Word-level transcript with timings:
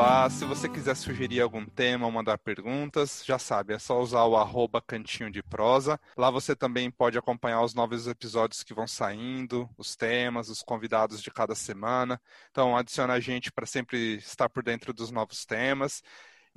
Olá, 0.00 0.30
se 0.30 0.46
você 0.46 0.66
quiser 0.66 0.96
sugerir 0.96 1.42
algum 1.42 1.66
tema 1.66 2.06
ou 2.06 2.10
mandar 2.10 2.38
perguntas, 2.38 3.22
já 3.22 3.38
sabe, 3.38 3.74
é 3.74 3.78
só 3.78 4.00
usar 4.00 4.24
o 4.24 4.34
arroba 4.34 4.80
cantinho 4.80 5.30
de 5.30 5.42
prosa. 5.42 6.00
Lá 6.16 6.30
você 6.30 6.56
também 6.56 6.90
pode 6.90 7.18
acompanhar 7.18 7.62
os 7.62 7.74
novos 7.74 8.06
episódios 8.06 8.62
que 8.62 8.72
vão 8.72 8.86
saindo, 8.86 9.68
os 9.76 9.94
temas, 9.94 10.48
os 10.48 10.62
convidados 10.62 11.20
de 11.20 11.30
cada 11.30 11.54
semana. 11.54 12.18
Então 12.50 12.74
adiciona 12.74 13.12
a 13.12 13.20
gente 13.20 13.52
para 13.52 13.66
sempre 13.66 14.16
estar 14.16 14.48
por 14.48 14.62
dentro 14.62 14.94
dos 14.94 15.10
novos 15.10 15.44
temas. 15.44 16.02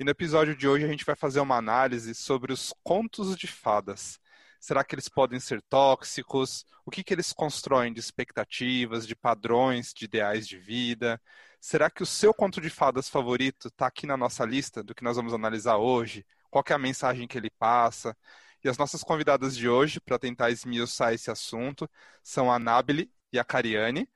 E 0.00 0.04
no 0.04 0.10
episódio 0.10 0.56
de 0.56 0.66
hoje 0.66 0.86
a 0.86 0.88
gente 0.88 1.04
vai 1.04 1.14
fazer 1.14 1.40
uma 1.40 1.58
análise 1.58 2.14
sobre 2.14 2.50
os 2.50 2.72
contos 2.82 3.36
de 3.36 3.46
fadas. 3.46 4.18
Será 4.58 4.82
que 4.82 4.94
eles 4.94 5.10
podem 5.10 5.38
ser 5.38 5.60
tóxicos? 5.68 6.64
O 6.86 6.90
que, 6.90 7.04
que 7.04 7.12
eles 7.12 7.30
constroem 7.30 7.92
de 7.92 8.00
expectativas, 8.00 9.06
de 9.06 9.14
padrões, 9.14 9.92
de 9.92 10.06
ideais 10.06 10.48
de 10.48 10.56
vida? 10.56 11.20
Será 11.66 11.88
que 11.88 12.02
o 12.02 12.06
seu 12.06 12.34
conto 12.34 12.60
de 12.60 12.68
fadas 12.68 13.08
favorito 13.08 13.68
está 13.68 13.86
aqui 13.86 14.06
na 14.06 14.18
nossa 14.18 14.44
lista 14.44 14.82
do 14.82 14.94
que 14.94 15.02
nós 15.02 15.16
vamos 15.16 15.32
analisar 15.32 15.78
hoje? 15.78 16.26
Qual 16.50 16.62
é 16.68 16.74
a 16.74 16.78
mensagem 16.78 17.26
que 17.26 17.38
ele 17.38 17.48
passa? 17.48 18.14
E 18.62 18.68
as 18.68 18.76
nossas 18.76 19.02
convidadas 19.02 19.56
de 19.56 19.66
hoje, 19.66 19.98
para 19.98 20.18
tentar 20.18 20.50
esmiuçar 20.50 21.14
esse 21.14 21.30
assunto, 21.30 21.88
são 22.22 22.52
a 22.52 22.58
Nabile 22.58 23.10
e 23.32 23.38
a 23.38 23.44
Cariane. 23.44 24.06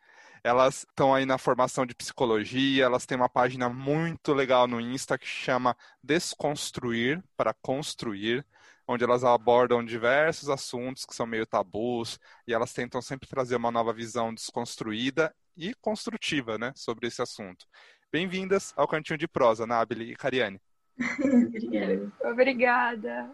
Elas 0.44 0.80
estão 0.80 1.14
aí 1.14 1.24
na 1.24 1.38
formação 1.38 1.86
de 1.86 1.94
psicologia, 1.94 2.84
elas 2.84 3.06
têm 3.06 3.16
uma 3.16 3.30
página 3.30 3.70
muito 3.70 4.34
legal 4.34 4.68
no 4.68 4.78
Insta 4.78 5.16
que 5.16 5.26
chama 5.26 5.74
Desconstruir 6.02 7.24
para 7.34 7.54
Construir, 7.54 8.46
onde 8.86 9.04
elas 9.04 9.24
abordam 9.24 9.82
diversos 9.82 10.50
assuntos 10.50 11.06
que 11.06 11.14
são 11.14 11.26
meio 11.26 11.46
tabus 11.46 12.18
e 12.46 12.52
elas 12.52 12.74
tentam 12.74 13.00
sempre 13.00 13.26
trazer 13.26 13.56
uma 13.56 13.70
nova 13.70 13.94
visão 13.94 14.34
desconstruída 14.34 15.34
e 15.58 15.74
construtiva 15.74 16.56
né, 16.56 16.72
sobre 16.76 17.08
esse 17.08 17.20
assunto. 17.20 17.66
Bem-vindas 18.12 18.72
ao 18.76 18.86
Cantinho 18.86 19.18
de 19.18 19.26
Prosa, 19.26 19.66
Nabile 19.66 20.12
e 20.12 20.14
Cariane. 20.16 20.60
Obrigada. 21.20 22.12
Obrigada. 22.30 23.32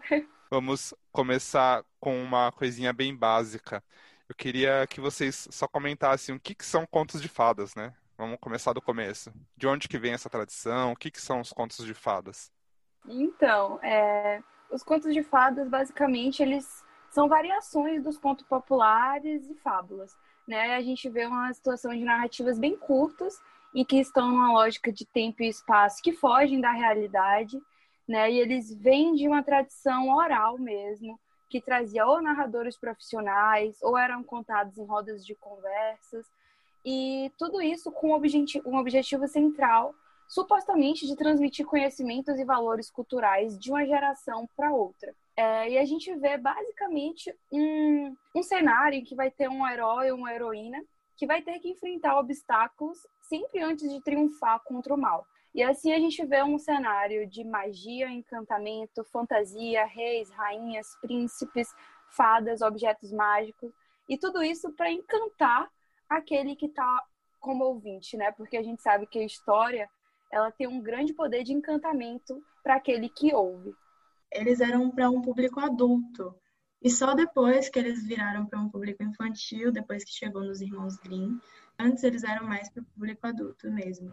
Vamos 0.49 0.93
começar 1.11 1.85
com 1.99 2.21
uma 2.21 2.51
coisinha 2.51 2.91
bem 2.91 3.15
básica. 3.15 3.83
Eu 4.27 4.33
queria 4.35 4.87
que 4.87 4.99
vocês 4.99 5.47
só 5.51 5.67
comentassem 5.67 6.33
o 6.33 6.39
que, 6.39 6.55
que 6.55 6.65
são 6.65 6.85
contos 6.87 7.21
de 7.21 7.29
fadas, 7.29 7.75
né? 7.75 7.93
Vamos 8.17 8.39
começar 8.41 8.73
do 8.73 8.81
começo. 8.81 9.31
De 9.55 9.67
onde 9.67 9.87
que 9.87 9.99
vem 9.99 10.13
essa 10.13 10.29
tradição? 10.29 10.93
O 10.93 10.95
que, 10.95 11.11
que 11.11 11.21
são 11.21 11.41
os 11.41 11.53
contos 11.53 11.85
de 11.85 11.93
fadas? 11.93 12.51
Então, 13.07 13.79
é, 13.83 14.41
os 14.71 14.81
contos 14.81 15.13
de 15.13 15.21
fadas, 15.21 15.69
basicamente, 15.69 16.41
eles 16.41 16.83
são 17.11 17.27
variações 17.29 18.03
dos 18.03 18.17
contos 18.17 18.45
populares 18.47 19.47
e 19.47 19.53
fábulas 19.55 20.17
né, 20.47 20.75
a 20.75 20.81
gente 20.81 21.09
vê 21.09 21.25
uma 21.25 21.51
situação 21.53 21.91
de 21.93 22.03
narrativas 22.03 22.59
bem 22.59 22.75
curtas 22.75 23.39
e 23.73 23.83
que 23.83 23.97
estão 23.97 24.29
numa 24.29 24.53
lógica 24.53 24.91
de 24.91 25.05
tempo 25.05 25.43
e 25.43 25.49
espaço 25.49 26.01
que 26.01 26.13
fogem 26.13 26.61
da 26.61 26.71
realidade, 26.71 27.61
né? 28.07 28.31
E 28.31 28.39
eles 28.39 28.73
vêm 28.73 29.13
de 29.15 29.27
uma 29.27 29.43
tradição 29.43 30.09
oral 30.15 30.57
mesmo, 30.57 31.19
que 31.49 31.59
trazia 31.59 32.05
ou 32.05 32.21
narradores 32.21 32.77
profissionais, 32.77 33.77
ou 33.81 33.97
eram 33.97 34.23
contados 34.23 34.77
em 34.77 34.85
rodas 34.85 35.25
de 35.25 35.35
conversas, 35.35 36.25
e 36.85 37.31
tudo 37.37 37.61
isso 37.61 37.91
com 37.91 38.11
um 38.11 38.77
objetivo 38.77 39.27
central, 39.27 39.93
supostamente 40.27 41.07
de 41.07 41.15
transmitir 41.15 41.65
conhecimentos 41.65 42.39
e 42.39 42.45
valores 42.45 42.89
culturais 42.89 43.57
de 43.59 43.71
uma 43.71 43.85
geração 43.85 44.47
para 44.55 44.71
outra. 44.71 45.13
É, 45.37 45.69
e 45.69 45.77
a 45.77 45.85
gente 45.85 46.13
vê 46.15 46.37
basicamente 46.37 47.33
um, 47.51 48.15
um 48.33 48.41
cenário 48.41 48.97
em 48.97 49.03
que 49.03 49.15
vai 49.15 49.29
ter 49.29 49.49
um 49.49 49.67
herói 49.67 50.11
ou 50.11 50.17
uma 50.17 50.33
heroína 50.33 50.81
que 51.17 51.27
vai 51.27 51.41
ter 51.41 51.59
que 51.59 51.69
enfrentar 51.69 52.17
obstáculos 52.17 52.97
sempre 53.21 53.61
antes 53.61 53.89
de 53.91 54.01
triunfar 54.01 54.61
contra 54.63 54.93
o 54.93 54.97
mal. 54.97 55.25
E 55.53 55.63
assim 55.63 55.93
a 55.93 55.99
gente 55.99 56.25
vê 56.25 56.43
um 56.43 56.57
cenário 56.57 57.27
de 57.27 57.43
magia, 57.43 58.09
encantamento, 58.09 59.03
fantasia, 59.05 59.85
reis, 59.85 60.29
rainhas, 60.31 60.87
príncipes, 61.01 61.67
fadas, 62.11 62.61
objetos 62.61 63.11
mágicos, 63.11 63.71
e 64.07 64.17
tudo 64.17 64.43
isso 64.43 64.71
para 64.73 64.91
encantar 64.91 65.69
aquele 66.09 66.55
que 66.55 66.67
está 66.67 67.03
como 67.39 67.63
ouvinte, 67.63 68.15
né? 68.15 68.31
Porque 68.31 68.57
a 68.57 68.63
gente 68.63 68.81
sabe 68.81 69.07
que 69.07 69.19
a 69.19 69.25
história 69.25 69.89
ela 70.31 70.51
tem 70.51 70.67
um 70.67 70.81
grande 70.81 71.13
poder 71.13 71.43
de 71.43 71.53
encantamento 71.53 72.41
para 72.63 72.75
aquele 72.75 73.09
que 73.09 73.33
ouve 73.33 73.73
eles 74.35 74.59
eram 74.59 74.91
para 74.91 75.09
um 75.09 75.21
público 75.21 75.59
adulto. 75.59 76.35
E 76.81 76.89
só 76.89 77.15
depois 77.15 77.69
que 77.69 77.79
eles 77.79 78.05
viraram 78.05 78.45
para 78.45 78.59
um 78.59 78.69
público 78.69 79.01
infantil, 79.01 79.71
depois 79.71 80.03
que 80.03 80.11
chegou 80.11 80.43
nos 80.43 80.61
Irmãos 80.61 80.97
Grimm, 80.97 81.39
antes 81.79 82.03
eles 82.03 82.23
eram 82.23 82.45
mais 82.45 82.69
para 82.69 82.83
o 82.83 82.85
público 82.85 83.25
adulto 83.25 83.71
mesmo. 83.71 84.11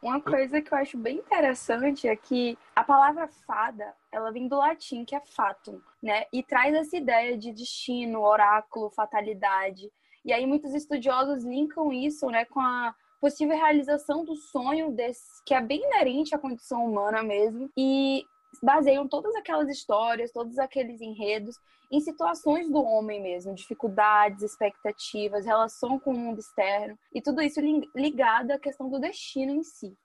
Uma 0.00 0.20
coisa 0.20 0.60
que 0.60 0.72
eu 0.72 0.78
acho 0.78 0.98
bem 0.98 1.16
interessante 1.16 2.06
é 2.06 2.14
que 2.14 2.58
a 2.76 2.84
palavra 2.84 3.26
fada, 3.26 3.94
ela 4.12 4.30
vem 4.30 4.46
do 4.46 4.56
latim, 4.56 5.02
que 5.02 5.16
é 5.16 5.20
fatum, 5.20 5.80
né? 6.02 6.26
E 6.30 6.42
traz 6.42 6.74
essa 6.74 6.96
ideia 6.96 7.38
de 7.38 7.50
destino, 7.52 8.20
oráculo, 8.20 8.90
fatalidade. 8.90 9.90
E 10.22 10.30
aí 10.30 10.46
muitos 10.46 10.74
estudiosos 10.74 11.42
linkam 11.42 11.90
isso, 11.90 12.26
né, 12.26 12.44
com 12.44 12.60
a 12.60 12.94
possível 13.18 13.56
realização 13.56 14.24
do 14.24 14.36
sonho 14.36 14.90
desse, 14.92 15.42
que 15.46 15.54
é 15.54 15.60
bem 15.60 15.82
inerente 15.82 16.34
à 16.34 16.38
condição 16.38 16.84
humana 16.84 17.22
mesmo. 17.22 17.70
E 17.74 18.26
baseiam 18.64 19.06
todas 19.06 19.34
aquelas 19.36 19.68
histórias, 19.68 20.32
todos 20.32 20.58
aqueles 20.58 21.00
enredos 21.00 21.56
em 21.92 22.00
situações 22.00 22.70
do 22.70 22.82
homem 22.82 23.22
mesmo, 23.22 23.54
dificuldades, 23.54 24.42
expectativas, 24.42 25.44
relação 25.44 25.98
com 25.98 26.12
o 26.12 26.18
mundo 26.18 26.40
externo 26.40 26.98
e 27.12 27.20
tudo 27.20 27.42
isso 27.42 27.60
ligado 27.94 28.50
à 28.50 28.58
questão 28.58 28.88
do 28.88 28.98
destino 28.98 29.52
em 29.52 29.62
si 29.62 29.96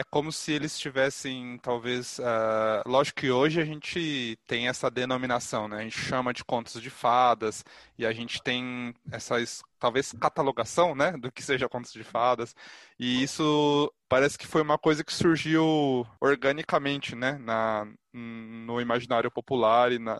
é 0.00 0.04
como 0.10 0.32
se 0.32 0.50
eles 0.50 0.78
tivessem, 0.78 1.58
talvez, 1.58 2.18
uh, 2.20 2.88
lógico 2.88 3.20
que 3.20 3.30
hoje 3.30 3.60
a 3.60 3.64
gente 3.66 4.38
tem 4.46 4.66
essa 4.66 4.90
denominação, 4.90 5.68
né? 5.68 5.76
A 5.76 5.82
gente 5.82 5.98
chama 6.00 6.32
de 6.32 6.42
contos 6.42 6.80
de 6.80 6.88
fadas 6.88 7.62
e 7.98 8.06
a 8.06 8.12
gente 8.12 8.42
tem 8.42 8.94
essa, 9.12 9.36
talvez, 9.78 10.12
catalogação, 10.18 10.94
né, 10.94 11.12
do 11.18 11.30
que 11.30 11.42
seja 11.42 11.68
contos 11.68 11.92
de 11.92 12.02
fadas. 12.02 12.54
E 12.98 13.22
isso 13.22 13.92
parece 14.08 14.38
que 14.38 14.46
foi 14.46 14.62
uma 14.62 14.78
coisa 14.78 15.04
que 15.04 15.12
surgiu 15.12 16.06
organicamente, 16.18 17.14
né, 17.14 17.36
na, 17.38 17.86
no 18.10 18.80
imaginário 18.80 19.30
popular 19.30 19.92
e 19.92 19.98
na, 19.98 20.18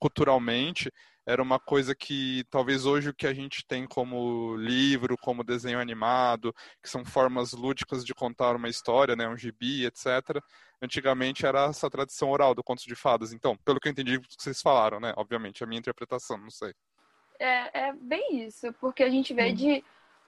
culturalmente 0.00 0.90
era 1.26 1.42
uma 1.42 1.58
coisa 1.58 1.94
que 1.94 2.44
talvez 2.50 2.84
hoje 2.84 3.10
o 3.10 3.14
que 3.14 3.26
a 3.26 3.34
gente 3.34 3.64
tem 3.64 3.86
como 3.86 4.56
livro, 4.56 5.16
como 5.16 5.44
desenho 5.44 5.78
animado, 5.78 6.54
que 6.82 6.88
são 6.88 7.04
formas 7.04 7.52
lúdicas 7.52 8.04
de 8.04 8.14
contar 8.14 8.56
uma 8.56 8.68
história, 8.68 9.14
né, 9.14 9.28
um 9.28 9.36
gibi, 9.36 9.86
etc. 9.86 10.42
Antigamente 10.80 11.46
era 11.46 11.66
essa 11.66 11.88
tradição 11.88 12.30
oral 12.30 12.54
do 12.54 12.62
conto 12.62 12.82
de 12.82 12.94
fadas. 12.96 13.32
Então, 13.32 13.56
pelo 13.64 13.78
que 13.78 13.88
eu 13.88 13.92
entendi 13.92 14.18
que 14.18 14.34
vocês 14.36 14.60
falaram, 14.60 14.98
né, 14.98 15.14
obviamente, 15.16 15.62
a 15.62 15.66
minha 15.66 15.78
interpretação, 15.78 16.36
não 16.38 16.50
sei. 16.50 16.74
É, 17.38 17.88
é 17.88 17.92
bem 17.92 18.44
isso, 18.44 18.72
porque 18.74 19.02
a 19.02 19.10
gente 19.10 19.32
vê 19.32 19.50
hum. 19.50 19.54
de 19.54 19.84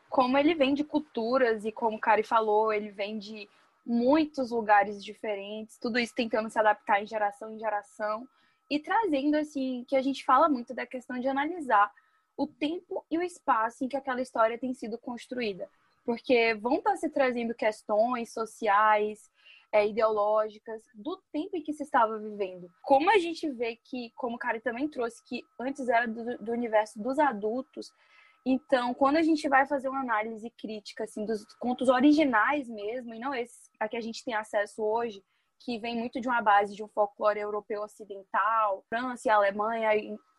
como 0.08 0.38
ele 0.38 0.54
vem 0.54 0.74
de 0.74 0.84
culturas 0.84 1.64
e 1.64 1.72
como 1.72 1.96
o 1.96 2.00
Kari 2.00 2.22
falou, 2.22 2.72
ele 2.72 2.90
vem 2.90 3.18
de 3.18 3.48
muitos 3.84 4.50
lugares 4.52 5.04
diferentes, 5.04 5.76
tudo 5.76 5.98
isso 5.98 6.14
tentando 6.14 6.48
se 6.48 6.58
adaptar 6.58 7.02
em 7.02 7.06
geração 7.06 7.52
em 7.52 7.58
geração 7.58 8.26
e 8.70 8.78
trazendo 8.78 9.36
assim 9.36 9.84
que 9.88 9.96
a 9.96 10.02
gente 10.02 10.24
fala 10.24 10.48
muito 10.48 10.74
da 10.74 10.86
questão 10.86 11.18
de 11.18 11.28
analisar 11.28 11.92
o 12.36 12.46
tempo 12.46 13.04
e 13.10 13.18
o 13.18 13.22
espaço 13.22 13.84
em 13.84 13.88
que 13.88 13.96
aquela 13.96 14.20
história 14.20 14.58
tem 14.58 14.74
sido 14.74 14.98
construída, 14.98 15.68
porque 16.04 16.54
vão 16.54 16.76
estar 16.76 16.96
se 16.96 17.08
trazendo 17.08 17.54
questões 17.54 18.32
sociais, 18.32 19.30
é, 19.70 19.88
ideológicas 19.88 20.82
do 20.94 21.20
tempo 21.32 21.56
em 21.56 21.62
que 21.62 21.72
se 21.72 21.82
estava 21.82 22.16
vivendo. 22.18 22.70
Como 22.82 23.10
a 23.10 23.18
gente 23.18 23.50
vê 23.50 23.76
que, 23.76 24.12
como 24.14 24.36
o 24.36 24.38
Kari 24.38 24.60
também 24.60 24.88
trouxe, 24.88 25.22
que 25.24 25.42
antes 25.58 25.88
era 25.88 26.06
do, 26.06 26.38
do 26.38 26.52
universo 26.52 27.00
dos 27.02 27.18
adultos, 27.18 27.92
então, 28.46 28.92
quando 28.92 29.16
a 29.16 29.22
gente 29.22 29.48
vai 29.48 29.66
fazer 29.66 29.88
uma 29.88 30.00
análise 30.00 30.50
crítica 30.50 31.04
assim 31.04 31.24
dos 31.24 31.44
contos 31.58 31.88
originais 31.88 32.68
mesmo, 32.68 33.14
e 33.14 33.18
não 33.18 33.34
esses 33.34 33.70
a 33.80 33.88
que 33.88 33.96
a 33.96 34.00
gente 34.00 34.22
tem 34.22 34.34
acesso 34.34 34.82
hoje, 34.82 35.22
que 35.64 35.78
vem 35.78 35.96
muito 35.96 36.20
de 36.20 36.28
uma 36.28 36.42
base 36.42 36.74
de 36.74 36.84
um 36.84 36.88
folclore 36.88 37.40
europeu 37.40 37.82
ocidental, 37.82 38.84
França 38.88 39.32
Alemanha, 39.32 39.90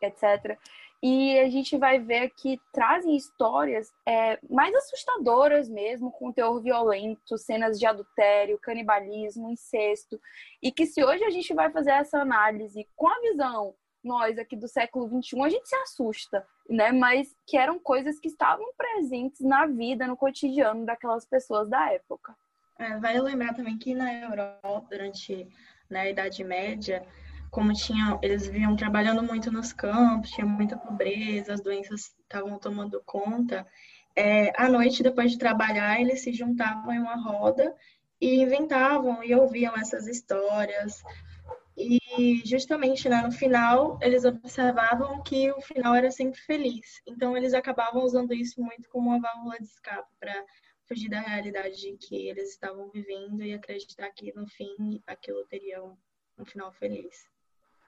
etc. 0.02 0.58
E 1.02 1.40
a 1.40 1.50
gente 1.50 1.78
vai 1.78 2.00
ver 2.00 2.30
que 2.30 2.60
trazem 2.72 3.16
histórias 3.16 3.92
é, 4.08 4.40
mais 4.50 4.74
assustadoras 4.76 5.68
mesmo, 5.68 6.12
com 6.12 6.32
teor 6.32 6.62
violento, 6.62 7.38
cenas 7.38 7.80
de 7.80 7.86
adultério, 7.86 8.60
canibalismo, 8.60 9.50
incesto. 9.50 10.20
E 10.62 10.72
que 10.72 10.86
se 10.86 11.04
hoje 11.04 11.24
a 11.24 11.30
gente 11.30 11.54
vai 11.54 11.72
fazer 11.72 11.92
essa 11.92 12.20
análise 12.20 12.88
com 12.96 13.08
a 13.08 13.20
visão, 13.22 13.76
nós 14.04 14.38
aqui 14.38 14.56
do 14.56 14.68
século 14.68 15.08
XXI, 15.08 15.42
a 15.42 15.50
gente 15.50 15.68
se 15.68 15.76
assusta, 15.76 16.48
né? 16.70 16.92
Mas 16.92 17.36
que 17.48 17.58
eram 17.58 17.80
coisas 17.80 18.20
que 18.20 18.28
estavam 18.28 18.66
presentes 18.78 19.42
na 19.42 19.66
vida, 19.66 20.06
no 20.06 20.16
cotidiano 20.16 20.86
daquelas 20.86 21.26
pessoas 21.26 21.68
da 21.68 21.92
época. 21.92 22.36
É, 22.78 22.98
vale 22.98 23.22
lembrar 23.22 23.54
também 23.54 23.78
que 23.78 23.96
na 23.96 24.14
Europa, 24.14 24.88
durante 24.90 25.48
na 25.90 26.00
né, 26.00 26.12
Idade 26.12 26.44
Média, 26.44 27.06
como 27.50 27.72
tinha, 27.72 28.20
eles 28.22 28.48
vinham 28.48 28.76
trabalhando 28.76 29.24
muito 29.24 29.50
nos 29.50 29.72
campos, 29.72 30.32
tinha 30.32 30.46
muita 30.46 30.76
pobreza, 30.76 31.54
as 31.54 31.62
doenças 31.62 32.14
estavam 32.20 32.60
tomando 32.60 33.02
conta. 33.06 33.66
É, 34.16 34.52
à 34.62 34.68
noite, 34.68 35.04
depois 35.04 35.32
de 35.32 35.38
trabalhar, 35.38 36.00
eles 36.02 36.22
se 36.22 36.34
juntavam 36.34 36.94
em 36.94 37.00
uma 37.00 37.16
roda 37.16 37.74
e 38.20 38.42
inventavam 38.42 39.24
e 39.24 39.34
ouviam 39.34 39.74
essas 39.76 40.08
histórias. 40.08 41.02
E 41.78 42.42
justamente 42.46 43.08
né, 43.08 43.22
no 43.22 43.32
final, 43.32 44.00
eles 44.02 44.26
observavam 44.26 45.22
que 45.24 45.52
o 45.52 45.62
final 45.62 45.96
era 45.96 46.12
sempre 46.12 46.40
feliz. 46.42 47.02
Então, 47.08 47.38
eles 47.38 47.54
acabavam 47.54 48.04
usando 48.04 48.34
isso 48.34 48.62
muito 48.62 48.90
como 48.90 49.10
uma 49.10 49.20
válvula 49.22 49.58
de 49.60 49.66
escape 49.66 50.10
para 50.20 50.44
fugir 50.88 51.10
da 51.10 51.20
realidade 51.22 51.76
de 51.76 51.98
que 51.98 52.28
eles 52.28 52.52
estavam 52.52 52.90
vivendo 52.90 53.44
e 53.44 53.54
acreditar 53.54 54.10
que 54.12 54.34
no 54.34 54.48
fim 54.48 55.02
aquilo 55.08 55.46
teria 55.46 55.84
um, 55.84 55.98
um 56.38 56.46
final 56.46 56.72
feliz. 56.74 57.28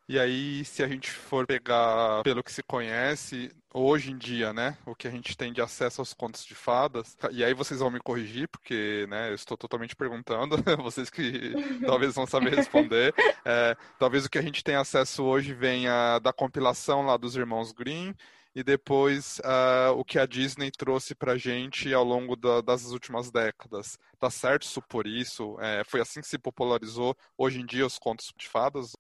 E 0.10 0.18
aí, 0.18 0.64
se 0.64 0.82
a 0.82 0.88
gente 0.88 1.12
for 1.12 1.46
pegar 1.46 2.24
pelo 2.24 2.42
que 2.42 2.52
se 2.52 2.64
conhece, 2.64 3.52
hoje 3.74 4.10
em 4.10 4.18
dia, 4.18 4.54
né, 4.54 4.78
o 4.86 4.96
que 4.96 5.06
a 5.06 5.12
gente 5.12 5.36
tem 5.36 5.52
de 5.52 5.62
acesso 5.62 6.00
aos 6.00 6.14
contos 6.14 6.46
de 6.46 6.56
fadas, 6.56 7.18
e 7.30 7.44
aí 7.44 7.54
vocês 7.54 7.82
vão 7.82 7.92
me 7.92 8.00
corrigir, 8.00 8.48
porque, 8.48 9.06
né, 9.10 9.30
eu 9.30 9.36
estou 9.36 9.58
totalmente 9.58 9.98
perguntando, 9.98 10.56
vocês 10.82 11.10
que 11.10 11.52
talvez 11.86 12.16
vão 12.16 12.26
saber 12.26 12.56
responder. 12.56 13.14
É, 13.44 13.76
talvez 14.00 14.24
o 14.24 14.30
que 14.30 14.38
a 14.38 14.42
gente 14.42 14.64
tem 14.64 14.76
acesso 14.76 15.26
hoje 15.26 15.54
venha 15.54 16.20
da 16.20 16.32
compilação 16.32 17.06
lá 17.06 17.18
dos 17.18 17.36
irmãos 17.36 17.74
Grimm, 17.74 18.14
e 18.58 18.64
depois 18.64 19.38
uh, 19.46 19.92
o 19.96 20.04
que 20.04 20.18
a 20.18 20.26
Disney 20.26 20.72
trouxe 20.72 21.14
pra 21.14 21.38
gente 21.38 21.94
ao 21.94 22.04
longo 22.04 22.36
da, 22.36 22.60
das 22.60 22.86
últimas 22.88 23.30
décadas. 23.30 24.00
Tá 24.18 24.32
certo 24.32 24.66
supor 24.66 25.06
isso? 25.06 25.56
É, 25.62 25.84
foi 25.84 26.02
assim 26.02 26.22
que 26.22 26.28
se 26.28 26.40
popularizou 26.40 27.16
hoje 27.38 27.62
em 27.62 27.66
dia 27.68 27.86
os 27.86 28.00
contos 28.00 28.34
de 28.36 28.50
fadas? 28.50 28.94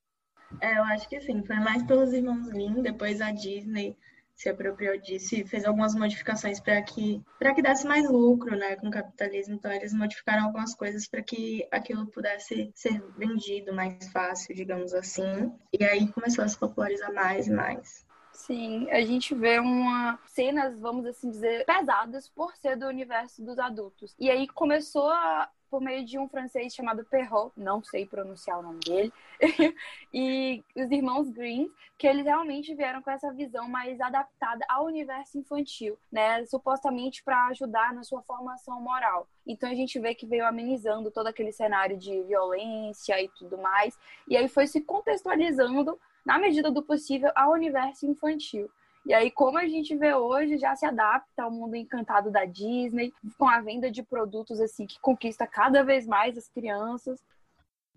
É, 0.62 0.77
eu 0.77 0.83
acho 0.83 1.09
que 1.09 1.19
sim. 1.19 1.44
Foi 1.44 1.56
mais 1.56 1.81
pelos 1.81 2.13
irmãos 2.13 2.48
Grimm, 2.50 2.83
depois 2.83 3.19
a 3.19 3.31
Disney 3.31 3.98
se 4.36 4.48
apropriou 4.48 4.95
disso 5.01 5.33
e 5.33 5.48
fez 5.48 5.65
algumas 5.65 5.95
modificações 5.95 6.59
para 6.59 6.80
que 6.83 7.19
para 7.39 7.56
que 7.56 7.63
desse 7.63 7.88
mais 7.88 8.07
lucro, 8.07 8.56
né, 8.56 8.75
com 8.75 8.89
o 8.89 8.92
capitalismo. 8.92 9.56
Então 9.56 9.71
eles 9.71 9.92
modificaram 9.92 10.45
algumas 10.45 10.75
coisas 10.75 11.07
para 11.07 11.24
que 11.24 11.68
aquilo 11.71 12.06
pudesse 12.12 12.71
ser 12.75 13.04
vendido 13.18 13.74
mais 13.74 14.07
fácil, 14.12 14.54
digamos 14.54 14.94
assim. 14.94 15.51
E 15.74 15.83
aí 15.83 16.12
começou 16.13 16.44
a 16.44 16.48
se 16.48 16.59
popularizar 16.59 17.12
mais 17.12 17.48
e 17.48 17.51
mais. 17.51 18.06
Sim, 18.38 18.88
a 18.92 19.01
gente 19.01 19.34
vê 19.34 19.60
uma 19.60 20.19
cenas, 20.28 20.80
vamos 20.80 21.06
assim 21.07 21.30
dizer, 21.30 21.66
pesadas 21.66 22.30
por 22.30 22.56
ser 22.56 22.78
do 22.78 22.86
universo 22.86 23.44
dos 23.44 23.57
adultos. 23.57 24.16
E 24.19 24.30
aí 24.30 24.48
começou 24.48 25.10
a, 25.10 25.50
por 25.69 25.81
meio 25.81 26.06
de 26.06 26.18
um 26.18 26.28
francês 26.28 26.74
chamado 26.74 27.06
Perrault, 27.06 27.52
não 27.58 27.84
sei 27.84 28.06
pronunciar 28.06 28.60
o 28.60 28.64
nome 28.64 28.80
dele, 28.80 29.14
e 30.14 30.64
os 30.75 30.92
irmãos 30.92 31.30
Green, 31.30 31.72
que 31.98 32.08
eles 32.08 32.25
realmente 32.25 32.74
vieram 32.74 33.02
com 33.02 33.12
essa 33.12 33.31
visão 33.34 33.68
mais 33.68 34.00
adaptada 34.00 34.66
ao 34.69 34.86
universo 34.86 35.38
infantil, 35.38 35.98
né, 36.12 36.46
supostamente 36.46 37.24
para 37.24 37.48
ajudar 37.48 37.94
na 37.94 38.04
sua 38.04 38.22
formação 38.22 38.81
moral. 38.81 39.28
Então 39.46 39.69
a 39.69 39.75
gente 39.75 40.00
vê 40.00 40.14
que 40.16 40.25
veio 40.25 40.46
amenizando 40.46 41.12
todo 41.12 41.28
aquele 41.28 41.52
cenário 41.52 41.98
de 41.98 42.24
violência 42.24 43.22
e 43.22 43.30
tudo 43.30 43.58
mais, 43.58 43.98
e 44.28 44.36
aí 44.38 44.48
foi 44.48 44.68
se 44.68 44.81
contextualizando 44.81 46.00
na 46.25 46.38
medida 46.38 46.69
do 46.69 46.84
possível 46.84 47.31
ao 47.36 47.52
universo 47.52 48.06
infantil. 48.06 48.69
E 49.07 49.13
aí, 49.13 49.31
como 49.31 49.57
a 49.57 49.65
gente 49.65 49.95
vê 49.95 50.13
hoje, 50.13 50.57
já 50.57 50.75
se 50.75 50.86
adapta 50.86 51.44
ao 51.44 51.50
mundo 51.50 51.77
encantado 51.77 52.30
da 52.30 52.44
Disney, 52.44 53.13
com 53.38 53.48
a 53.48 53.62
venda 53.62 53.89
de 53.89 54.04
produtos 54.04 54.59
assim 54.59 54.86
que 54.86 55.00
conquista 55.00 55.48
cada 55.48 55.81
vez 55.81 56.06
mais 56.06 56.38
as 56.38 56.50
crianças. 56.50 57.18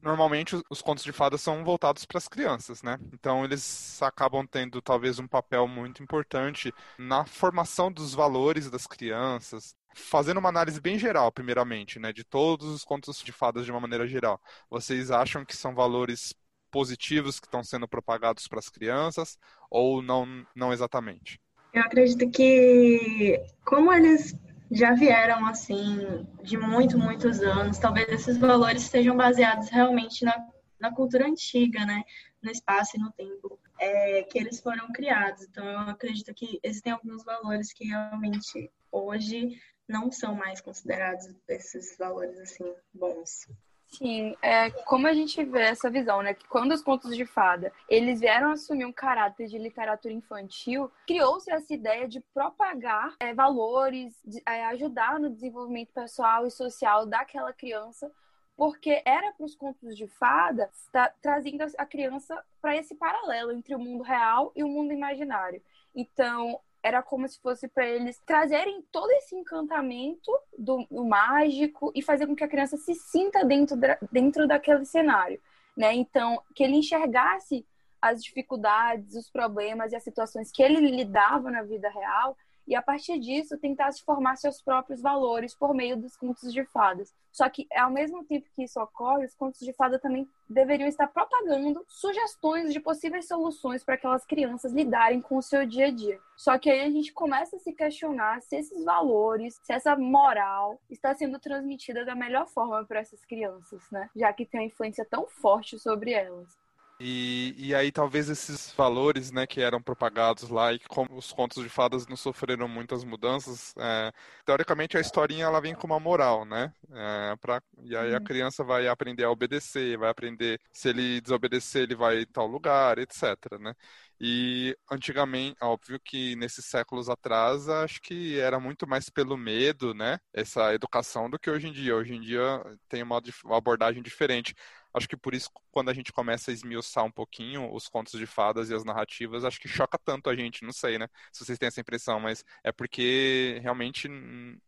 Normalmente 0.00 0.56
os 0.70 0.80
contos 0.80 1.02
de 1.02 1.10
fadas 1.10 1.40
são 1.40 1.64
voltados 1.64 2.04
para 2.06 2.18
as 2.18 2.28
crianças, 2.28 2.80
né? 2.84 2.96
Então 3.12 3.44
eles 3.44 4.00
acabam 4.00 4.46
tendo 4.46 4.80
talvez 4.80 5.18
um 5.18 5.26
papel 5.26 5.66
muito 5.66 6.00
importante 6.00 6.72
na 6.96 7.24
formação 7.24 7.90
dos 7.90 8.14
valores 8.14 8.70
das 8.70 8.86
crianças, 8.86 9.74
fazendo 9.96 10.38
uma 10.38 10.48
análise 10.48 10.80
bem 10.80 10.96
geral, 10.96 11.32
primeiramente, 11.32 11.98
né, 11.98 12.12
de 12.12 12.22
todos 12.22 12.68
os 12.68 12.84
contos 12.84 13.20
de 13.20 13.32
fadas 13.32 13.64
de 13.64 13.72
uma 13.72 13.80
maneira 13.80 14.06
geral. 14.06 14.40
Vocês 14.70 15.10
acham 15.10 15.44
que 15.44 15.56
são 15.56 15.74
valores 15.74 16.32
positivos 16.70 17.40
que 17.40 17.46
estão 17.46 17.62
sendo 17.62 17.88
propagados 17.88 18.46
para 18.46 18.58
as 18.58 18.68
crianças 18.68 19.38
ou 19.70 20.02
não, 20.02 20.46
não 20.54 20.72
exatamente? 20.72 21.40
Eu 21.72 21.82
acredito 21.82 22.28
que, 22.30 23.40
como 23.64 23.92
eles 23.92 24.34
já 24.70 24.92
vieram 24.94 25.46
assim 25.46 26.26
de 26.42 26.56
muito, 26.56 26.98
muitos 26.98 27.40
anos, 27.40 27.78
talvez 27.78 28.08
esses 28.08 28.38
valores 28.38 28.82
estejam 28.82 29.16
baseados 29.16 29.68
realmente 29.68 30.24
na, 30.24 30.36
na 30.78 30.94
cultura 30.94 31.26
antiga, 31.26 31.84
né? 31.84 32.02
No 32.42 32.50
espaço 32.50 32.96
e 32.96 33.00
no 33.00 33.12
tempo 33.12 33.58
é, 33.78 34.22
que 34.22 34.38
eles 34.38 34.60
foram 34.60 34.90
criados. 34.92 35.42
Então, 35.42 35.64
eu 35.66 35.78
acredito 35.80 36.32
que 36.34 36.60
existem 36.62 36.92
alguns 36.92 37.24
valores 37.24 37.72
que 37.72 37.84
realmente 37.84 38.70
hoje 38.90 39.60
não 39.88 40.10
são 40.10 40.34
mais 40.34 40.60
considerados 40.60 41.26
esses 41.48 41.96
valores 41.98 42.38
assim 42.38 42.72
bons. 42.94 43.48
Sim, 43.90 44.36
é, 44.40 44.70
como 44.70 45.08
a 45.08 45.12
gente 45.12 45.44
vê 45.44 45.62
essa 45.62 45.90
visão, 45.90 46.22
né? 46.22 46.32
Que 46.32 46.46
quando 46.46 46.72
os 46.72 46.80
contos 46.80 47.16
de 47.16 47.26
fada 47.26 47.72
eles 47.88 48.20
vieram 48.20 48.52
assumir 48.52 48.84
um 48.84 48.92
caráter 48.92 49.48
de 49.48 49.58
literatura 49.58 50.14
infantil, 50.14 50.90
criou-se 51.06 51.50
essa 51.50 51.74
ideia 51.74 52.06
de 52.06 52.20
propagar 52.32 53.14
é, 53.18 53.34
valores, 53.34 54.14
de, 54.24 54.40
é, 54.46 54.64
ajudar 54.66 55.18
no 55.18 55.28
desenvolvimento 55.28 55.92
pessoal 55.92 56.46
e 56.46 56.50
social 56.50 57.04
daquela 57.04 57.52
criança, 57.52 58.10
porque 58.56 59.02
era 59.04 59.32
para 59.32 59.44
os 59.44 59.56
contos 59.56 59.96
de 59.96 60.06
fada 60.06 60.70
tá, 60.92 61.12
trazendo 61.20 61.64
a 61.76 61.84
criança 61.84 62.40
para 62.62 62.76
esse 62.76 62.94
paralelo 62.94 63.50
entre 63.50 63.74
o 63.74 63.78
mundo 63.78 64.04
real 64.04 64.52
e 64.54 64.62
o 64.62 64.68
mundo 64.68 64.92
imaginário. 64.92 65.60
Então, 65.94 66.60
era 66.82 67.02
como 67.02 67.28
se 67.28 67.38
fosse 67.40 67.68
para 67.68 67.86
eles 67.86 68.18
trazerem 68.24 68.82
todo 68.90 69.10
esse 69.12 69.34
encantamento 69.34 70.30
do, 70.56 70.86
do, 70.90 71.04
mágico 71.04 71.92
e 71.94 72.02
fazer 72.02 72.26
com 72.26 72.34
que 72.34 72.44
a 72.44 72.48
criança 72.48 72.76
se 72.76 72.94
sinta 72.94 73.44
dentro, 73.44 73.76
da, 73.76 73.98
dentro 74.10 74.48
daquele 74.48 74.84
cenário, 74.84 75.40
né? 75.76 75.92
Então, 75.94 76.42
que 76.54 76.62
ele 76.62 76.76
enxergasse 76.76 77.66
as 78.00 78.24
dificuldades, 78.24 79.14
os 79.14 79.30
problemas 79.30 79.92
e 79.92 79.96
as 79.96 80.02
situações 80.02 80.50
que 80.50 80.62
ele 80.62 80.80
lidava 80.80 81.50
na 81.50 81.62
vida 81.62 81.90
real 81.90 82.36
e 82.66 82.74
a 82.74 82.82
partir 82.82 83.18
disso 83.18 83.58
tentasse 83.58 84.02
formar 84.04 84.36
seus 84.36 84.62
próprios 84.62 85.00
valores 85.00 85.54
por 85.54 85.74
meio 85.74 85.96
dos 85.96 86.16
contos 86.16 86.52
de 86.52 86.64
fadas. 86.64 87.14
Só 87.32 87.48
que 87.48 87.66
ao 87.74 87.90
mesmo 87.90 88.24
tempo 88.24 88.48
que 88.54 88.64
isso 88.64 88.80
ocorre, 88.80 89.24
os 89.24 89.34
contos 89.34 89.60
de 89.60 89.72
fada 89.72 89.98
também 89.98 90.28
deveriam 90.48 90.88
estar 90.88 91.06
propagando 91.06 91.84
sugestões 91.88 92.72
de 92.72 92.80
possíveis 92.80 93.28
soluções 93.28 93.84
para 93.84 93.94
aquelas 93.94 94.24
crianças 94.24 94.72
lidarem 94.72 95.20
com 95.20 95.36
o 95.36 95.42
seu 95.42 95.64
dia 95.64 95.86
a 95.86 95.90
dia. 95.90 96.18
Só 96.36 96.58
que 96.58 96.70
aí 96.70 96.80
a 96.80 96.90
gente 96.90 97.12
começa 97.12 97.56
a 97.56 97.60
se 97.60 97.72
questionar 97.72 98.40
se 98.42 98.56
esses 98.56 98.84
valores, 98.84 99.60
se 99.62 99.72
essa 99.72 99.94
moral 99.96 100.80
está 100.88 101.14
sendo 101.14 101.38
transmitida 101.38 102.04
da 102.04 102.14
melhor 102.14 102.46
forma 102.48 102.84
para 102.84 103.00
essas 103.00 103.24
crianças, 103.24 103.88
né? 103.90 104.10
Já 104.16 104.32
que 104.32 104.46
tem 104.46 104.60
uma 104.60 104.66
influência 104.66 105.04
tão 105.04 105.26
forte 105.26 105.78
sobre 105.78 106.12
elas. 106.12 106.59
E, 107.02 107.54
e 107.56 107.74
aí 107.74 107.90
talvez 107.90 108.28
esses 108.28 108.74
valores 108.76 109.32
né, 109.32 109.46
que 109.46 109.62
eram 109.62 109.80
propagados 109.80 110.50
lá 110.50 110.70
e 110.70 110.78
como 110.80 111.16
os 111.16 111.32
contos 111.32 111.62
de 111.62 111.68
fadas 111.70 112.06
não 112.06 112.14
sofreram 112.16 112.68
muitas 112.68 113.04
mudanças, 113.04 113.72
é, 113.78 114.12
teoricamente 114.44 114.98
a 114.98 115.00
historinha 115.00 115.46
ela 115.46 115.62
vem 115.62 115.74
com 115.74 115.86
uma 115.86 115.98
moral, 115.98 116.44
né? 116.44 116.70
É, 116.92 117.36
pra, 117.40 117.62
e 117.82 117.96
aí 117.96 118.14
a 118.14 118.18
uhum. 118.18 118.24
criança 118.24 118.62
vai 118.62 118.86
aprender 118.86 119.24
a 119.24 119.30
obedecer, 119.30 119.96
vai 119.96 120.10
aprender 120.10 120.60
se 120.70 120.90
ele 120.90 121.22
desobedecer 121.22 121.84
ele 121.84 121.94
vai 121.94 122.20
em 122.20 122.26
tal 122.26 122.46
lugar, 122.46 122.98
etc. 122.98 123.58
Né? 123.58 123.74
E 124.20 124.76
antigamente, 124.90 125.56
óbvio 125.62 125.98
que 125.98 126.36
nesses 126.36 126.66
séculos 126.66 127.08
atrás, 127.08 127.66
acho 127.70 128.02
que 128.02 128.38
era 128.38 128.60
muito 128.60 128.86
mais 128.86 129.08
pelo 129.08 129.34
medo, 129.34 129.94
né? 129.94 130.18
Essa 130.34 130.74
educação 130.74 131.30
do 131.30 131.38
que 131.38 131.48
hoje 131.48 131.68
em 131.68 131.72
dia. 131.72 131.96
Hoje 131.96 132.14
em 132.14 132.20
dia 132.20 132.62
tem 132.86 133.02
uma, 133.02 133.18
uma 133.44 133.56
abordagem 133.56 134.02
diferente. 134.02 134.54
Acho 134.92 135.08
que 135.08 135.16
por 135.16 135.34
isso, 135.34 135.50
quando 135.70 135.88
a 135.88 135.94
gente 135.94 136.12
começa 136.12 136.50
a 136.50 136.54
esmiuçar 136.54 137.04
um 137.04 137.10
pouquinho 137.10 137.72
os 137.72 137.88
contos 137.88 138.18
de 138.18 138.26
fadas 138.26 138.70
e 138.70 138.74
as 138.74 138.84
narrativas, 138.84 139.44
acho 139.44 139.60
que 139.60 139.68
choca 139.68 139.98
tanto 140.04 140.28
a 140.28 140.34
gente, 140.34 140.64
não 140.64 140.72
sei, 140.72 140.98
né? 140.98 141.08
Se 141.32 141.44
vocês 141.44 141.58
têm 141.58 141.68
essa 141.68 141.80
impressão, 141.80 142.18
mas 142.18 142.44
é 142.64 142.72
porque 142.72 143.60
realmente 143.62 144.08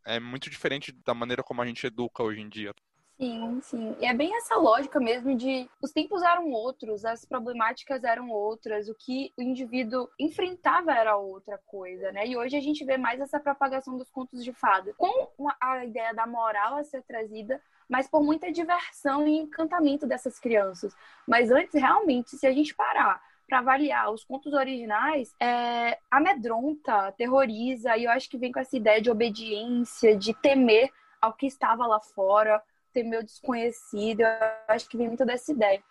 é 0.04 0.20
muito 0.20 0.48
diferente 0.48 0.92
da 1.04 1.14
maneira 1.14 1.42
como 1.42 1.60
a 1.60 1.66
gente 1.66 1.86
educa 1.86 2.22
hoje 2.22 2.40
em 2.40 2.48
dia. 2.48 2.72
Sim, 3.18 3.60
sim. 3.60 3.96
E 4.00 4.06
é 4.06 4.12
bem 4.12 4.34
essa 4.36 4.56
lógica 4.56 4.98
mesmo 4.98 5.36
de 5.36 5.70
os 5.80 5.92
tempos 5.92 6.22
eram 6.22 6.50
outros, 6.50 7.04
as 7.04 7.24
problemáticas 7.24 8.02
eram 8.02 8.28
outras, 8.30 8.88
o 8.88 8.94
que 8.96 9.32
o 9.38 9.42
indivíduo 9.42 10.08
enfrentava 10.18 10.92
era 10.92 11.16
outra 11.16 11.56
coisa, 11.66 12.10
né? 12.10 12.26
E 12.26 12.36
hoje 12.36 12.56
a 12.56 12.60
gente 12.60 12.84
vê 12.84 12.96
mais 12.96 13.20
essa 13.20 13.38
propagação 13.38 13.96
dos 13.96 14.10
contos 14.10 14.42
de 14.42 14.52
fada, 14.52 14.92
com 14.94 15.28
a 15.60 15.84
ideia 15.84 16.12
da 16.12 16.26
moral 16.26 16.76
a 16.76 16.82
ser 16.82 17.02
trazida, 17.04 17.62
mas 17.92 18.08
por 18.08 18.22
muita 18.22 18.50
diversão 18.50 19.28
e 19.28 19.36
encantamento 19.36 20.06
dessas 20.06 20.38
crianças. 20.38 20.96
Mas 21.28 21.50
antes, 21.50 21.74
realmente, 21.74 22.38
se 22.38 22.46
a 22.46 22.50
gente 22.50 22.74
parar 22.74 23.20
para 23.46 23.58
avaliar 23.58 24.10
os 24.10 24.24
contos 24.24 24.54
originais, 24.54 25.34
é, 25.38 25.98
amedronta, 26.10 27.12
terroriza, 27.12 27.94
e 27.98 28.04
eu 28.04 28.10
acho 28.10 28.30
que 28.30 28.38
vem 28.38 28.50
com 28.50 28.60
essa 28.60 28.74
ideia 28.74 28.98
de 28.98 29.10
obediência, 29.10 30.16
de 30.16 30.32
temer 30.32 30.90
ao 31.20 31.34
que 31.34 31.46
estava 31.46 31.86
lá 31.86 32.00
fora, 32.00 32.62
temer 32.94 33.20
o 33.20 33.24
desconhecido, 33.24 34.22
eu 34.22 34.28
acho 34.68 34.88
que 34.88 34.96
vem 34.96 35.08
muito 35.08 35.26
dessa 35.26 35.52
ideia. 35.52 35.82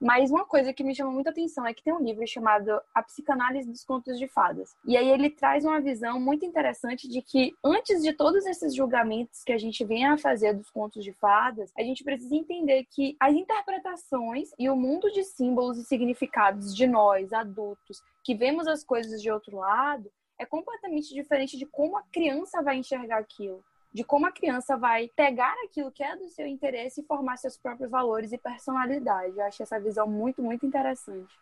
Mas 0.00 0.30
uma 0.30 0.46
coisa 0.46 0.72
que 0.72 0.82
me 0.82 0.94
chamou 0.94 1.12
muita 1.12 1.28
atenção 1.28 1.66
é 1.66 1.74
que 1.74 1.82
tem 1.82 1.92
um 1.92 2.02
livro 2.02 2.26
chamado 2.26 2.80
A 2.94 3.02
Psicanálise 3.02 3.70
dos 3.70 3.84
Contos 3.84 4.18
de 4.18 4.26
Fadas. 4.26 4.74
E 4.86 4.96
aí 4.96 5.08
ele 5.10 5.28
traz 5.28 5.62
uma 5.62 5.78
visão 5.78 6.18
muito 6.18 6.46
interessante 6.46 7.06
de 7.06 7.20
que 7.20 7.52
antes 7.62 8.02
de 8.02 8.14
todos 8.14 8.46
esses 8.46 8.74
julgamentos 8.74 9.44
que 9.44 9.52
a 9.52 9.58
gente 9.58 9.84
vem 9.84 10.06
a 10.06 10.16
fazer 10.16 10.54
dos 10.54 10.70
contos 10.70 11.04
de 11.04 11.12
fadas, 11.12 11.70
a 11.76 11.82
gente 11.82 12.02
precisa 12.02 12.34
entender 12.34 12.86
que 12.90 13.14
as 13.20 13.34
interpretações 13.34 14.48
e 14.58 14.70
o 14.70 14.76
mundo 14.76 15.10
de 15.10 15.22
símbolos 15.22 15.76
e 15.76 15.84
significados 15.84 16.74
de 16.74 16.86
nós, 16.86 17.32
adultos, 17.34 18.02
que 18.24 18.34
vemos 18.34 18.66
as 18.66 18.82
coisas 18.82 19.20
de 19.20 19.30
outro 19.30 19.58
lado, 19.58 20.10
é 20.38 20.46
completamente 20.46 21.12
diferente 21.12 21.58
de 21.58 21.66
como 21.66 21.98
a 21.98 22.02
criança 22.10 22.62
vai 22.62 22.78
enxergar 22.78 23.18
aquilo 23.18 23.62
de 23.92 24.04
como 24.04 24.26
a 24.26 24.32
criança 24.32 24.76
vai 24.76 25.10
pegar 25.16 25.54
aquilo 25.64 25.90
que 25.90 26.02
é 26.02 26.16
do 26.16 26.28
seu 26.28 26.46
interesse 26.46 27.00
e 27.00 27.04
formar 27.04 27.36
seus 27.36 27.56
próprios 27.56 27.90
valores 27.90 28.32
e 28.32 28.38
personalidade. 28.38 29.36
Eu 29.36 29.44
acho 29.44 29.62
essa 29.62 29.80
visão 29.80 30.06
muito, 30.06 30.42
muito 30.42 30.64
interessante. 30.64 31.38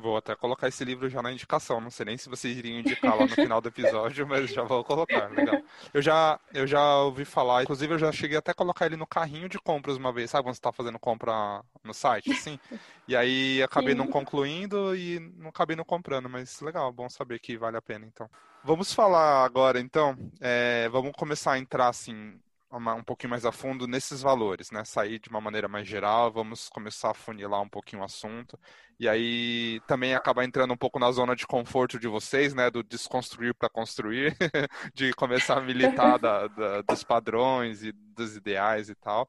Vou 0.00 0.16
até 0.16 0.34
colocar 0.34 0.68
esse 0.68 0.84
livro 0.84 1.08
já 1.08 1.22
na 1.22 1.32
indicação. 1.32 1.80
Não 1.80 1.90
sei 1.90 2.06
nem 2.06 2.16
se 2.16 2.28
vocês 2.28 2.56
iriam 2.56 2.80
indicar 2.80 3.16
lá 3.16 3.26
no 3.26 3.28
final 3.34 3.60
do 3.60 3.68
episódio, 3.68 4.26
mas 4.26 4.50
já 4.50 4.62
vou 4.62 4.82
colocar. 4.82 5.30
Legal. 5.30 5.60
Eu 5.92 6.02
já, 6.02 6.40
eu 6.52 6.66
já 6.66 6.96
ouvi 6.98 7.24
falar, 7.24 7.62
inclusive 7.62 7.94
eu 7.94 7.98
já 7.98 8.10
cheguei 8.10 8.36
até 8.36 8.52
a 8.52 8.54
colocar 8.54 8.86
ele 8.86 8.96
no 8.96 9.06
carrinho 9.06 9.48
de 9.48 9.58
compras 9.58 9.96
uma 9.96 10.12
vez. 10.12 10.30
Sabe 10.30 10.44
quando 10.44 10.54
você 10.54 10.60
está 10.60 10.72
fazendo 10.72 10.98
compra 10.98 11.62
no 11.84 11.94
site, 11.94 12.32
assim? 12.32 12.58
E 13.06 13.16
aí 13.16 13.62
acabei 13.62 13.92
Sim. 13.92 13.98
não 13.98 14.06
concluindo 14.06 14.94
e 14.96 15.18
não 15.36 15.50
acabei 15.50 15.76
não 15.76 15.84
comprando, 15.84 16.28
mas 16.28 16.60
legal, 16.60 16.92
bom 16.92 17.08
saber 17.08 17.38
que 17.38 17.56
vale 17.56 17.76
a 17.76 17.82
pena 17.82 18.06
então. 18.06 18.28
Vamos 18.62 18.92
falar 18.92 19.44
agora, 19.44 19.80
então, 19.80 20.16
é, 20.40 20.88
vamos 20.90 21.12
começar 21.16 21.52
a 21.52 21.58
entrar 21.58 21.88
assim 21.88 22.38
um 22.72 23.02
pouquinho 23.02 23.30
mais 23.30 23.44
a 23.44 23.50
fundo 23.50 23.86
nesses 23.88 24.22
valores, 24.22 24.70
né? 24.70 24.84
Sair 24.84 25.18
de 25.18 25.28
uma 25.28 25.40
maneira 25.40 25.68
mais 25.68 25.88
geral, 25.88 26.30
vamos 26.30 26.68
começar 26.68 27.10
a 27.10 27.14
funilar 27.14 27.60
um 27.60 27.68
pouquinho 27.68 28.02
o 28.02 28.04
assunto. 28.04 28.58
E 28.98 29.08
aí 29.08 29.80
também 29.86 30.14
acabar 30.14 30.44
entrando 30.44 30.72
um 30.72 30.76
pouco 30.76 30.98
na 30.98 31.10
zona 31.10 31.34
de 31.34 31.46
conforto 31.46 31.98
de 31.98 32.06
vocês, 32.06 32.54
né? 32.54 32.70
Do 32.70 32.82
desconstruir 32.82 33.54
para 33.54 33.68
construir, 33.68 34.36
de 34.94 35.12
começar 35.14 35.58
a 35.58 35.60
militar 35.60 36.18
da, 36.18 36.46
da, 36.46 36.82
dos 36.82 37.02
padrões 37.02 37.82
e 37.82 37.92
dos 37.92 38.36
ideais 38.36 38.88
e 38.88 38.94
tal. 38.94 39.28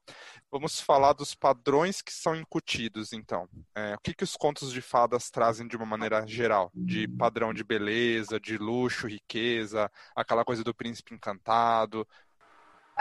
Vamos 0.51 0.79
falar 0.79 1.13
dos 1.13 1.33
padrões 1.33 2.01
que 2.01 2.11
são 2.11 2.35
incutidos, 2.35 3.13
então. 3.13 3.47
É, 3.73 3.95
o 3.95 3.99
que, 3.99 4.13
que 4.13 4.23
os 4.23 4.35
contos 4.35 4.71
de 4.71 4.81
fadas 4.81 5.31
trazem 5.31 5.67
de 5.67 5.77
uma 5.77 5.85
maneira 5.85 6.27
geral? 6.27 6.69
De 6.75 7.07
padrão 7.07 7.53
de 7.53 7.63
beleza, 7.63 8.39
de 8.39 8.57
luxo, 8.57 9.07
riqueza, 9.07 9.89
aquela 10.15 10.43
coisa 10.43 10.63
do 10.63 10.75
príncipe 10.75 11.15
encantado, 11.15 12.05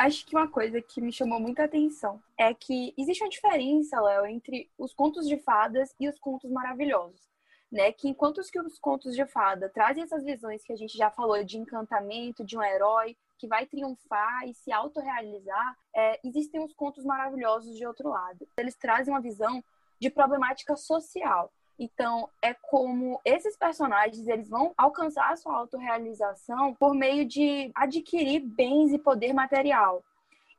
acho 0.01 0.25
que 0.27 0.35
uma 0.35 0.49
coisa 0.49 0.81
que 0.81 1.01
me 1.01 1.13
chamou 1.13 1.39
muita 1.39 1.65
atenção 1.65 2.23
é 2.37 2.55
que 2.55 2.95
existe 2.97 3.23
uma 3.23 3.29
diferença, 3.29 4.01
Léo, 4.01 4.27
entre 4.27 4.71
os 4.79 4.95
contos 4.95 5.29
de 5.29 5.37
fadas 5.39 5.95
e 6.01 6.09
os 6.09 6.19
contos 6.19 6.51
maravilhosos. 6.51 7.29
Né? 7.71 7.93
Que 7.93 8.09
enquanto 8.09 8.39
os, 8.39 8.51
que 8.51 8.61
os 8.61 8.79
contos 8.79 9.15
de 9.15 9.25
fada 9.27 9.69
trazem 9.69 10.03
essas 10.03 10.25
visões 10.25 10.65
que 10.65 10.73
a 10.73 10.77
gente 10.77 10.97
já 10.97 11.11
falou 11.11 11.45
de 11.45 11.59
encantamento, 11.59 12.45
de 12.45 12.57
um 12.57 12.63
herói 12.63 13.17
que 13.39 13.47
vai 13.47 13.67
triunfar 13.67 14.49
e 14.49 14.55
se 14.55 14.73
autorrealizar, 14.73 15.77
é, 15.95 16.19
existem 16.25 16.65
os 16.65 16.73
contos 16.75 17.05
maravilhosos 17.05 17.77
de 17.77 17.87
outro 17.87 18.09
lado. 18.09 18.49
Eles 18.57 18.75
trazem 18.75 19.13
uma 19.13 19.21
visão 19.21 19.63
de 20.01 20.11
problemática 20.11 20.77
social. 20.77 21.53
Então, 21.83 22.29
é 22.43 22.53
como 22.53 23.19
esses 23.25 23.57
personagens 23.57 24.29
eles 24.29 24.51
vão 24.51 24.75
alcançar 24.77 25.33
a 25.33 25.37
sua 25.37 25.57
autorrealização 25.57 26.75
por 26.75 26.95
meio 26.95 27.25
de 27.25 27.71
adquirir 27.75 28.41
bens 28.41 28.93
e 28.93 28.99
poder 28.99 29.33
material. 29.33 30.05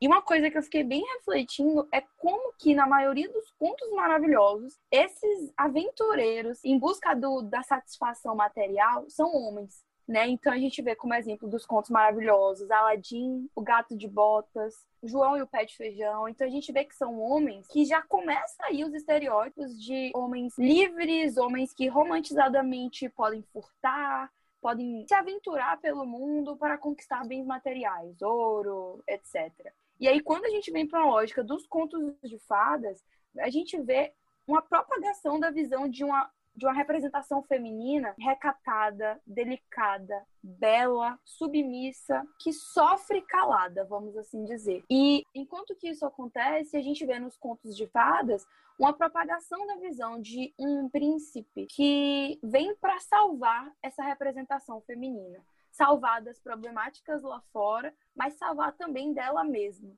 E 0.02 0.08
uma 0.08 0.24
coisa 0.24 0.50
que 0.50 0.58
eu 0.58 0.64
fiquei 0.64 0.84
bem 0.84 1.06
refletindo 1.14 1.88
é 1.94 2.02
como 2.18 2.54
que 2.58 2.74
na 2.74 2.88
maioria 2.88 3.32
dos 3.32 3.52
contos 3.52 3.92
maravilhosos, 3.92 4.80
esses 4.90 5.54
aventureiros 5.56 6.60
em 6.66 6.80
busca 6.80 7.14
do, 7.14 7.44
da 7.44 7.62
satisfação 7.62 8.36
material 8.36 9.06
são 9.08 9.32
homens. 9.32 9.86
Né? 10.12 10.28
Então 10.28 10.52
a 10.52 10.58
gente 10.58 10.82
vê 10.82 10.94
como 10.94 11.14
exemplo 11.14 11.48
dos 11.48 11.66
contos 11.66 11.90
maravilhosos 11.90 12.70
Aladim, 12.70 13.50
o 13.56 13.62
Gato 13.62 13.96
de 13.96 14.10
Botas, 14.10 14.86
João 15.02 15.38
e 15.38 15.42
o 15.42 15.48
Pé 15.48 15.64
de 15.64 15.78
Feijão. 15.78 16.28
Então 16.28 16.46
a 16.46 16.50
gente 16.50 16.70
vê 16.70 16.84
que 16.84 16.94
são 16.94 17.18
homens 17.18 17.66
que 17.70 17.86
já 17.86 18.02
começam 18.02 18.66
aí 18.66 18.84
os 18.84 18.94
estereótipos 18.94 19.82
de 19.82 20.12
homens 20.14 20.58
livres, 20.58 21.38
homens 21.38 21.74
que 21.74 21.88
romantizadamente 21.88 23.08
podem 23.08 23.42
furtar, 23.54 24.30
podem 24.60 25.06
se 25.08 25.14
aventurar 25.14 25.80
pelo 25.80 26.06
mundo 26.06 26.58
para 26.58 26.78
conquistar 26.78 27.26
bens 27.26 27.46
materiais, 27.46 28.22
ouro, 28.22 29.02
etc. 29.08 29.50
E 29.98 30.10
aí 30.10 30.20
quando 30.20 30.44
a 30.44 30.50
gente 30.50 30.74
vem 30.74 30.86
para 30.86 31.04
a 31.04 31.06
lógica 31.06 31.42
dos 31.42 31.66
contos 31.66 32.14
de 32.22 32.38
fadas, 32.38 33.02
a 33.40 33.50
gente 33.50 33.80
vê 33.80 34.12
uma 34.46 34.62
propagação 34.62 35.40
da 35.40 35.50
visão 35.50 35.88
de 35.88 36.04
uma 36.04 36.30
de 36.56 36.66
uma 36.66 36.74
representação 36.74 37.42
feminina 37.44 38.14
recatada, 38.20 39.22
delicada, 39.26 40.26
bela, 40.44 41.20
submissa, 41.26 42.24
que 42.40 42.52
sofre 42.52 43.22
calada, 43.22 43.86
vamos 43.86 44.18
assim 44.18 44.44
dizer. 44.44 44.84
E 44.90 45.24
enquanto 45.34 45.76
que 45.76 45.90
isso 45.90 46.06
acontece, 46.06 46.78
a 46.78 46.82
gente 46.82 47.06
vê 47.06 47.20
nos 47.20 47.38
contos 47.38 47.76
de 47.76 47.88
fadas 47.88 48.46
uma 48.78 48.94
propagação 48.94 49.66
da 49.68 49.76
visão 49.76 50.20
de 50.20 50.54
um 50.58 50.90
príncipe 50.90 51.68
que 51.68 52.40
vem 52.44 52.76
para 52.76 53.00
salvar 53.00 53.72
essa 53.82 54.04
representação 54.04 54.82
feminina, 54.82 55.40
salvar 55.72 56.22
das 56.22 56.40
problemáticas 56.40 57.22
lá 57.22 57.42
fora, 57.54 57.94
mas 58.16 58.34
salvar 58.34 58.74
também 58.74 59.14
dela 59.14 59.44
mesma. 59.44 59.92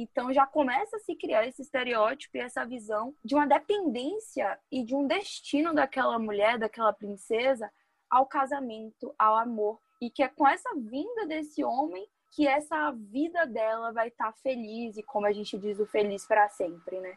Então 0.00 0.32
já 0.32 0.46
começa 0.46 0.96
a 0.96 1.00
se 1.00 1.14
criar 1.14 1.46
esse 1.46 1.60
estereótipo 1.60 2.36
e 2.36 2.40
essa 2.40 2.64
visão 2.64 3.14
de 3.22 3.34
uma 3.34 3.46
dependência 3.46 4.58
e 4.72 4.82
de 4.82 4.94
um 4.94 5.06
destino 5.06 5.74
daquela 5.74 6.18
mulher, 6.18 6.58
daquela 6.58 6.92
princesa, 6.92 7.70
ao 8.08 8.26
casamento, 8.26 9.14
ao 9.18 9.36
amor. 9.36 9.78
E 10.00 10.10
que 10.10 10.22
é 10.22 10.28
com 10.28 10.48
essa 10.48 10.70
vinda 10.74 11.26
desse 11.26 11.62
homem 11.62 12.08
que 12.32 12.46
essa 12.46 12.92
vida 12.92 13.44
dela 13.46 13.92
vai 13.92 14.08
estar 14.08 14.32
tá 14.32 14.38
feliz 14.42 14.96
e, 14.96 15.02
como 15.02 15.26
a 15.26 15.32
gente 15.32 15.58
diz, 15.58 15.78
o 15.78 15.86
feliz 15.86 16.26
para 16.26 16.48
sempre, 16.48 16.98
né? 17.00 17.14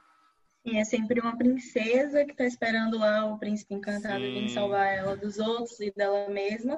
E 0.66 0.78
é 0.78 0.84
sempre 0.86 1.20
uma 1.20 1.38
princesa 1.38 2.24
que 2.24 2.32
está 2.32 2.46
esperando 2.46 2.98
lá 2.98 3.26
o 3.26 3.38
príncipe 3.38 3.74
encantado 3.74 4.22
vir 4.22 4.50
salvar 4.50 4.94
ela 4.94 5.16
dos 5.16 5.38
outros 5.38 5.80
e 5.82 5.92
dela 5.92 6.30
mesma. 6.30 6.78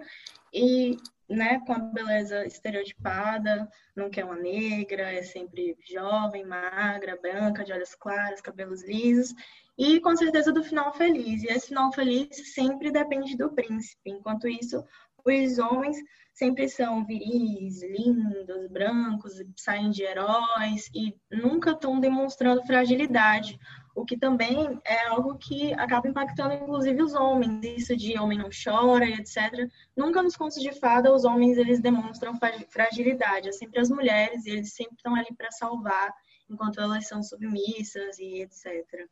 E 0.51 0.98
né, 1.30 1.60
com 1.65 1.74
a 1.74 1.80
beleza 1.80 2.46
estereotipada, 2.46 3.70
não 3.96 4.10
quer 4.10 4.25
uma 4.25 4.36
negra, 4.36 5.12
é 5.12 5.24
sempre 5.24 5.77
jovem, 5.88 6.46
magra, 6.46 7.18
branca, 7.22 7.63
de 7.63 7.74
olhos 7.74 7.96
claros, 7.96 8.42
cabelos 8.42 8.84
lisos, 8.84 9.34
e 9.77 10.00
com 10.00 10.15
certeza 10.15 10.51
do 10.51 10.63
final 10.63 10.94
feliz. 10.94 11.44
E 11.44 11.48
esse 11.48 11.68
final 11.68 11.92
feliz 11.92 12.54
sempre 12.54 12.92
depende 12.92 13.36
do 13.36 13.51
príncipe. 13.51 14.10
Enquanto 14.10 14.48
isso, 14.48 14.84
os 15.25 15.58
homens 15.60 15.98
sempre 16.34 16.67
são 16.67 17.05
viris, 17.05 17.82
lindos, 17.82 18.67
brancos, 18.70 19.34
saem 19.55 19.89
de 19.89 20.03
heróis 20.03 20.89
e 20.94 21.15
nunca 21.32 21.72
estão 21.72 22.00
demonstrando 22.00 22.65
fragilidade 22.65 23.58
o 23.96 24.03
que 24.03 24.17
também 24.17 24.79
é 24.84 25.08
algo 25.08 25.38
que 25.38 25.74
acaba 25.75 26.10
impactando 26.10 26.53
inclusive 26.53 27.01
os 27.01 27.13
homens, 27.13 27.63
isso 27.63 27.96
de 27.96 28.20
homem 28.20 28.38
não 28.38 28.50
chora 28.50 29.05
e 29.05 29.13
etc. 29.13 29.70
Nunca 29.96 30.22
nos 30.22 30.36
contos 30.36 30.62
de 30.62 30.77
fada 30.77 31.13
os 31.13 31.24
homens 31.24 31.58
eles 31.58 31.79
demonstram 31.79 32.38
fragilidade, 32.70 33.48
é 33.48 33.51
sempre 33.53 33.79
as 33.79 33.89
mulheres 33.89 34.46
e 34.46 34.50
eles 34.50 34.74
sempre 34.74 34.96
estão 34.98 35.15
ali 35.15 35.34
para 35.38 35.50
salvar, 35.50 36.13
enquanto 36.50 36.82
elas 36.82 37.08
são 37.08 37.24
submissas 37.24 38.20
e 38.20 38.41
etc 38.41 39.08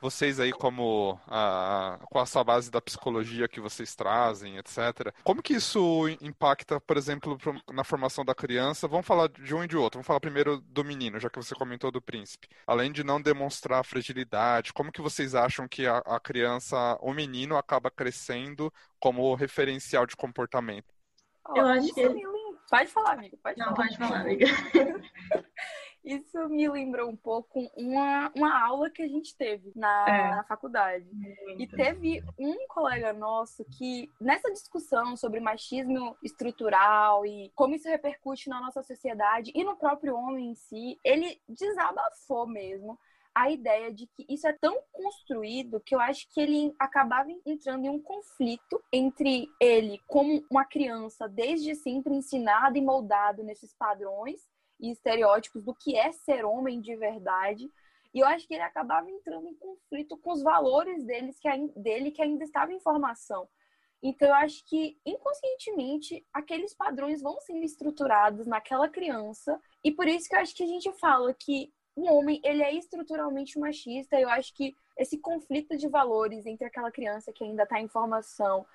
vocês 0.00 0.38
aí 0.38 0.52
como 0.52 1.18
a, 1.26 1.98
com 2.10 2.20
essa 2.20 2.42
base 2.42 2.70
da 2.70 2.80
psicologia 2.80 3.48
que 3.48 3.60
vocês 3.60 3.94
trazem, 3.94 4.56
etc. 4.58 5.12
Como 5.24 5.42
que 5.42 5.54
isso 5.54 6.08
impacta, 6.20 6.80
por 6.80 6.96
exemplo, 6.96 7.38
na 7.72 7.84
formação 7.84 8.24
da 8.24 8.34
criança? 8.34 8.88
Vamos 8.88 9.06
falar 9.06 9.28
de 9.28 9.54
um 9.54 9.64
e 9.64 9.68
de 9.68 9.76
outro. 9.76 9.98
Vamos 9.98 10.06
falar 10.06 10.20
primeiro 10.20 10.60
do 10.60 10.84
menino, 10.84 11.18
já 11.18 11.28
que 11.28 11.38
você 11.38 11.54
comentou 11.54 11.90
do 11.90 12.02
príncipe. 12.02 12.48
Além 12.66 12.92
de 12.92 13.02
não 13.02 13.20
demonstrar 13.20 13.84
fragilidade, 13.84 14.72
como 14.72 14.92
que 14.92 15.00
vocês 15.00 15.34
acham 15.34 15.68
que 15.68 15.86
a, 15.86 15.98
a 15.98 16.20
criança, 16.20 16.98
o 17.00 17.12
menino, 17.12 17.56
acaba 17.56 17.90
crescendo 17.90 18.72
como 18.98 19.34
referencial 19.34 20.06
de 20.06 20.16
comportamento? 20.16 20.94
Eu 21.54 21.66
acho 21.66 21.94
que 21.94 22.02
Pode 22.68 22.90
falar, 22.90 23.12
amiga. 23.12 23.36
Pode 23.42 23.58
não, 23.58 23.66
falar. 23.66 23.76
pode 23.76 23.96
falar, 23.96 24.20
amiga. 24.20 24.46
Isso 26.06 26.48
me 26.48 26.68
lembrou 26.68 27.10
um 27.10 27.16
pouco 27.16 27.68
uma, 27.76 28.30
uma 28.36 28.64
aula 28.64 28.88
que 28.88 29.02
a 29.02 29.08
gente 29.08 29.36
teve 29.36 29.72
na, 29.74 30.08
é. 30.08 30.30
na 30.36 30.44
faculdade. 30.44 31.04
Muito. 31.12 31.60
E 31.60 31.66
teve 31.66 32.22
um 32.38 32.68
colega 32.68 33.12
nosso 33.12 33.64
que, 33.76 34.08
nessa 34.20 34.48
discussão 34.52 35.16
sobre 35.16 35.40
machismo 35.40 36.16
estrutural 36.22 37.26
e 37.26 37.50
como 37.56 37.74
isso 37.74 37.88
repercute 37.88 38.48
na 38.48 38.60
nossa 38.60 38.84
sociedade 38.84 39.50
e 39.52 39.64
no 39.64 39.76
próprio 39.76 40.14
homem 40.14 40.52
em 40.52 40.54
si, 40.54 40.96
ele 41.02 41.40
desabafou 41.48 42.46
mesmo 42.46 42.96
a 43.34 43.50
ideia 43.50 43.92
de 43.92 44.06
que 44.06 44.24
isso 44.30 44.46
é 44.46 44.52
tão 44.52 44.80
construído 44.90 45.80
que 45.80 45.94
eu 45.94 46.00
acho 46.00 46.26
que 46.32 46.40
ele 46.40 46.74
acabava 46.78 47.28
entrando 47.44 47.84
em 47.84 47.90
um 47.90 48.00
conflito 48.00 48.82
entre 48.90 49.46
ele, 49.60 50.00
como 50.06 50.42
uma 50.50 50.64
criança 50.64 51.28
desde 51.28 51.74
sempre 51.74 52.14
ensinado 52.14 52.78
e 52.78 52.80
moldado 52.80 53.42
nesses 53.42 53.74
padrões, 53.74 54.40
e 54.80 54.90
estereótipos 54.90 55.62
do 55.62 55.74
que 55.74 55.96
é 55.96 56.12
ser 56.12 56.44
homem 56.44 56.80
de 56.80 56.94
verdade 56.96 57.70
E 58.14 58.20
eu 58.20 58.26
acho 58.26 58.46
que 58.46 58.54
ele 58.54 58.62
acabava 58.62 59.10
entrando 59.10 59.48
em 59.48 59.54
conflito 59.54 60.16
com 60.16 60.32
os 60.32 60.42
valores 60.42 61.04
deles, 61.04 61.38
que, 61.38 61.48
dele 61.76 62.10
que 62.10 62.22
ainda 62.22 62.44
estava 62.44 62.72
em 62.72 62.80
formação. 62.80 63.48
Então, 64.02 64.28
eu 64.28 64.34
acho 64.34 64.64
que 64.66 64.98
inconscientemente 65.04 66.24
aqueles 66.32 66.74
padrões 66.74 67.20
vão 67.20 67.40
sendo 67.40 67.64
estruturados 67.64 68.46
naquela 68.46 68.88
criança. 68.88 69.60
E 69.82 69.90
por 69.90 70.06
isso 70.06 70.28
que 70.28 70.36
eu 70.36 70.40
acho 70.40 70.54
que 70.54 70.62
a 70.62 70.66
gente 70.66 70.92
fala 70.92 71.34
que 71.34 71.72
o 71.94 72.04
homem 72.12 72.40
ele 72.44 72.62
é 72.62 72.74
estruturalmente 72.74 73.58
machista. 73.58 74.20
Eu 74.20 74.28
acho 74.28 74.54
que 74.54 74.76
esse 74.96 75.18
conflito 75.18 75.76
de 75.76 75.88
valores 75.88 76.46
entre 76.46 76.66
aquela 76.66 76.90
criança 76.90 77.32
que 77.32 77.44
ainda 77.44 77.64
está 77.64 77.80
em 77.80 77.88
formação 77.88 78.66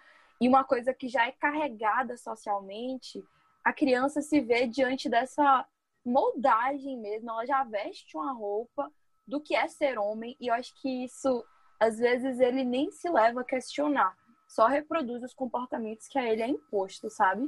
e 0.42 0.48
uma 0.48 0.64
coisa 0.64 0.92
que 0.92 1.08
já 1.08 1.28
é 1.28 1.32
carregada 1.32 2.18
socialmente, 2.18 3.24
a 3.64 3.72
criança 3.72 4.24
se 4.24 4.42
vê 4.42 4.66
diante 4.66 5.08
dessa 5.08 5.68
moldagem 6.06 6.98
mesmo. 6.98 7.30
Ela 7.30 7.46
já 7.46 7.64
veste 7.64 8.18
uma 8.18 8.34
roupa 8.34 8.92
do 9.28 9.42
que 9.42 9.56
é 9.56 9.68
ser 9.68 9.98
homem. 9.98 10.36
E 10.40 10.48
eu 10.48 10.54
acho 10.54 10.74
que 10.82 11.04
isso, 11.06 11.46
às 11.80 11.98
vezes, 11.98 12.40
ele 12.40 12.64
nem 12.64 12.92
se 12.92 13.10
leva 13.10 13.42
a 13.42 13.46
questionar 13.46 14.16
só 14.52 14.68
reproduz 14.68 15.24
os 15.24 15.34
comportamentos 15.34 16.08
que 16.10 16.20
a 16.20 16.30
ele 16.30 16.42
é 16.42 16.48
imposto, 16.48 17.10
sabe? 17.10 17.48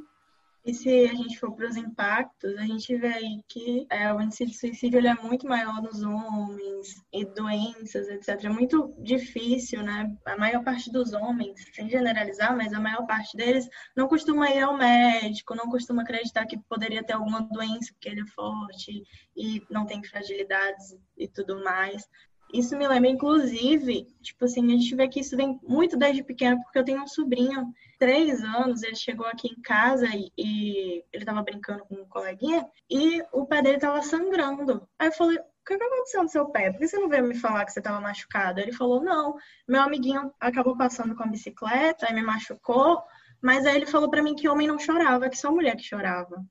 E 0.66 0.74
se 0.74 0.90
a 1.10 1.14
gente 1.14 1.38
for 1.38 1.54
para 1.54 1.68
os 1.68 1.76
impactos, 1.76 2.58
a 2.58 2.66
gente 2.66 2.96
vê 2.96 3.08
aí 3.08 3.44
que 3.50 3.86
é, 3.90 4.14
o 4.14 4.22
índice 4.22 4.46
de 4.46 4.58
suicídio 4.58 4.98
ele 4.98 5.10
é 5.10 5.14
muito 5.14 5.46
maior 5.46 5.82
nos 5.82 6.02
homens 6.02 7.04
e 7.12 7.26
doenças, 7.26 8.08
etc. 8.08 8.46
É 8.46 8.50
muito 8.50 8.94
difícil, 8.98 9.84
né? 9.84 10.16
A 10.26 10.38
maior 10.38 10.64
parte 10.64 10.90
dos 10.90 11.12
homens, 11.12 11.60
sem 11.74 11.90
generalizar, 11.90 12.56
mas 12.56 12.72
a 12.72 12.80
maior 12.80 13.06
parte 13.06 13.36
deles 13.36 13.68
não 13.94 14.08
costuma 14.08 14.50
ir 14.52 14.62
ao 14.62 14.78
médico, 14.78 15.54
não 15.54 15.70
costuma 15.70 16.04
acreditar 16.04 16.46
que 16.46 16.58
poderia 16.58 17.04
ter 17.04 17.14
alguma 17.14 17.42
doença 17.42 17.92
porque 17.94 18.08
ele 18.08 18.22
é 18.22 18.28
forte 18.28 19.04
e 19.36 19.62
não 19.70 19.86
tem 19.86 20.02
fragilidades 20.02 20.96
e 21.18 21.28
tudo 21.28 21.62
mais. 21.62 22.08
Isso 22.54 22.78
me 22.78 22.88
lembra, 22.88 23.10
inclusive, 23.10 24.06
tipo 24.22 24.46
assim, 24.46 24.68
a 24.68 24.78
gente 24.78 24.96
vê 24.96 25.08
que 25.08 25.20
isso 25.20 25.36
vem 25.36 25.60
muito 25.64 25.98
desde 25.98 26.24
pequeno, 26.24 26.62
porque 26.62 26.78
eu 26.78 26.86
tenho 26.86 27.02
um 27.02 27.08
sobrinho, 27.08 27.74
três 28.04 28.44
anos, 28.44 28.84
ele 28.84 28.98
chegou 28.98 29.26
aqui 29.26 29.48
em 29.48 29.62
casa 29.62 30.06
e, 30.08 30.30
e 30.38 31.06
ele 31.14 31.24
tava 31.24 31.42
brincando 31.42 31.86
com 31.86 31.96
um 31.96 32.06
coleguinha 32.06 32.68
e 32.90 33.24
o 33.32 33.46
pé 33.46 33.62
dele 33.62 33.78
tava 33.78 34.02
sangrando. 34.02 34.86
Aí 35.00 35.08
eu 35.08 35.14
falei, 35.14 35.38
o 35.38 35.66
que, 35.66 35.78
que 35.78 35.84
aconteceu 35.86 36.22
no 36.22 36.28
seu 36.28 36.50
pé? 36.50 36.70
Por 36.70 36.80
que 36.80 36.88
você 36.90 36.98
não 37.00 37.08
veio 37.08 37.24
me 37.24 37.34
falar 37.34 37.64
que 37.64 37.72
você 37.72 37.80
estava 37.80 38.02
machucado? 38.02 38.60
Ele 38.60 38.74
falou, 38.74 39.02
não, 39.02 39.38
meu 39.66 39.82
amiguinho 39.82 40.34
acabou 40.38 40.76
passando 40.76 41.16
com 41.16 41.24
a 41.24 41.28
bicicleta 41.28 42.06
e 42.10 42.14
me 42.14 42.22
machucou, 42.22 43.02
mas 43.42 43.66
aí 43.66 43.78
ele 43.78 43.86
falou 43.86 44.10
para 44.10 44.22
mim 44.22 44.36
que 44.36 44.50
homem 44.50 44.68
não 44.68 44.78
chorava, 44.78 45.30
que 45.30 45.38
só 45.38 45.50
mulher 45.50 45.78
que 45.78 45.84
chorava. 45.84 46.44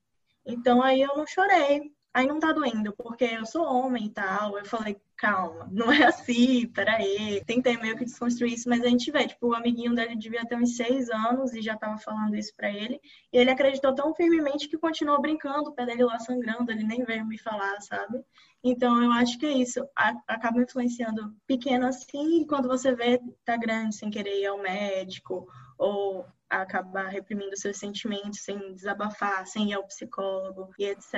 Então 0.46 0.82
aí 0.82 1.02
eu 1.02 1.14
não 1.14 1.26
chorei. 1.26 1.92
Aí 2.14 2.26
não 2.26 2.38
tá 2.38 2.52
doendo, 2.52 2.92
porque 2.92 3.24
eu 3.24 3.46
sou 3.46 3.64
homem 3.64 4.06
e 4.06 4.10
tal. 4.10 4.58
Eu 4.58 4.66
falei, 4.66 5.00
calma, 5.16 5.66
não 5.70 5.90
é 5.90 6.04
assim, 6.04 6.66
peraí. 6.66 7.42
Tentei 7.46 7.76
meio 7.78 7.96
que 7.96 8.04
desconstruir 8.04 8.52
isso, 8.52 8.68
mas 8.68 8.82
a 8.82 8.88
gente 8.88 9.10
vê, 9.10 9.26
tipo, 9.26 9.48
o 9.48 9.54
amiguinho 9.54 9.94
dele 9.94 10.16
devia 10.16 10.44
ter 10.44 10.56
uns 10.56 10.76
seis 10.76 11.08
anos 11.08 11.54
e 11.54 11.62
já 11.62 11.76
tava 11.76 11.96
falando 11.98 12.36
isso 12.36 12.52
para 12.54 12.70
ele. 12.70 13.00
E 13.32 13.38
ele 13.38 13.50
acreditou 13.50 13.94
tão 13.94 14.14
firmemente 14.14 14.68
que 14.68 14.76
continuou 14.76 15.20
brincando, 15.22 15.70
o 15.70 15.72
pé 15.72 15.86
dele 15.86 16.04
lá 16.04 16.18
sangrando, 16.18 16.70
ele 16.70 16.84
nem 16.84 17.04
veio 17.04 17.24
me 17.24 17.38
falar, 17.38 17.80
sabe? 17.80 18.22
Então, 18.62 19.02
eu 19.02 19.10
acho 19.12 19.38
que 19.38 19.46
é 19.46 19.52
isso. 19.52 19.80
Acaba 20.26 20.60
influenciando 20.60 21.34
pequeno 21.46 21.86
assim, 21.86 22.42
e 22.42 22.46
quando 22.46 22.68
você 22.68 22.94
vê, 22.94 23.20
tá 23.44 23.56
grande, 23.56 23.96
sem 23.96 24.10
querer 24.10 24.40
ir 24.40 24.46
ao 24.46 24.58
médico, 24.58 25.48
ou 25.82 26.24
acabar 26.48 27.08
reprimindo 27.08 27.56
seus 27.56 27.76
sentimentos, 27.76 28.40
sem 28.40 28.72
desabafar, 28.72 29.44
sem 29.46 29.70
ir 29.70 29.74
ao 29.74 29.82
psicólogo 29.84 30.70
e 30.78 30.84
etc. 30.84 31.12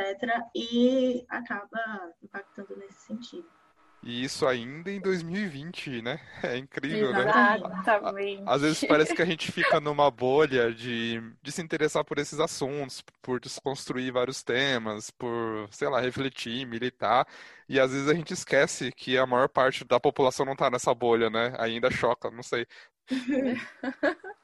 E 0.54 1.26
acaba 1.28 1.78
impactando 2.22 2.74
nesse 2.76 3.00
sentido. 3.02 3.46
E 4.02 4.22
isso 4.24 4.46
ainda 4.46 4.90
em 4.90 5.00
2020, 5.00 6.02
né? 6.02 6.20
É 6.42 6.56
incrível, 6.56 7.10
né? 7.12 7.24
Exatamente. 7.80 8.42
Às 8.46 8.60
vezes 8.62 8.84
parece 8.86 9.14
que 9.14 9.22
a 9.22 9.26
gente 9.26 9.50
fica 9.50 9.80
numa 9.80 10.10
bolha 10.10 10.72
de, 10.72 11.22
de 11.42 11.52
se 11.52 11.62
interessar 11.62 12.04
por 12.04 12.18
esses 12.18 12.38
assuntos, 12.38 13.02
por 13.22 13.40
desconstruir 13.40 14.12
vários 14.12 14.42
temas, 14.42 15.10
por, 15.10 15.68
sei 15.70 15.88
lá, 15.88 16.00
refletir, 16.00 16.66
militar. 16.66 17.26
E 17.66 17.80
às 17.80 17.92
vezes 17.92 18.08
a 18.08 18.14
gente 18.14 18.32
esquece 18.32 18.92
que 18.92 19.16
a 19.16 19.26
maior 19.26 19.48
parte 19.48 19.84
da 19.84 19.98
população 19.98 20.44
não 20.44 20.56
tá 20.56 20.70
nessa 20.70 20.94
bolha, 20.94 21.30
né? 21.30 21.54
Ainda 21.58 21.90
choca, 21.90 22.30
não 22.30 22.42
sei. 22.42 22.66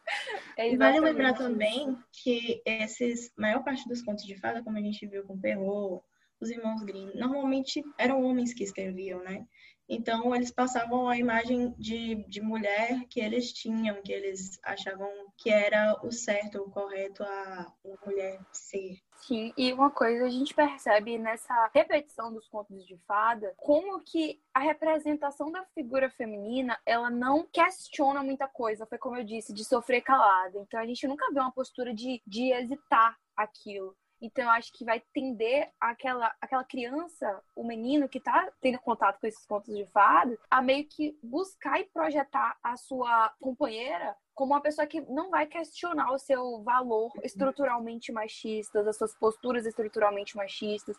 É 0.57 0.77
vale 0.77 1.01
lembrar 1.01 1.35
também 1.35 1.97
que 2.13 2.61
esses, 2.65 3.33
maior 3.37 3.65
parte 3.65 3.89
dos 3.89 4.03
contos 4.03 4.25
de 4.25 4.37
fada, 4.37 4.63
como 4.63 4.77
a 4.77 4.81
gente 4.81 5.07
viu 5.07 5.25
com 5.25 5.41
Perrault, 5.41 6.05
os 6.41 6.51
irmãos 6.51 6.83
Grimm, 6.83 7.11
normalmente 7.15 7.83
eram 7.99 8.23
homens 8.25 8.55
que 8.55 8.65
escreviam, 8.65 9.23
né? 9.23 9.47
Então, 9.93 10.33
eles 10.37 10.53
passavam 10.53 11.09
a 11.09 11.19
imagem 11.19 11.75
de, 11.77 12.25
de 12.29 12.41
mulher 12.41 13.05
que 13.09 13.19
eles 13.19 13.53
tinham, 13.53 14.01
que 14.01 14.13
eles 14.13 14.57
achavam 14.63 15.11
que 15.37 15.51
era 15.51 15.99
o 16.05 16.13
certo, 16.13 16.63
o 16.63 16.71
correto 16.71 17.25
a 17.25 17.73
mulher 18.07 18.39
ser. 18.53 19.01
Sim, 19.17 19.53
e 19.57 19.73
uma 19.73 19.91
coisa 19.91 20.27
a 20.27 20.31
gente 20.31 20.55
percebe 20.55 21.19
nessa 21.19 21.69
repetição 21.75 22.33
dos 22.33 22.49
contos 22.49 22.87
de 22.87 22.97
fada, 22.99 23.53
como 23.57 24.01
que 24.01 24.41
a 24.55 24.61
representação 24.61 25.51
da 25.51 25.65
figura 25.75 26.09
feminina, 26.09 26.79
ela 26.87 27.11
não 27.11 27.45
questiona 27.53 28.23
muita 28.23 28.47
coisa, 28.47 28.87
foi 28.87 28.97
como 28.97 29.17
eu 29.17 29.25
disse, 29.25 29.53
de 29.53 29.65
sofrer 29.65 30.03
calada. 30.03 30.57
Então 30.61 30.79
a 30.79 30.87
gente 30.87 31.07
nunca 31.09 31.31
vê 31.33 31.41
uma 31.41 31.53
postura 31.53 31.93
de, 31.93 32.23
de 32.25 32.53
hesitar 32.53 33.19
aquilo. 33.37 33.97
Então, 34.21 34.45
eu 34.45 34.51
acho 34.51 34.73
que 34.73 34.85
vai 34.85 35.01
tender 35.13 35.71
aquela, 35.81 36.35
aquela 36.41 36.65
criança, 36.65 37.43
o 37.57 37.65
menino 37.65 38.09
que 38.09 38.21
tá 38.21 38.51
tendo 38.61 38.79
contato 38.79 39.19
com 39.21 39.27
esses 39.27 39.47
contos 39.47 39.75
de 39.75 39.87
fadas, 39.87 40.39
a 40.51 40.61
meio 40.61 40.87
que 40.87 41.19
buscar 41.23 41.81
e 41.81 41.85
projetar 41.85 42.57
a 42.63 42.77
sua 42.77 43.33
companheira 43.41 44.17
como 44.35 44.55
uma 44.55 44.61
pessoa 44.61 44.87
que 44.87 45.03
não 45.03 45.29
vai 45.31 45.47
questionar 45.47 46.13
o 46.13 46.19
seu 46.19 46.63
valor 46.63 47.13
estruturalmente 47.23 48.11
machista, 48.11 48.81
as 48.81 48.97
suas 48.97 49.15
posturas 49.15 49.67
estruturalmente 49.67 50.35
machistas. 50.37 50.97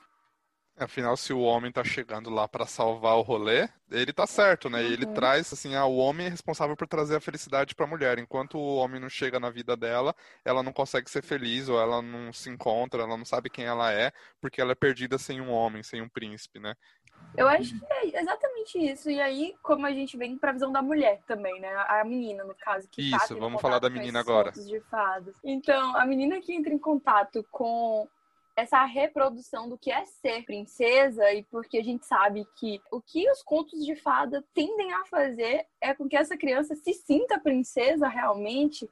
Afinal, 0.84 1.16
se 1.16 1.32
o 1.32 1.42
homem 1.42 1.72
tá 1.72 1.84
chegando 1.84 2.30
lá 2.32 2.48
para 2.48 2.66
salvar 2.66 3.16
o 3.16 3.22
rolê, 3.22 3.70
ele 3.92 4.12
tá 4.12 4.26
certo, 4.26 4.68
né? 4.68 4.80
Uhum. 4.80 4.88
Ele 4.88 5.06
traz, 5.06 5.54
assim, 5.54 5.76
ah, 5.76 5.86
o 5.86 5.98
homem 5.98 6.26
é 6.26 6.30
responsável 6.30 6.76
por 6.76 6.88
trazer 6.88 7.16
a 7.16 7.22
felicidade 7.22 7.76
para 7.76 7.86
a 7.86 7.90
mulher. 7.90 8.18
Enquanto 8.18 8.58
o 8.58 8.78
homem 8.78 9.00
não 9.00 9.10
chega 9.10 9.40
na 9.40 9.52
vida 9.52 9.78
dela, 9.78 10.16
ela 10.44 10.64
não 10.64 10.74
consegue 10.74 11.10
ser 11.10 11.22
feliz, 11.22 11.70
ou 11.70 11.80
ela 11.80 12.02
não 12.02 12.34
se 12.34 12.50
encontra, 12.50 13.04
ela 13.04 13.16
não 13.16 13.26
sabe 13.26 13.50
quem 13.50 13.66
ela 13.66 13.92
é, 13.92 14.12
porque 14.42 14.60
ela 14.60 14.72
é 14.72 14.76
perdida 14.76 15.20
sem 15.20 15.40
um 15.40 15.52
homem, 15.52 15.84
sem 15.84 16.02
um 16.02 16.10
príncipe, 16.10 16.60
né? 16.60 16.74
Eu 17.38 17.48
acho 17.48 17.80
que 17.80 17.86
é 17.94 18.20
exatamente 18.20 18.78
isso. 18.80 19.10
E 19.10 19.22
aí, 19.22 19.54
como 19.62 19.86
a 19.86 19.92
gente 19.92 20.18
vem 20.18 20.38
pra 20.38 20.52
visão 20.52 20.72
da 20.72 20.82
mulher 20.82 21.22
também, 21.28 21.62
né? 21.62 21.70
A 21.88 22.04
menina, 22.04 22.44
no 22.44 22.56
caso, 22.56 22.88
que 22.90 23.12
tá 23.12 23.18
Isso, 23.18 23.36
tá 23.36 23.40
vamos 23.40 23.62
falar 23.62 23.80
da 23.80 23.90
menina 23.90 24.20
agora. 24.20 24.52
De 24.52 24.80
fadas. 24.90 25.36
Então, 25.44 25.96
a 25.96 26.06
menina 26.06 26.42
que 26.42 26.54
entra 26.54 26.74
em 26.74 26.80
contato 26.80 27.46
com 27.52 28.08
essa 28.56 28.84
reprodução 28.84 29.70
do 29.70 29.78
que 29.78 29.92
é 29.92 30.06
ser 30.06 30.44
princesa 30.44 31.32
e 31.34 31.44
porque 31.44 31.78
a 31.78 31.84
gente 31.84 32.06
sabe 32.06 32.46
que 32.58 32.82
o 32.92 33.02
que 33.02 33.30
os 33.32 33.42
contos 33.42 33.86
de 33.86 33.96
fada 33.96 34.44
tendem 34.54 34.94
a 34.94 35.06
fazer 35.06 35.66
é 35.80 35.94
com 35.94 36.08
que 36.08 36.18
essa 36.18 36.38
criança 36.38 36.76
se 36.76 36.94
sinta 36.94 37.40
princesa 37.40 38.08
realmente. 38.08 38.90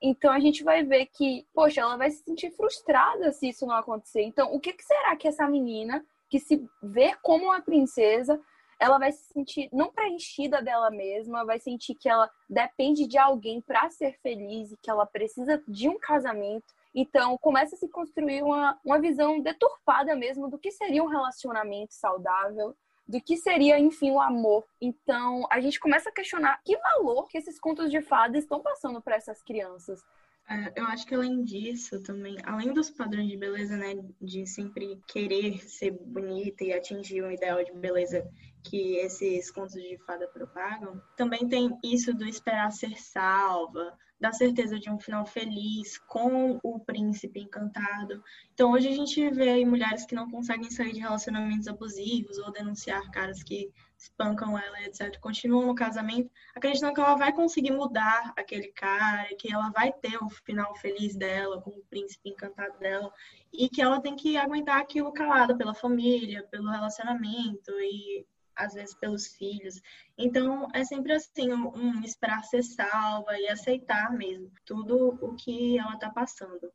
Então 0.00 0.32
a 0.32 0.40
gente 0.40 0.64
vai 0.64 0.82
ver 0.82 1.06
que, 1.06 1.46
poxa, 1.54 1.80
ela 1.80 1.96
vai 1.96 2.10
se 2.10 2.24
sentir 2.24 2.50
frustrada 2.52 3.32
se 3.32 3.48
isso 3.48 3.66
não 3.66 3.76
acontecer. 3.76 4.22
Então, 4.22 4.52
o 4.52 4.58
que, 4.58 4.74
será 4.82 5.14
que 5.14 5.28
essa 5.28 5.46
menina 5.46 6.04
que 6.28 6.40
se 6.40 6.66
vê 6.82 7.14
como 7.22 7.44
uma 7.44 7.60
princesa, 7.60 8.40
ela 8.80 8.98
vai 8.98 9.12
se 9.12 9.32
sentir 9.32 9.68
não 9.72 9.92
preenchida 9.92 10.62
dela 10.62 10.90
mesma, 10.90 11.44
vai 11.44 11.60
sentir 11.60 11.94
que 11.94 12.08
ela 12.08 12.28
depende 12.48 13.06
de 13.06 13.18
alguém 13.18 13.60
para 13.60 13.90
ser 13.90 14.18
feliz 14.20 14.72
e 14.72 14.76
que 14.78 14.90
ela 14.90 15.06
precisa 15.06 15.62
de 15.68 15.88
um 15.88 15.98
casamento. 15.98 16.74
Então, 16.94 17.38
começa 17.38 17.74
a 17.74 17.78
se 17.78 17.88
construir 17.88 18.42
uma, 18.42 18.78
uma 18.84 19.00
visão 19.00 19.40
deturpada 19.40 20.14
mesmo 20.14 20.48
do 20.48 20.58
que 20.58 20.70
seria 20.70 21.02
um 21.02 21.08
relacionamento 21.08 21.94
saudável, 21.94 22.76
do 23.08 23.20
que 23.20 23.36
seria, 23.36 23.78
enfim, 23.78 24.10
o 24.10 24.20
amor. 24.20 24.64
Então, 24.80 25.46
a 25.50 25.60
gente 25.60 25.80
começa 25.80 26.10
a 26.10 26.12
questionar 26.12 26.60
que 26.64 26.76
valor 26.76 27.28
que 27.28 27.38
esses 27.38 27.58
contos 27.58 27.90
de 27.90 28.00
fadas 28.00 28.42
estão 28.42 28.60
passando 28.60 29.00
para 29.00 29.16
essas 29.16 29.42
crianças. 29.42 30.00
É, 30.48 30.72
eu 30.76 30.84
acho 30.86 31.06
que 31.06 31.14
além 31.14 31.44
disso 31.44 32.02
também, 32.02 32.36
além 32.44 32.72
dos 32.72 32.90
padrões 32.90 33.28
de 33.28 33.36
beleza, 33.36 33.76
né, 33.76 33.94
de 34.20 34.46
sempre 34.46 35.00
querer 35.06 35.58
ser 35.68 35.92
bonita 35.92 36.64
e 36.64 36.72
atingir 36.72 37.22
um 37.22 37.30
ideal 37.30 37.64
de 37.64 37.72
beleza 37.72 38.28
que 38.62 38.96
esses 38.96 39.50
contos 39.50 39.74
de 39.74 39.98
fada 40.04 40.28
propagam, 40.28 41.00
também 41.16 41.48
tem 41.48 41.70
isso 41.82 42.12
do 42.14 42.24
esperar 42.24 42.70
ser 42.72 42.96
salva, 42.98 43.96
da 44.22 44.32
certeza 44.32 44.78
de 44.78 44.88
um 44.88 45.00
final 45.00 45.26
feliz 45.26 45.98
com 46.06 46.60
o 46.62 46.78
príncipe 46.78 47.40
encantado. 47.40 48.22
Então 48.54 48.70
hoje 48.70 48.86
a 48.86 48.94
gente 48.94 49.28
vê 49.30 49.64
mulheres 49.64 50.06
que 50.06 50.14
não 50.14 50.30
conseguem 50.30 50.70
sair 50.70 50.92
de 50.92 51.00
relacionamentos 51.00 51.66
abusivos 51.66 52.38
ou 52.38 52.52
denunciar 52.52 53.10
caras 53.10 53.42
que 53.42 53.72
espancam 53.98 54.56
ela, 54.56 54.80
etc., 54.82 55.18
continuam 55.18 55.66
no 55.66 55.74
casamento, 55.74 56.30
acreditando 56.54 56.94
que 56.94 57.00
ela 57.00 57.16
vai 57.16 57.32
conseguir 57.32 57.72
mudar 57.72 58.32
aquele 58.36 58.68
cara, 58.68 59.28
que 59.36 59.52
ela 59.52 59.70
vai 59.70 59.92
ter 59.92 60.16
o 60.22 60.30
final 60.30 60.72
feliz 60.76 61.16
dela, 61.16 61.60
com 61.60 61.70
o 61.70 61.84
príncipe 61.90 62.30
encantado 62.30 62.78
dela, 62.78 63.12
e 63.52 63.68
que 63.68 63.82
ela 63.82 64.00
tem 64.00 64.14
que 64.14 64.36
aguentar 64.36 64.80
aquilo 64.80 65.12
calada 65.12 65.56
pela 65.56 65.74
família, 65.74 66.46
pelo 66.48 66.70
relacionamento, 66.70 67.72
e 67.80 68.24
às 68.62 68.74
vezes 68.74 68.94
pelos 68.94 69.26
filhos. 69.26 69.80
Então, 70.16 70.68
é 70.74 70.84
sempre 70.84 71.12
assim, 71.12 71.52
um, 71.52 71.68
um 71.76 72.02
esperar 72.02 72.42
ser 72.44 72.62
salva 72.62 73.38
e 73.38 73.48
aceitar 73.48 74.12
mesmo 74.12 74.50
tudo 74.64 75.18
o 75.20 75.34
que 75.34 75.78
ela 75.78 75.94
está 75.94 76.10
passando. 76.10 76.72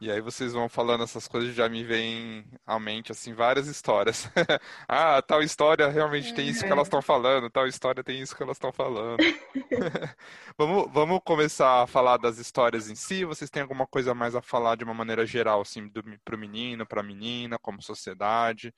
E 0.00 0.12
aí 0.12 0.20
vocês 0.20 0.52
vão 0.52 0.68
falando 0.68 1.02
essas 1.02 1.26
coisas, 1.26 1.52
já 1.52 1.68
me 1.68 1.82
vem 1.82 2.44
à 2.64 2.78
mente, 2.78 3.10
assim, 3.10 3.34
várias 3.34 3.66
histórias. 3.66 4.30
ah, 4.88 5.20
tal 5.20 5.42
história 5.42 5.88
realmente 5.88 6.32
tem 6.34 6.46
isso 6.48 6.64
que 6.64 6.70
elas 6.70 6.86
estão 6.86 7.02
falando, 7.02 7.50
tal 7.50 7.66
história 7.66 8.04
tem 8.04 8.20
isso 8.20 8.36
que 8.36 8.42
elas 8.44 8.58
estão 8.58 8.72
falando. 8.72 9.18
vamos, 10.56 10.88
vamos 10.92 11.20
começar 11.24 11.82
a 11.82 11.86
falar 11.88 12.16
das 12.16 12.38
histórias 12.38 12.88
em 12.88 12.94
si? 12.94 13.24
Vocês 13.24 13.50
têm 13.50 13.62
alguma 13.62 13.88
coisa 13.88 14.14
mais 14.14 14.36
a 14.36 14.40
falar 14.40 14.76
de 14.76 14.84
uma 14.84 14.94
maneira 14.94 15.26
geral, 15.26 15.62
assim, 15.62 15.90
para 16.24 16.36
o 16.36 16.38
menino, 16.38 16.86
para 16.86 17.00
a 17.00 17.04
menina, 17.04 17.58
como 17.58 17.82
sociedade? 17.82 18.72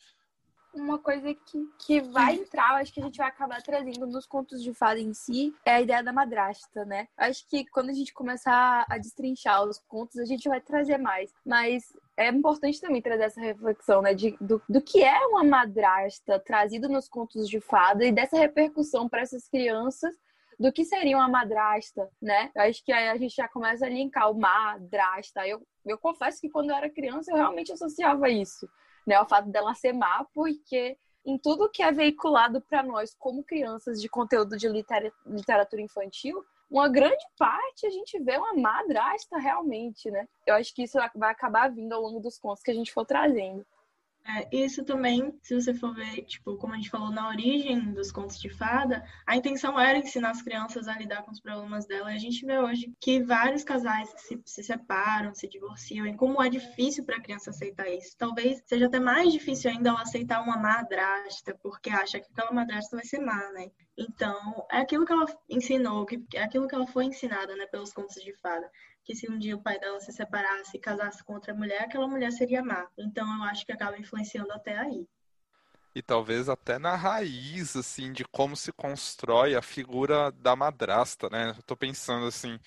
Uma 0.74 0.98
coisa 0.98 1.34
que, 1.34 1.68
que 1.78 2.00
vai 2.00 2.34
entrar, 2.34 2.76
acho 2.76 2.92
que 2.92 3.00
a 3.00 3.04
gente 3.04 3.16
vai 3.16 3.28
acabar 3.28 3.62
trazendo 3.62 4.06
nos 4.06 4.26
contos 4.26 4.62
de 4.62 4.72
fada 4.72 5.00
em 5.00 5.12
si, 5.12 5.54
é 5.64 5.72
a 5.72 5.80
ideia 5.80 6.02
da 6.02 6.12
madrasta, 6.12 6.84
né? 6.84 7.08
Acho 7.16 7.46
que 7.48 7.64
quando 7.66 7.90
a 7.90 7.92
gente 7.92 8.12
começar 8.12 8.86
a 8.88 8.98
destrinchar 8.98 9.64
os 9.64 9.78
contos, 9.88 10.18
a 10.18 10.24
gente 10.24 10.48
vai 10.48 10.60
trazer 10.60 10.98
mais. 10.98 11.32
Mas 11.44 11.84
é 12.16 12.28
importante 12.28 12.80
também 12.80 13.02
trazer 13.02 13.24
essa 13.24 13.40
reflexão, 13.40 14.02
né, 14.02 14.14
de, 14.14 14.36
do, 14.40 14.62
do 14.68 14.80
que 14.80 15.02
é 15.02 15.18
uma 15.26 15.42
madrasta 15.42 16.38
trazido 16.38 16.88
nos 16.88 17.08
contos 17.08 17.48
de 17.48 17.60
fada 17.60 18.04
e 18.04 18.12
dessa 18.12 18.36
repercussão 18.36 19.08
para 19.08 19.22
essas 19.22 19.48
crianças 19.48 20.14
do 20.58 20.70
que 20.70 20.84
seria 20.84 21.16
uma 21.16 21.28
madrasta, 21.28 22.08
né? 22.20 22.50
Eu 22.54 22.62
acho 22.62 22.84
que 22.84 22.92
aí 22.92 23.08
a 23.08 23.16
gente 23.16 23.34
já 23.34 23.48
começa 23.48 23.86
a 23.86 23.88
linkar 23.88 24.30
o 24.30 24.38
madrasta. 24.38 25.46
Eu, 25.48 25.66
eu 25.86 25.96
confesso 25.96 26.38
que 26.38 26.50
quando 26.50 26.68
eu 26.68 26.76
era 26.76 26.90
criança 26.90 27.30
eu 27.30 27.36
realmente 27.36 27.72
associava 27.72 28.28
isso 28.28 28.68
né? 29.06 29.20
O 29.20 29.26
fato 29.26 29.48
dela 29.48 29.74
ser 29.74 29.92
má, 29.92 30.26
porque 30.34 30.96
em 31.24 31.38
tudo 31.38 31.70
que 31.70 31.82
é 31.82 31.92
veiculado 31.92 32.60
para 32.60 32.82
nós 32.82 33.14
como 33.18 33.44
crianças 33.44 34.00
de 34.00 34.08
conteúdo 34.08 34.56
de 34.56 34.68
literatura 34.68 35.82
infantil, 35.82 36.44
uma 36.70 36.88
grande 36.88 37.24
parte 37.36 37.86
a 37.86 37.90
gente 37.90 38.18
vê 38.20 38.36
uma 38.36 38.54
madrasta 38.54 39.38
realmente, 39.38 40.10
né? 40.10 40.26
Eu 40.46 40.54
acho 40.54 40.72
que 40.74 40.84
isso 40.84 40.98
vai 41.14 41.30
acabar 41.30 41.70
vindo 41.70 41.92
ao 41.92 42.00
longo 42.00 42.20
dos 42.20 42.38
contos 42.38 42.62
que 42.62 42.70
a 42.70 42.74
gente 42.74 42.92
for 42.92 43.04
trazendo. 43.04 43.66
É, 44.22 44.48
isso 44.54 44.84
também, 44.84 45.36
se 45.42 45.54
você 45.54 45.72
for 45.72 45.94
ver, 45.94 46.22
tipo, 46.22 46.56
como 46.58 46.74
a 46.74 46.76
gente 46.76 46.90
falou 46.90 47.10
na 47.10 47.28
origem 47.28 47.92
dos 47.92 48.12
contos 48.12 48.38
de 48.38 48.50
fada, 48.50 49.02
a 49.26 49.36
intenção 49.36 49.78
era 49.80 49.98
ensinar 49.98 50.30
as 50.30 50.42
crianças 50.42 50.86
a 50.88 50.96
lidar 50.96 51.22
com 51.22 51.30
os 51.30 51.40
problemas 51.40 51.86
dela. 51.86 52.12
E 52.12 52.16
a 52.16 52.18
gente 52.18 52.44
vê 52.44 52.58
hoje 52.58 52.92
que 53.00 53.22
vários 53.22 53.64
casais 53.64 54.12
se, 54.18 54.40
se 54.44 54.62
separam, 54.62 55.34
se 55.34 55.48
divorciam, 55.48 56.06
e 56.06 56.16
como 56.16 56.42
é 56.42 56.48
difícil 56.48 57.04
para 57.04 57.16
a 57.16 57.22
criança 57.22 57.50
aceitar 57.50 57.88
isso. 57.88 58.16
Talvez 58.16 58.62
seja 58.66 58.86
até 58.86 59.00
mais 59.00 59.32
difícil 59.32 59.70
ainda 59.70 59.88
ela 59.90 60.02
aceitar 60.02 60.42
uma 60.42 60.56
madrasta, 60.56 61.58
porque 61.62 61.90
acha 61.90 62.20
que 62.20 62.30
aquela 62.30 62.52
madrasta 62.52 62.96
vai 62.96 63.04
ser 63.04 63.20
má, 63.20 63.50
né? 63.52 63.70
Então, 63.98 64.66
é 64.70 64.78
aquilo 64.78 65.04
que 65.04 65.12
ela 65.12 65.26
ensinou, 65.48 66.06
que 66.06 66.22
é 66.34 66.42
aquilo 66.42 66.68
que 66.68 66.74
ela 66.74 66.86
foi 66.86 67.04
ensinada, 67.04 67.54
né, 67.56 67.66
pelos 67.66 67.92
contos 67.92 68.22
de 68.22 68.32
fada 68.36 68.70
que 69.04 69.14
se 69.14 69.30
um 69.30 69.38
dia 69.38 69.56
o 69.56 69.62
pai 69.62 69.78
dela 69.78 70.00
se 70.00 70.12
separasse 70.12 70.76
e 70.76 70.80
casasse 70.80 71.24
com 71.24 71.34
outra 71.34 71.54
mulher, 71.54 71.82
aquela 71.82 72.06
mulher 72.06 72.32
seria 72.32 72.62
má. 72.62 72.88
Então 72.98 73.26
eu 73.36 73.42
acho 73.44 73.64
que 73.64 73.72
acaba 73.72 73.98
influenciando 73.98 74.52
até 74.52 74.78
aí. 74.78 75.06
E 75.94 76.00
talvez 76.00 76.48
até 76.48 76.78
na 76.78 76.94
raiz, 76.94 77.74
assim, 77.74 78.12
de 78.12 78.24
como 78.24 78.56
se 78.56 78.70
constrói 78.72 79.56
a 79.56 79.62
figura 79.62 80.30
da 80.30 80.54
madrasta, 80.54 81.28
né? 81.28 81.52
Eu 81.56 81.62
tô 81.64 81.76
pensando 81.76 82.26
assim, 82.26 82.60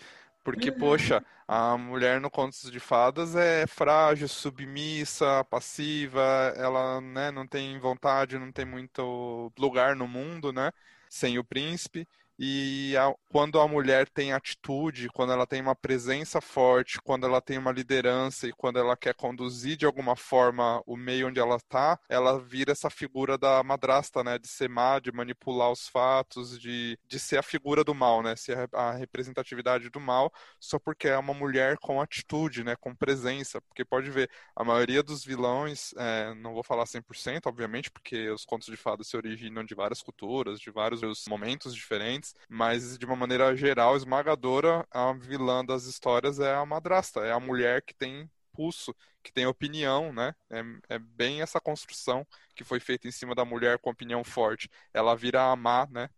porque, 0.43 0.71
uhum. 0.71 0.77
poxa, 0.77 1.23
a 1.47 1.77
mulher 1.77 2.19
no 2.19 2.29
Contos 2.29 2.69
de 2.69 2.79
Fadas 2.79 3.33
é 3.33 3.65
frágil, 3.65 4.27
submissa, 4.27 5.43
passiva, 5.45 6.53
ela 6.57 6.99
né, 6.99 7.31
não 7.31 7.47
tem 7.47 7.79
vontade, 7.79 8.37
não 8.37 8.51
tem 8.51 8.65
muito 8.65 9.51
lugar 9.57 9.95
no 9.95 10.07
mundo, 10.07 10.51
né? 10.51 10.71
Sem 11.09 11.39
o 11.39 11.43
príncipe. 11.45 12.05
E 12.37 12.95
a, 12.97 13.13
quando 13.29 13.59
a 13.59 13.67
mulher 13.67 14.09
tem 14.09 14.33
atitude, 14.33 15.07
quando 15.09 15.31
ela 15.33 15.45
tem 15.45 15.61
uma 15.61 15.75
presença 15.75 16.41
forte, 16.41 16.99
quando 17.01 17.25
ela 17.27 17.39
tem 17.41 17.57
uma 17.57 17.71
liderança 17.71 18.47
e 18.47 18.51
quando 18.53 18.79
ela 18.79 18.97
quer 18.97 19.13
conduzir 19.13 19.77
de 19.77 19.85
alguma 19.85 20.15
forma 20.15 20.81
o 20.85 20.97
meio 20.97 21.27
onde 21.27 21.39
ela 21.39 21.57
está, 21.57 21.99
ela 22.09 22.39
vira 22.39 22.71
essa 22.71 22.89
figura 22.89 23.37
da 23.37 23.61
madrasta, 23.63 24.23
né? 24.23 24.39
De 24.39 24.47
ser 24.47 24.67
má, 24.67 24.99
de 24.99 25.11
manipular 25.11 25.71
os 25.71 25.87
fatos, 25.87 26.59
de, 26.59 26.97
de 27.07 27.19
ser 27.19 27.37
a 27.37 27.43
figura 27.43 27.83
do 27.83 27.93
mal, 27.93 28.23
né? 28.23 28.35
Ser 28.35 28.67
a 28.73 28.91
representatividade 28.93 29.89
do 29.89 29.99
mal, 29.99 30.31
só 30.59 30.79
porque 30.79 31.07
é 31.07 31.17
uma 31.17 31.33
mulher 31.33 31.77
com 31.77 32.01
atitude, 32.01 32.63
né? 32.63 32.75
Com 32.75 32.95
presença. 32.95 33.61
Porque 33.61 33.85
pode 33.85 34.09
ver, 34.09 34.29
a 34.55 34.63
maioria 34.63 35.03
dos 35.03 35.23
vilões, 35.23 35.93
é, 35.97 36.33
não 36.35 36.53
vou 36.53 36.63
falar 36.63 36.85
100%, 36.85 37.45
obviamente, 37.45 37.91
porque 37.91 38.29
os 38.29 38.43
contos 38.45 38.67
de 38.67 38.77
fadas 38.77 39.07
se 39.07 39.15
originam 39.17 39.63
de 39.63 39.75
várias 39.75 40.01
culturas, 40.01 40.59
de 40.59 40.71
vários 40.71 41.01
momentos 41.27 41.75
diferentes 41.75 42.22
mas 42.47 42.97
de 42.97 43.05
uma 43.05 43.15
maneira 43.15 43.55
geral, 43.55 43.95
esmagadora, 43.95 44.85
a 44.91 45.13
vilã 45.13 45.65
das 45.65 45.85
histórias 45.85 46.39
é 46.39 46.53
a 46.53 46.65
madrasta, 46.65 47.21
é 47.21 47.31
a 47.31 47.39
mulher 47.39 47.81
que 47.81 47.93
tem 47.93 48.29
pulso, 48.53 48.95
que 49.23 49.33
tem 49.33 49.45
opinião, 49.45 50.13
né? 50.13 50.35
É, 50.49 50.95
é, 50.95 50.99
bem 50.99 51.41
essa 51.41 51.59
construção 51.59 52.25
que 52.55 52.63
foi 52.63 52.79
feita 52.79 53.07
em 53.07 53.11
cima 53.11 53.33
da 53.33 53.43
mulher 53.43 53.79
com 53.79 53.89
opinião 53.89 54.23
forte. 54.23 54.69
Ela 54.93 55.15
vira 55.15 55.51
a 55.51 55.55
má, 55.55 55.87
né? 55.89 56.09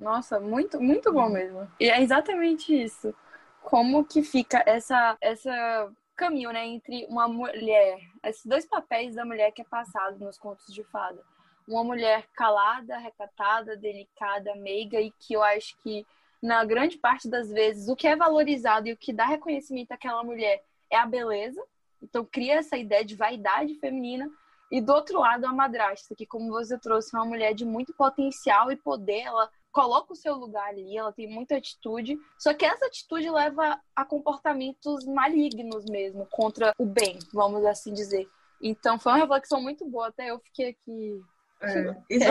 Nossa, 0.00 0.38
muito, 0.38 0.80
muito 0.80 1.12
bom 1.12 1.28
mesmo. 1.28 1.68
E 1.80 1.90
é 1.90 2.00
exatamente 2.00 2.72
isso. 2.72 3.14
Como 3.62 4.04
que 4.04 4.22
fica 4.22 4.62
essa, 4.66 5.16
essa 5.20 5.92
caminho, 6.16 6.52
né, 6.52 6.64
entre 6.66 7.06
uma 7.06 7.26
mulher, 7.26 7.98
esses 8.22 8.44
dois 8.46 8.66
papéis 8.66 9.16
da 9.16 9.24
mulher 9.24 9.50
que 9.50 9.62
é 9.62 9.64
passado 9.64 10.18
nos 10.24 10.38
contos 10.38 10.72
de 10.72 10.84
fada 10.84 11.24
uma 11.66 11.84
mulher 11.84 12.26
calada, 12.34 12.96
recatada, 12.98 13.76
delicada, 13.76 14.54
meiga 14.54 15.00
e 15.00 15.10
que 15.12 15.34
eu 15.34 15.42
acho 15.42 15.76
que 15.82 16.06
na 16.42 16.64
grande 16.64 16.98
parte 16.98 17.28
das 17.28 17.50
vezes 17.50 17.88
o 17.88 17.96
que 17.96 18.06
é 18.06 18.14
valorizado 18.14 18.86
e 18.86 18.92
o 18.92 18.96
que 18.96 19.12
dá 19.12 19.24
reconhecimento 19.24 19.92
àquela 19.92 20.22
mulher 20.22 20.62
é 20.90 20.96
a 20.96 21.06
beleza. 21.06 21.62
Então 22.02 22.24
cria 22.24 22.56
essa 22.56 22.76
ideia 22.76 23.04
de 23.04 23.16
vaidade 23.16 23.74
feminina 23.76 24.30
e 24.70 24.80
do 24.80 24.92
outro 24.92 25.20
lado 25.20 25.46
a 25.46 25.52
madrasta, 25.52 26.14
que 26.14 26.26
como 26.26 26.50
você 26.50 26.78
trouxe, 26.78 27.14
é 27.14 27.18
uma 27.18 27.26
mulher 27.26 27.54
de 27.54 27.64
muito 27.64 27.94
potencial 27.94 28.70
e 28.70 28.76
poder, 28.76 29.20
ela 29.20 29.50
coloca 29.70 30.12
o 30.12 30.16
seu 30.16 30.34
lugar 30.34 30.68
ali, 30.68 30.96
ela 30.96 31.12
tem 31.12 31.28
muita 31.28 31.56
atitude, 31.56 32.18
só 32.38 32.54
que 32.54 32.64
essa 32.64 32.86
atitude 32.86 33.28
leva 33.30 33.80
a 33.94 34.04
comportamentos 34.04 35.04
malignos 35.04 35.84
mesmo, 35.84 36.26
contra 36.30 36.72
o 36.78 36.86
bem, 36.86 37.18
vamos 37.32 37.64
assim 37.64 37.92
dizer. 37.92 38.28
Então 38.60 38.98
foi 38.98 39.12
uma 39.12 39.18
reflexão 39.18 39.60
muito 39.60 39.84
boa, 39.88 40.08
até 40.08 40.30
eu 40.30 40.38
fiquei 40.38 40.70
aqui 40.70 41.22
é, 41.60 41.96
isso 42.10 42.24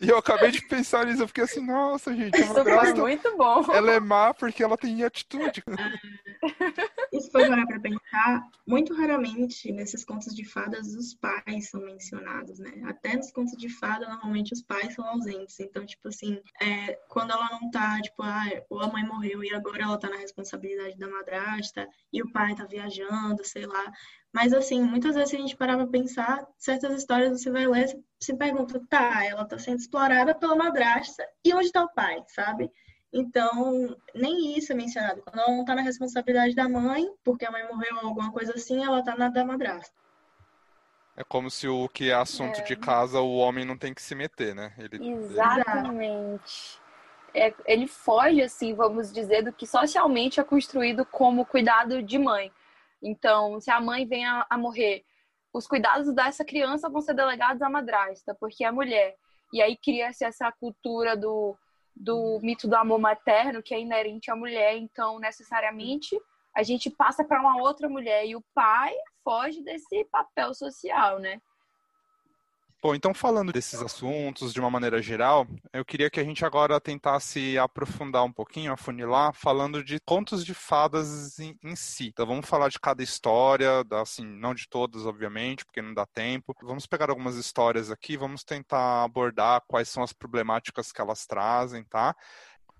E 0.00 0.08
eu 0.08 0.18
acabei 0.18 0.50
de 0.50 0.66
pensar 0.66 1.06
nisso, 1.06 1.22
eu 1.22 1.28
fiquei 1.28 1.44
assim, 1.44 1.64
nossa, 1.64 2.14
gente, 2.14 2.40
é 2.40 2.44
uma 2.44 2.64
graça. 2.64 2.94
muito 2.94 3.36
bom. 3.36 3.64
Ela 3.72 3.92
é 3.92 4.00
má 4.00 4.34
porque 4.34 4.62
ela 4.62 4.76
tem 4.76 5.04
atitude. 5.04 5.62
É, 5.68 6.42
isso 7.16 7.30
foi 7.30 7.48
parar 7.48 7.66
pra 7.66 7.80
pensar, 7.80 8.42
muito 8.66 8.94
raramente 8.94 9.70
nesses 9.72 10.04
contos 10.04 10.34
de 10.34 10.44
fadas 10.44 10.94
os 10.94 11.14
pais 11.14 11.70
são 11.70 11.80
mencionados, 11.80 12.58
né? 12.58 12.82
Até 12.84 13.16
nos 13.16 13.30
contos 13.30 13.56
de 13.56 13.68
fada, 13.68 14.08
normalmente 14.08 14.52
os 14.52 14.62
pais 14.62 14.94
são 14.94 15.06
ausentes. 15.06 15.58
Então, 15.60 15.84
tipo 15.86 16.08
assim, 16.08 16.40
é, 16.60 16.94
quando 17.08 17.32
ela 17.32 17.48
não 17.50 17.70
tá, 17.70 18.00
tipo, 18.00 18.22
ah, 18.22 18.44
ou 18.68 18.80
a 18.80 18.88
mãe 18.88 19.04
morreu 19.04 19.44
e 19.44 19.54
agora 19.54 19.82
ela 19.82 19.98
tá 19.98 20.08
na 20.08 20.16
responsabilidade 20.16 20.98
da 20.98 21.08
madrasta, 21.08 21.88
e 22.12 22.22
o 22.22 22.30
pai 22.32 22.54
tá 22.54 22.64
viajando, 22.64 23.44
sei 23.44 23.66
lá. 23.66 23.92
Mas, 24.32 24.52
assim, 24.54 24.80
muitas 24.80 25.14
vezes 25.14 25.34
a 25.34 25.36
gente 25.36 25.56
parava 25.56 25.82
pra 25.82 26.00
pensar, 26.00 26.46
certas 26.56 26.96
histórias 26.96 27.38
você 27.38 27.50
vai 27.50 27.66
ler, 27.66 27.98
se 28.18 28.34
pergunta, 28.34 28.82
tá, 28.88 29.24
ela 29.24 29.44
tá 29.44 29.58
sendo 29.58 29.78
explorada 29.78 30.34
pela 30.34 30.56
madrasta, 30.56 31.22
e 31.44 31.52
onde 31.52 31.70
tá 31.70 31.84
o 31.84 31.92
pai, 31.92 32.22
sabe? 32.28 32.70
Então, 33.12 33.94
nem 34.14 34.56
isso 34.56 34.72
é 34.72 34.74
mencionado. 34.74 35.20
Quando 35.20 35.38
ela 35.38 35.54
não 35.54 35.64
tá 35.66 35.74
na 35.74 35.82
responsabilidade 35.82 36.54
da 36.54 36.66
mãe, 36.66 37.06
porque 37.22 37.44
a 37.44 37.50
mãe 37.50 37.62
morreu 37.68 37.96
ou 37.96 38.08
alguma 38.08 38.32
coisa 38.32 38.54
assim, 38.54 38.82
ela 38.82 39.04
tá 39.04 39.14
na 39.14 39.28
da 39.28 39.44
madrasta. 39.44 39.94
É 41.14 41.22
como 41.22 41.50
se 41.50 41.68
o 41.68 41.86
que 41.90 42.10
é 42.10 42.14
assunto 42.14 42.60
é. 42.60 42.62
de 42.62 42.74
casa, 42.74 43.20
o 43.20 43.36
homem 43.36 43.66
não 43.66 43.76
tem 43.76 43.92
que 43.92 44.00
se 44.00 44.14
meter, 44.14 44.54
né? 44.54 44.72
Ele, 44.78 45.10
Exatamente. 45.10 46.80
Ele... 47.34 47.44
É, 47.44 47.54
ele 47.66 47.86
foge, 47.86 48.42
assim, 48.42 48.74
vamos 48.74 49.12
dizer, 49.12 49.42
do 49.42 49.52
que 49.52 49.66
socialmente 49.66 50.40
é 50.40 50.44
construído 50.44 51.04
como 51.04 51.44
cuidado 51.44 52.02
de 52.02 52.18
mãe. 52.18 52.50
Então, 53.02 53.60
se 53.60 53.70
a 53.70 53.80
mãe 53.80 54.06
vem 54.06 54.24
a, 54.24 54.46
a 54.48 54.56
morrer, 54.56 55.04
os 55.52 55.66
cuidados 55.66 56.12
dessa 56.14 56.44
criança 56.44 56.88
vão 56.88 57.00
ser 57.00 57.14
delegados 57.14 57.60
à 57.60 57.68
madrasta, 57.68 58.34
porque 58.38 58.64
é 58.64 58.70
mulher. 58.70 59.16
E 59.52 59.60
aí 59.60 59.76
cria-se 59.76 60.24
essa 60.24 60.50
cultura 60.52 61.16
do, 61.16 61.56
do 61.94 62.38
mito 62.42 62.66
do 62.66 62.74
amor 62.74 62.98
materno, 62.98 63.62
que 63.62 63.74
é 63.74 63.80
inerente 63.80 64.30
à 64.30 64.36
mulher. 64.36 64.76
Então, 64.76 65.18
necessariamente, 65.18 66.18
a 66.56 66.62
gente 66.62 66.88
passa 66.88 67.22
para 67.22 67.40
uma 67.40 67.60
outra 67.60 67.88
mulher. 67.88 68.26
E 68.26 68.34
o 68.34 68.44
pai 68.54 68.94
foge 69.22 69.62
desse 69.62 70.04
papel 70.04 70.54
social, 70.54 71.18
né? 71.18 71.40
Bom, 72.82 72.96
então 72.96 73.14
falando 73.14 73.52
desses 73.52 73.80
assuntos 73.80 74.52
de 74.52 74.58
uma 74.58 74.68
maneira 74.68 75.00
geral, 75.00 75.46
eu 75.72 75.84
queria 75.84 76.10
que 76.10 76.18
a 76.18 76.24
gente 76.24 76.44
agora 76.44 76.80
tentasse 76.80 77.56
aprofundar 77.56 78.24
um 78.24 78.32
pouquinho, 78.32 78.72
afunilar, 78.72 79.32
falando 79.32 79.84
de 79.84 80.00
contos 80.00 80.44
de 80.44 80.52
fadas 80.52 81.38
em, 81.38 81.56
em 81.62 81.76
si. 81.76 82.08
Então 82.08 82.26
vamos 82.26 82.44
falar 82.48 82.68
de 82.70 82.80
cada 82.80 83.00
história, 83.00 83.84
assim, 83.92 84.24
não 84.26 84.52
de 84.52 84.68
todas, 84.68 85.06
obviamente, 85.06 85.64
porque 85.64 85.80
não 85.80 85.94
dá 85.94 86.04
tempo. 86.06 86.52
Vamos 86.60 86.84
pegar 86.84 87.08
algumas 87.08 87.36
histórias 87.36 87.88
aqui, 87.88 88.16
vamos 88.16 88.42
tentar 88.42 89.04
abordar 89.04 89.62
quais 89.68 89.88
são 89.88 90.02
as 90.02 90.12
problemáticas 90.12 90.90
que 90.90 91.00
elas 91.00 91.24
trazem, 91.24 91.84
tá? 91.84 92.16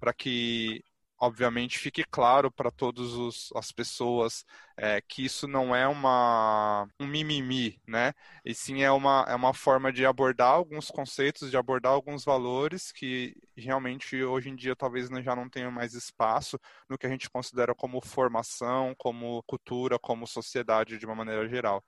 Para 0.01 0.13
que 0.13 0.83
obviamente 1.23 1.79
fique 1.79 2.03
claro 2.03 2.51
para 2.51 2.69
todas 2.69 3.49
as 3.55 3.71
pessoas 3.71 4.45
é, 4.77 5.01
que 5.01 5.25
isso 5.25 5.47
não 5.47 5.75
é 5.75 5.87
uma, 5.87 6.85
um 6.99 7.07
mimimi, 7.07 7.81
né? 7.87 8.13
E 8.45 8.53
sim 8.53 8.83
é 8.83 8.91
uma, 8.91 9.25
é 9.29 9.35
uma 9.37 9.55
forma 9.55 9.93
de 9.93 10.05
abordar 10.05 10.49
alguns 10.49 10.91
conceitos, 10.91 11.49
de 11.49 11.57
abordar 11.57 11.93
alguns 11.93 12.25
valores 12.25 12.91
que 12.91 13.37
realmente 13.57 14.21
hoje 14.25 14.51
em 14.51 14.57
dia 14.57 14.75
talvez 14.75 15.09
já 15.23 15.37
não 15.37 15.49
tenham 15.49 15.71
mais 15.71 15.95
espaço 15.95 16.59
no 16.89 16.99
que 16.99 17.07
a 17.07 17.11
gente 17.11 17.31
considera 17.31 17.73
como 17.73 18.01
formação, 18.01 18.93
como 18.99 19.45
cultura, 19.45 20.01
como 20.01 20.27
sociedade 20.27 20.99
de 20.99 21.07
uma 21.07 21.15
maneira 21.15 21.49
geral. 21.49 21.85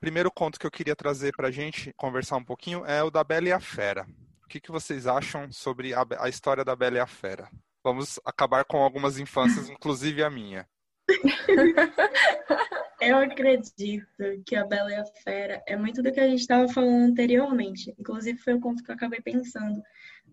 Primeiro 0.00 0.32
conto 0.32 0.58
que 0.58 0.66
eu 0.66 0.70
queria 0.70 0.96
trazer 0.96 1.32
para 1.36 1.48
a 1.48 1.52
gente 1.52 1.92
conversar 1.94 2.36
um 2.38 2.44
pouquinho 2.44 2.86
é 2.86 3.02
o 3.02 3.10
da 3.10 3.22
Bela 3.22 3.48
e 3.48 3.52
a 3.52 3.60
Fera. 3.60 4.06
O 4.44 4.48
que, 4.48 4.60
que 4.60 4.72
vocês 4.72 5.06
acham 5.06 5.52
sobre 5.52 5.92
a, 5.92 6.06
a 6.20 6.28
história 6.30 6.64
da 6.64 6.74
Bela 6.74 6.96
e 6.96 7.00
a 7.00 7.06
Fera? 7.06 7.50
Vamos 7.84 8.20
acabar 8.24 8.64
com 8.64 8.78
algumas 8.78 9.18
infâncias, 9.18 9.68
inclusive 9.68 10.22
a 10.22 10.30
minha. 10.30 10.68
Eu 13.00 13.16
acredito 13.16 14.06
que 14.46 14.54
a 14.54 14.64
Bela 14.64 14.92
e 14.92 14.94
a 14.94 15.04
Fera 15.04 15.60
é 15.66 15.76
muito 15.76 16.00
do 16.00 16.12
que 16.12 16.20
a 16.20 16.28
gente 16.28 16.38
estava 16.38 16.68
falando 16.68 17.10
anteriormente. 17.10 17.92
Inclusive, 17.98 18.38
foi 18.38 18.54
o 18.54 18.60
ponto 18.60 18.80
que 18.80 18.92
eu 18.92 18.94
acabei 18.94 19.20
pensando. 19.20 19.82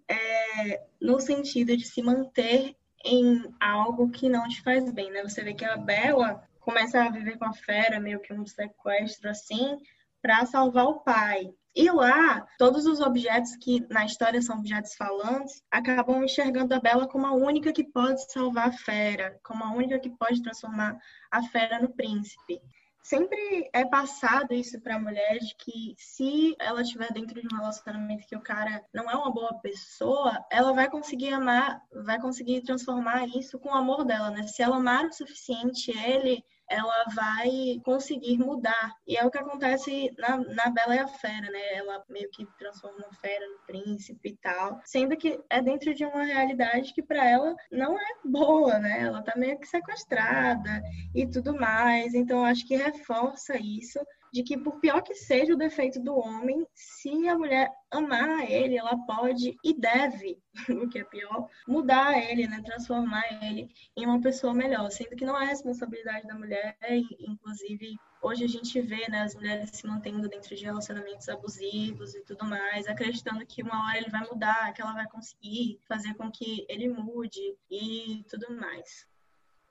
É, 0.08 0.84
no 1.02 1.20
sentido 1.20 1.76
de 1.76 1.84
se 1.84 2.04
manter 2.04 2.76
em 3.04 3.44
algo 3.60 4.12
que 4.12 4.30
não 4.30 4.48
te 4.48 4.62
faz 4.62 4.92
bem, 4.92 5.10
né? 5.10 5.24
Você 5.24 5.44
vê 5.44 5.56
que 5.56 5.66
a 5.66 5.78
Bela 5.78 6.48
começa 6.60 7.04
a 7.04 7.10
viver 7.10 7.40
com 7.40 7.46
a 7.46 7.54
Fera, 7.54 8.00
meio 8.00 8.20
que 8.20 8.32
um 8.32 8.46
sequestro 8.46 9.32
assim, 9.32 9.80
para 10.22 10.46
salvar 10.46 10.86
o 10.86 11.00
pai. 11.00 11.52
E 11.76 11.90
lá, 11.92 12.46
todos 12.58 12.86
os 12.86 13.00
objetos 13.00 13.56
que 13.56 13.86
na 13.90 14.06
história 14.06 14.42
são 14.42 14.58
objetos 14.58 14.96
falantes 14.96 15.64
acabam 15.70 16.24
enxergando 16.24 16.74
a 16.74 16.80
Bela 16.80 17.08
como 17.08 17.28
a 17.28 17.34
única 17.34 17.72
que 17.72 17.84
pode 17.84 18.32
salvar 18.32 18.70
a 18.70 18.72
fera, 18.72 19.40
como 19.44 19.64
a 19.64 19.72
única 19.72 20.00
que 20.00 20.10
pode 20.10 20.42
transformar 20.42 20.98
a 21.32 21.44
fera 21.44 21.80
no 21.80 21.90
príncipe. 21.90 22.60
Sempre 23.04 23.70
é 23.74 23.86
passado 23.86 24.54
isso 24.54 24.80
para 24.82 24.96
a 24.96 25.00
mulher 25.00 25.40
de 25.40 25.56
que 25.56 25.96
se 25.98 26.56
ela 26.60 26.82
estiver 26.82 27.12
dentro 27.14 27.42
de 27.42 27.48
um 27.52 27.58
relacionamento 27.58 28.28
que 28.28 28.36
o 28.36 28.42
cara 28.42 28.84
não 28.94 29.10
é 29.10 29.16
uma 29.16 29.32
boa 29.32 29.54
pessoa, 29.62 30.38
ela 30.52 30.74
vai 30.74 30.90
conseguir 30.90 31.34
amar, 31.34 31.82
vai 32.04 32.20
conseguir 32.20 32.62
transformar 32.62 33.26
isso 33.28 33.58
com 33.58 33.70
o 33.70 33.76
amor 33.76 34.04
dela, 34.06 34.32
né? 34.32 34.44
Se 34.44 34.62
ela 34.62 34.76
amar 34.76 35.06
o 35.06 35.14
suficiente 35.14 35.92
ele, 35.98 36.44
ela 36.70 37.06
vai 37.16 37.82
conseguir 37.84 38.38
mudar. 38.38 38.94
E 39.08 39.18
é 39.18 39.26
o 39.26 39.32
que 39.32 39.38
acontece 39.38 40.14
na, 40.18 40.38
na 40.38 40.70
Bela 40.70 40.96
e 40.96 41.00
a 41.00 41.08
Fera, 41.08 41.50
né? 41.50 41.74
Ela 41.74 42.04
meio 42.10 42.30
que 42.30 42.46
transforma 42.58 43.06
a 43.10 43.16
fera 43.16 43.46
no 43.48 43.60
príncipe 43.66 44.30
e 44.30 44.38
tal. 44.38 44.80
Sendo 44.86 45.18
que 45.18 45.40
é 45.50 45.62
dentro 45.62 45.94
de 45.94 46.06
uma 46.06 46.24
realidade 46.24 46.94
que 46.94 47.02
para 47.02 47.28
ela 47.28 47.56
não 47.72 47.98
é 47.98 48.08
boa, 48.24 48.78
né? 48.80 49.02
Ela 49.02 49.22
tá 49.22 49.34
meio 49.36 49.60
que 49.60 49.68
sequestrada 49.68 50.82
e 51.14 51.28
tudo 51.28 51.56
mais. 51.56 52.14
Então, 52.14 52.46
acho 52.46 52.66
que 52.68 52.76
reforça 52.76 53.58
isso 53.58 54.00
de 54.32 54.44
que, 54.44 54.58
por 54.58 54.80
pior 54.80 55.02
que 55.02 55.16
seja 55.16 55.54
o 55.54 55.58
defeito 55.58 56.00
do 56.00 56.18
homem, 56.18 56.66
se 56.74 57.28
a 57.28 57.38
mulher 57.38 57.72
amar 57.92 58.50
ele, 58.50 58.78
ela 58.78 58.98
pode 59.06 59.58
e 59.64 59.74
deve, 59.74 60.38
o 60.84 60.88
que 60.88 61.00
é 61.00 61.04
pior, 61.04 61.48
mudar 61.68 62.18
ele, 62.18 62.48
né? 62.48 62.62
transformar 62.64 63.24
ele 63.44 63.70
em 63.98 64.06
uma 64.06 64.22
pessoa 64.22 64.54
melhor, 64.54 64.90
sendo 64.92 65.16
que 65.16 65.26
não 65.26 65.40
é 65.40 65.46
responsabilidade 65.46 66.28
da 66.28 66.36
mulher, 66.36 66.78
inclusive 67.20 67.96
hoje 68.22 68.44
a 68.44 68.48
gente 68.48 68.82
vê 68.82 69.08
né, 69.10 69.22
as 69.22 69.34
mulheres 69.34 69.70
se 69.72 69.88
mantendo 69.88 70.28
dentro 70.28 70.56
de 70.56 70.66
relacionamentos 70.66 71.30
abusivos 71.30 72.14
e 72.14 72.22
tudo 72.26 72.46
mais, 72.46 72.88
acreditando 72.88 73.46
que 73.46 73.64
uma 73.64 73.88
hora 73.88 73.98
ele 73.98 74.10
vai 74.10 74.28
mudar, 74.28 74.74
que 74.74 74.82
ela 74.82 74.94
vai 74.94 75.08
conseguir 75.08 75.80
fazer 75.88 76.14
com 76.16 76.30
que 76.30 76.66
ele 76.68 76.90
mude 76.90 77.56
e 77.72 78.24
tudo 78.30 78.54
mais 78.56 79.08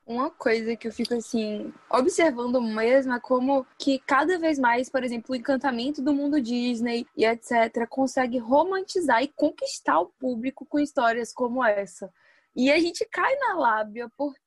uma 0.08 0.30
coisa 0.30 0.74
que 0.74 0.88
eu 0.88 0.92
fico 0.92 1.14
assim 1.14 1.72
observando 1.90 2.62
mesmo 2.62 3.12
é 3.12 3.20
como 3.20 3.66
que 3.78 3.98
cada 3.98 4.38
vez 4.38 4.58
mais, 4.58 4.88
por 4.88 5.04
exemplo, 5.04 5.32
o 5.32 5.36
encantamento 5.36 6.00
do 6.00 6.14
mundo 6.14 6.40
Disney 6.40 7.06
e 7.14 7.26
etc 7.26 7.86
consegue 7.88 8.38
romantizar 8.38 9.22
e 9.22 9.28
conquistar 9.28 10.00
o 10.00 10.06
público 10.18 10.64
com 10.64 10.80
histórias 10.80 11.32
como 11.32 11.62
essa. 11.62 12.10
E 12.56 12.72
a 12.72 12.78
gente 12.78 13.04
cai 13.04 13.36
na 13.36 13.54
lábia 13.58 14.10
porque 14.16 14.40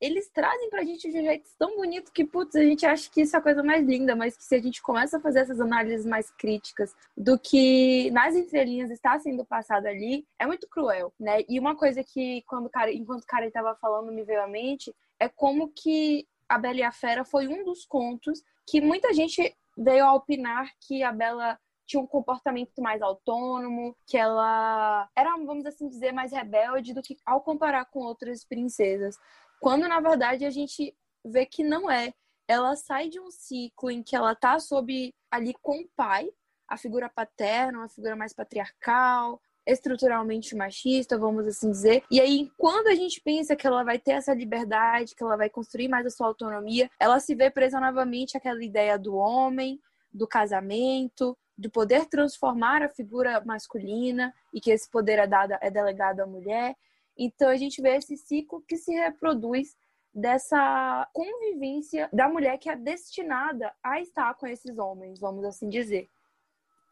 eles 0.00 0.28
trazem 0.30 0.68
pra 0.70 0.84
gente 0.84 1.10
de 1.10 1.18
um 1.18 1.24
jeito 1.24 1.48
tão 1.58 1.76
bonito 1.76 2.12
que, 2.12 2.24
putz, 2.24 2.56
a 2.56 2.62
gente 2.62 2.84
acha 2.84 3.10
que 3.10 3.22
isso 3.22 3.34
é 3.36 3.38
a 3.38 3.42
coisa 3.42 3.62
mais 3.62 3.86
linda, 3.86 4.14
mas 4.14 4.36
que 4.36 4.44
se 4.44 4.54
a 4.54 4.60
gente 4.60 4.82
começa 4.82 5.16
a 5.16 5.20
fazer 5.20 5.40
essas 5.40 5.60
análises 5.60 6.06
mais 6.06 6.30
críticas 6.30 6.94
do 7.16 7.38
que 7.38 8.10
nas 8.10 8.34
entrelinhas 8.34 8.90
está 8.90 9.18
sendo 9.18 9.44
passado 9.44 9.86
ali, 9.86 10.26
é 10.38 10.46
muito 10.46 10.68
cruel, 10.68 11.12
né? 11.18 11.44
E 11.48 11.58
uma 11.58 11.76
coisa 11.76 12.02
que, 12.02 12.42
quando 12.46 12.70
enquanto 12.92 13.24
o 13.24 13.26
cara 13.26 13.46
estava 13.46 13.74
falando, 13.76 14.12
me 14.12 14.24
veio 14.24 14.42
à 14.42 14.46
mente 14.48 14.94
é 15.18 15.28
como 15.28 15.68
que 15.68 16.26
A 16.48 16.58
Bela 16.58 16.78
e 16.78 16.82
a 16.82 16.92
Fera 16.92 17.24
foi 17.24 17.46
um 17.48 17.64
dos 17.64 17.84
contos 17.84 18.42
que 18.66 18.80
muita 18.80 19.12
gente 19.12 19.54
veio 19.76 20.04
a 20.04 20.14
opinar 20.14 20.70
que 20.80 21.02
a 21.02 21.12
Bela 21.12 21.58
tinha 21.86 22.00
um 22.02 22.06
comportamento 22.06 22.80
mais 22.80 23.02
autônomo, 23.02 23.96
que 24.06 24.16
ela 24.16 25.08
era, 25.14 25.36
vamos 25.36 25.66
assim 25.66 25.88
dizer, 25.88 26.12
mais 26.12 26.32
rebelde 26.32 26.94
do 26.94 27.02
que 27.02 27.16
ao 27.24 27.42
comparar 27.42 27.84
com 27.86 28.00
outras 28.00 28.44
princesas. 28.44 29.18
Quando 29.64 29.88
na 29.88 29.98
verdade 29.98 30.44
a 30.44 30.50
gente 30.50 30.94
vê 31.24 31.46
que 31.46 31.64
não 31.64 31.90
é. 31.90 32.12
Ela 32.46 32.76
sai 32.76 33.08
de 33.08 33.18
um 33.18 33.30
ciclo 33.30 33.90
em 33.90 34.02
que 34.02 34.14
ela 34.14 34.34
tá 34.34 34.60
sob 34.60 35.10
ali 35.30 35.54
com 35.62 35.80
o 35.80 35.88
pai, 35.96 36.28
a 36.68 36.76
figura 36.76 37.08
paterna, 37.08 37.78
uma 37.78 37.88
figura 37.88 38.14
mais 38.14 38.34
patriarcal, 38.34 39.40
estruturalmente 39.66 40.54
machista, 40.54 41.16
vamos 41.16 41.46
assim 41.46 41.70
dizer. 41.70 42.04
E 42.10 42.20
aí, 42.20 42.50
quando 42.58 42.88
a 42.88 42.94
gente 42.94 43.22
pensa 43.22 43.56
que 43.56 43.66
ela 43.66 43.82
vai 43.82 43.98
ter 43.98 44.10
essa 44.10 44.34
liberdade, 44.34 45.14
que 45.14 45.22
ela 45.22 45.34
vai 45.34 45.48
construir 45.48 45.88
mais 45.88 46.04
a 46.04 46.10
sua 46.10 46.26
autonomia, 46.26 46.90
ela 47.00 47.18
se 47.18 47.34
vê 47.34 47.50
presa 47.50 47.80
novamente 47.80 48.36
àquela 48.36 48.62
ideia 48.62 48.98
do 48.98 49.16
homem, 49.16 49.80
do 50.12 50.28
casamento, 50.28 51.34
de 51.56 51.70
poder 51.70 52.04
transformar 52.04 52.82
a 52.82 52.90
figura 52.90 53.42
masculina 53.42 54.34
e 54.52 54.60
que 54.60 54.70
esse 54.70 54.90
poder 54.90 55.18
é 55.20 55.26
dado 55.26 55.54
é 55.58 55.70
delegado 55.70 56.20
à 56.20 56.26
mulher. 56.26 56.76
Então 57.16 57.48
a 57.48 57.56
gente 57.56 57.80
vê 57.80 57.96
esse 57.96 58.16
ciclo 58.16 58.62
que 58.66 58.76
se 58.76 58.92
reproduz 58.92 59.76
dessa 60.12 61.08
convivência 61.12 62.08
da 62.12 62.28
mulher 62.28 62.58
que 62.58 62.68
é 62.68 62.76
destinada 62.76 63.72
a 63.82 64.00
estar 64.00 64.34
com 64.34 64.46
esses 64.46 64.78
homens, 64.78 65.18
vamos 65.18 65.44
assim 65.44 65.68
dizer 65.68 66.08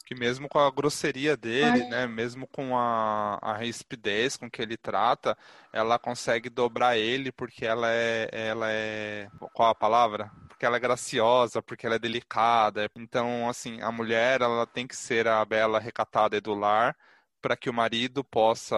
que 0.05 0.15
mesmo 0.15 0.49
com 0.49 0.59
a 0.59 0.71
grosseria 0.71 1.37
dele, 1.37 1.85
né, 1.89 2.07
mesmo 2.07 2.47
com 2.47 2.77
a, 2.77 3.39
a 3.41 3.57
rispidez 3.57 4.37
com 4.37 4.51
que 4.51 4.61
ele 4.61 4.77
trata, 4.77 5.37
ela 5.73 5.99
consegue 5.99 6.51
dobrar 6.51 6.99
ele 6.99 7.33
porque 7.33 7.65
ela 7.65 7.91
é, 7.91 8.29
ela 8.31 8.71
é, 8.71 9.29
qual 9.55 9.71
a 9.71 9.75
palavra? 9.75 10.31
Porque 10.49 10.67
ela 10.67 10.77
é 10.77 10.81
graciosa, 10.81 11.63
porque 11.63 11.87
ela 11.87 11.97
é 11.97 11.99
delicada. 11.99 12.89
Então, 12.97 13.49
assim, 13.49 13.81
a 13.81 13.91
mulher, 13.91 14.43
ela 14.43 14.67
tem 14.67 14.87
que 14.87 14.97
ser 14.97 15.27
a 15.27 15.45
bela 15.45 15.81
recatada 15.81 16.37
e 16.37 16.41
do 16.41 16.55
lar 16.55 16.97
para 17.43 17.57
que 17.57 17.69
o 17.69 17.75
marido 17.75 18.25
possa 18.25 18.77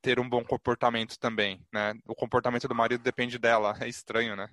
ter 0.00 0.18
um 0.18 0.28
bom 0.28 0.42
comportamento 0.42 1.18
também, 1.18 1.60
né? 1.72 1.94
O 2.08 2.14
comportamento 2.14 2.66
do 2.66 2.74
marido 2.74 3.02
depende 3.02 3.38
dela. 3.38 3.74
É 3.82 3.88
estranho, 3.88 4.34
né? 4.34 4.48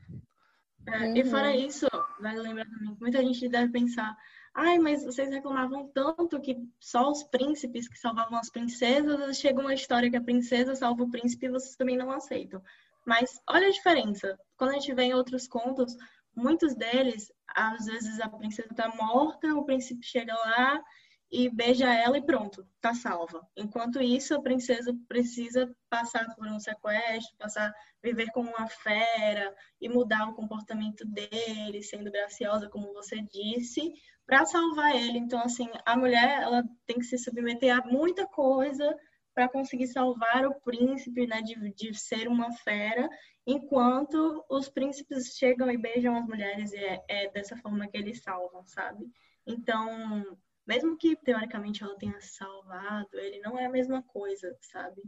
É, 0.87 1.17
e 1.17 1.23
fora 1.25 1.55
isso, 1.55 1.87
vale 2.19 2.39
lembrar 2.39 2.65
também 2.65 2.93
que 2.93 3.01
muita 3.01 3.21
gente 3.23 3.47
deve 3.47 3.71
pensar 3.71 4.15
Ai, 4.53 4.77
mas 4.79 5.05
vocês 5.05 5.29
reclamavam 5.29 5.87
tanto 5.93 6.39
que 6.41 6.57
só 6.79 7.09
os 7.09 7.23
príncipes 7.23 7.87
que 7.87 7.97
salvavam 7.97 8.37
as 8.37 8.49
princesas, 8.49 9.37
chega 9.37 9.61
uma 9.61 9.73
história 9.73 10.09
que 10.09 10.17
a 10.17 10.21
princesa 10.21 10.75
salva 10.75 11.03
o 11.03 11.09
príncipe 11.09 11.45
e 11.45 11.49
vocês 11.49 11.75
também 11.75 11.97
não 11.97 12.11
aceitam. 12.11 12.61
Mas 13.05 13.41
olha 13.47 13.67
a 13.67 13.71
diferença. 13.71 14.37
Quando 14.57 14.71
a 14.71 14.73
gente 14.73 14.93
vê 14.93 15.03
em 15.03 15.13
outros 15.13 15.47
contos, 15.47 15.95
muitos 16.35 16.75
deles, 16.75 17.31
às 17.47 17.85
vezes 17.85 18.19
a 18.19 18.27
princesa 18.27 18.67
está 18.71 18.93
morta, 18.95 19.55
o 19.55 19.63
príncipe 19.63 20.05
chega 20.05 20.33
lá 20.33 20.83
e 21.31 21.49
beija 21.49 21.93
ela 21.93 22.17
e 22.17 22.25
pronto, 22.25 22.67
tá 22.81 22.93
salva. 22.93 23.47
Enquanto 23.55 24.01
isso, 24.01 24.33
a 24.33 24.41
princesa 24.41 24.97
precisa 25.07 25.69
passar 25.89 26.33
por 26.35 26.47
um 26.47 26.59
sequestro, 26.59 27.37
passar 27.37 27.71
viver 28.01 28.31
como 28.31 28.49
uma 28.49 28.67
fera 28.67 29.53
e 29.79 29.87
mudar 29.87 30.27
o 30.27 30.33
comportamento 30.33 31.05
dele, 31.05 31.83
sendo 31.83 32.11
graciosa, 32.11 32.69
como 32.69 32.93
você 32.93 33.21
disse, 33.21 33.93
para 34.25 34.45
salvar 34.45 34.95
ele. 34.95 35.19
Então, 35.19 35.39
assim, 35.39 35.69
a 35.85 35.95
mulher 35.95 36.41
ela 36.41 36.63
tem 36.85 36.97
que 36.97 37.05
se 37.05 37.17
submeter 37.17 37.77
a 37.77 37.85
muita 37.85 38.25
coisa 38.25 38.95
para 39.33 39.47
conseguir 39.47 39.87
salvar 39.87 40.45
o 40.45 40.59
príncipe, 40.61 41.27
né, 41.27 41.41
de, 41.41 41.55
de 41.73 41.93
ser 41.93 42.27
uma 42.27 42.51
fera, 42.51 43.07
enquanto 43.45 44.43
os 44.49 44.67
príncipes 44.67 45.37
chegam 45.37 45.71
e 45.71 45.77
beijam 45.77 46.15
as 46.15 46.25
mulheres 46.25 46.73
e 46.73 46.77
é, 46.77 47.03
é 47.07 47.29
dessa 47.29 47.55
forma 47.57 47.87
que 47.87 47.97
eles 47.97 48.21
salvam, 48.21 48.65
sabe? 48.65 49.09
Então, 49.45 50.37
mesmo 50.69 50.95
que 50.95 51.15
teoricamente 51.15 51.83
ela 51.83 51.97
tenha 51.97 52.21
salvado, 52.21 53.09
ele 53.13 53.39
não 53.39 53.57
é 53.57 53.65
a 53.65 53.71
mesma 53.71 54.03
coisa, 54.03 54.55
sabe? 54.61 55.01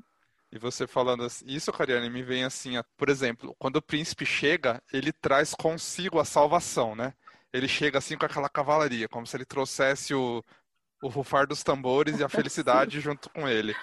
E 0.52 0.58
você 0.58 0.88
falando 0.88 1.28
isso, 1.46 1.72
Cariane, 1.72 2.10
me 2.10 2.24
vem 2.24 2.44
assim, 2.44 2.74
por 2.98 3.10
exemplo, 3.10 3.56
quando 3.60 3.76
o 3.76 3.82
príncipe 3.82 4.26
chega, 4.26 4.82
ele 4.92 5.14
traz 5.14 5.54
consigo 5.54 6.20
a 6.20 6.26
salvação, 6.26 6.96
né? 6.96 7.14
Ele 7.54 7.68
chega 7.68 8.00
assim 8.00 8.18
com 8.18 8.26
aquela 8.26 8.50
cavalaria, 8.50 9.08
como 9.08 9.28
se 9.28 9.38
ele 9.38 9.46
trouxesse 9.46 10.16
o, 10.16 10.44
o 11.04 11.08
rufar 11.08 11.46
dos 11.46 11.62
tambores 11.62 12.20
e 12.20 12.24
a 12.24 12.30
felicidade 12.30 13.00
junto 13.00 13.30
com 13.30 13.48
ele. 13.48 13.76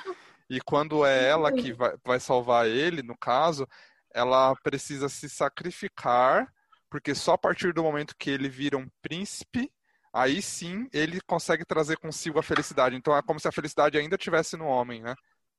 E 0.51 0.61
quando 0.61 1.07
é 1.07 1.29
ela 1.29 1.53
que 1.53 1.73
vai, 1.73 1.95
vai 2.05 2.19
salvar 2.19 2.67
ele, 2.67 3.05
no 3.05 3.17
caso, 3.17 3.69
ela 4.13 4.53
precisa 4.65 5.09
se 5.09 5.29
sacrificar, 5.29 6.53
porque 6.91 7.15
só 7.15 7.35
a 7.35 7.39
partir 7.39 7.73
do 7.73 7.85
momento 7.85 8.17
que 8.19 8.31
ele 8.31 8.49
vira 8.49 8.77
um 8.77 8.89
príncipe, 9.01 9.71
aí 10.13 10.41
sim 10.43 10.89
ele 10.93 11.21
consegue 11.27 11.65
trazer 11.65 11.99
consigo 11.99 12.39
a 12.39 12.43
felicidade. 12.43 12.97
Então 12.97 13.17
é 13.17 13.23
como 13.23 13.41
se 13.41 13.49
a 13.49 13.53
felicidade 13.53 13.99
ainda 13.99 14.17
estivesse 14.17 14.57
no 14.57 14.67
homem, 14.67 15.03
né? 15.03 15.15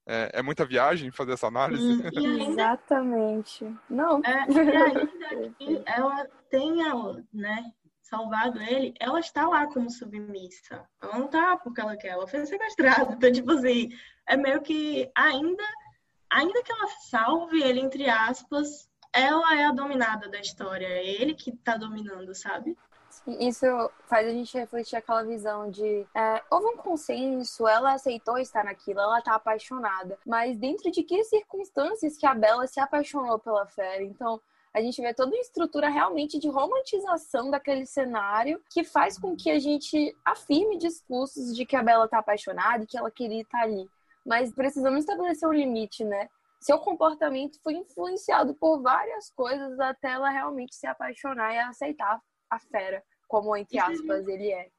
É, 0.08 0.40
é 0.40 0.42
muita 0.42 0.66
viagem 0.66 1.12
fazer 1.12 1.34
essa 1.34 1.48
análise? 1.48 1.84
Hum, 1.84 2.02
Exatamente. 2.50 3.72
Não. 3.90 4.22
É, 4.26 4.46
e 4.50 4.60
ainda 4.60 5.50
que 5.58 5.84
ela 5.86 6.28
tenha 6.50 6.94
né, 7.32 7.72
salvado 8.02 8.60
ele, 8.60 8.94
ela 9.00 9.20
está 9.20 9.48
lá 9.48 9.68
como 9.68 9.90
submissa. 9.90 10.84
Ela 11.02 11.20
não 11.20 11.28
tá 11.28 11.58
porque 11.58 11.80
ela 11.80 11.96
quer, 11.96 12.10
ela 12.10 12.28
foi 12.28 12.46
sequestrada. 12.46 13.14
Então, 13.14 13.32
tipo 13.32 13.52
assim, 13.52 13.90
é 14.28 14.36
meio 14.36 14.62
que 14.62 15.10
ainda, 15.16 15.64
ainda 16.30 16.64
que 16.64 16.72
ela 16.72 16.88
salve 17.10 17.62
ele, 17.62 17.80
entre 17.80 18.10
aspas, 18.10 18.90
ela 19.14 19.56
é 19.56 19.66
a 19.66 19.72
dominada 19.72 20.28
da 20.28 20.40
história. 20.40 20.88
É 20.88 21.06
ele 21.06 21.36
que 21.36 21.52
tá 21.52 21.78
dominando, 21.78 22.34
sabe? 22.34 22.76
Isso 23.28 23.66
faz 24.08 24.28
a 24.28 24.32
gente 24.32 24.58
refletir 24.58 24.96
aquela 24.96 25.24
visão 25.24 25.70
de 25.70 26.06
é, 26.16 26.42
houve 26.50 26.68
um 26.68 26.78
consenso, 26.78 27.68
ela 27.68 27.94
aceitou 27.94 28.38
estar 28.38 28.64
naquilo, 28.64 29.00
ela 29.00 29.22
tá 29.22 29.36
apaixonada. 29.36 30.18
Mas 30.26 30.58
dentro 30.58 30.92
de 30.92 31.04
que 31.04 31.24
circunstâncias 31.24 32.18
que 32.18 32.26
a 32.26 32.34
Bela 32.34 32.68
se 32.68 32.80
apaixonou 32.80 33.38
pela 33.40 33.66
Fera? 33.68 34.04
Então, 34.04 34.42
a 34.74 34.82
gente 34.82 35.02
vê 35.02 35.14
toda 35.14 35.32
uma 35.32 35.42
estrutura 35.42 35.90
realmente 35.90 36.38
de 36.38 36.48
romantização 36.48 37.50
daquele 37.50 37.86
cenário 37.86 38.62
que 38.70 38.84
faz 38.84 39.18
com 39.18 39.36
que 39.36 39.50
a 39.50 39.60
gente 39.60 40.16
afirme 40.24 40.78
discursos 40.78 41.56
de 41.56 41.66
que 41.66 41.76
a 41.76 41.84
Bela 41.84 42.08
tá 42.08 42.20
apaixonada 42.20 42.84
e 42.84 42.88
que 42.88 42.98
ela 42.98 43.10
queria 43.10 43.42
estar 43.42 43.62
ali. 43.62 43.90
Mas 44.26 44.54
precisamos 44.54 45.00
estabelecer 45.00 45.48
um 45.48 45.54
limite, 45.54 46.04
né? 46.04 46.30
Seu 46.60 46.78
comportamento 46.78 47.60
foi 47.64 47.74
influenciado 47.74 48.54
por 48.54 48.82
várias 48.82 49.32
coisas 49.32 49.80
até 49.80 50.12
ela 50.12 50.30
realmente 50.30 50.76
se 50.76 50.86
apaixonar 50.86 51.54
e 51.54 51.58
aceitar 51.58 52.22
a 52.50 52.60
fera 52.60 53.04
como, 53.28 53.56
entre 53.56 53.78
aspas, 53.80 54.28
ele 54.28 54.52
é. 54.52 54.70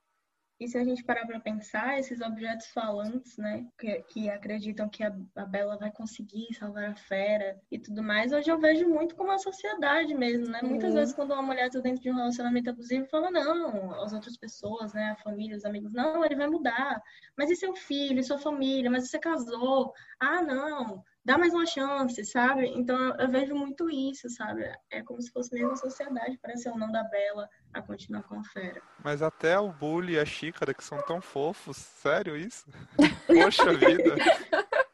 E 0.59 0.69
se 0.69 0.77
a 0.77 0.85
gente 0.85 1.03
parar 1.03 1.27
para 1.27 1.41
pensar, 1.41 1.99
esses 1.99 2.21
objetos 2.21 2.67
falantes, 2.67 3.39
né, 3.39 3.67
que, 3.79 4.03
que 4.03 4.29
acreditam 4.29 4.91
que 4.91 5.03
a, 5.03 5.17
a, 5.35 5.47
Bela 5.47 5.79
vai 5.79 5.91
conseguir 5.91 6.53
salvar 6.53 6.91
a 6.91 6.95
fera 6.95 7.59
e 7.71 7.79
tudo 7.79 8.03
mais, 8.03 8.31
hoje 8.31 8.51
eu 8.51 8.59
vejo 8.59 8.87
muito 8.87 9.15
como 9.15 9.33
a 9.33 9.39
sociedade 9.39 10.15
mesmo, 10.15 10.49
né? 10.49 10.61
Uhum. 10.63 10.69
Muitas 10.69 10.93
vezes 10.93 11.15
quando 11.15 11.33
uma 11.33 11.41
mulher 11.41 11.69
está 11.69 11.81
dentro 11.81 12.03
de 12.03 12.11
um 12.11 12.17
relacionamento 12.17 12.69
abusivo, 12.69 13.07
fala 13.07 13.31
não, 13.31 14.03
as 14.03 14.13
outras 14.13 14.37
pessoas, 14.37 14.93
né, 14.93 15.13
a 15.13 15.23
família, 15.23 15.57
os 15.57 15.65
amigos, 15.65 15.95
não, 15.95 16.23
ele 16.23 16.37
vai 16.37 16.47
mudar. 16.47 17.03
Mas 17.39 17.51
e 17.51 17.57
seu 17.57 17.75
filho, 17.75 18.21
e 18.21 18.23
sua 18.23 18.39
família? 18.39 18.91
Mas 18.91 19.09
você 19.09 19.19
casou? 19.19 19.95
Ah, 20.21 20.43
não 20.43 21.03
dá 21.25 21.39
mais 21.39 21.53
uma 21.53 21.67
chance, 21.67 22.25
sabe? 22.25 22.67
Então 22.69 22.97
eu 23.19 23.29
vejo 23.29 23.55
muito 23.55 23.91
isso, 23.91 24.29
sabe? 24.31 24.71
É 24.91 25.03
como 25.03 25.21
se 25.21 25.31
fosse 25.31 25.55
mesmo 25.55 25.73
a 25.73 25.77
sociedade, 25.77 26.39
parece 26.43 26.69
o 26.69 26.77
não 26.77 26.91
da 26.91 27.05
Bela 27.05 27.49
a 27.73 27.83
continuar 27.83 28.23
com 28.23 28.39
a 28.39 28.45
fera. 28.45 28.83
Mas 29.03 29.23
até 29.23 29.59
o 29.59 29.73
Bully 29.73 30.15
e 30.15 30.19
a 30.19 30.25
Xícara, 30.25 30.75
que 30.75 30.85
são 30.85 31.01
tão 31.03 31.21
fofos, 31.21 31.77
sério 31.77 32.37
isso? 32.37 32.67
Poxa 33.27 33.73
vida! 33.75 34.15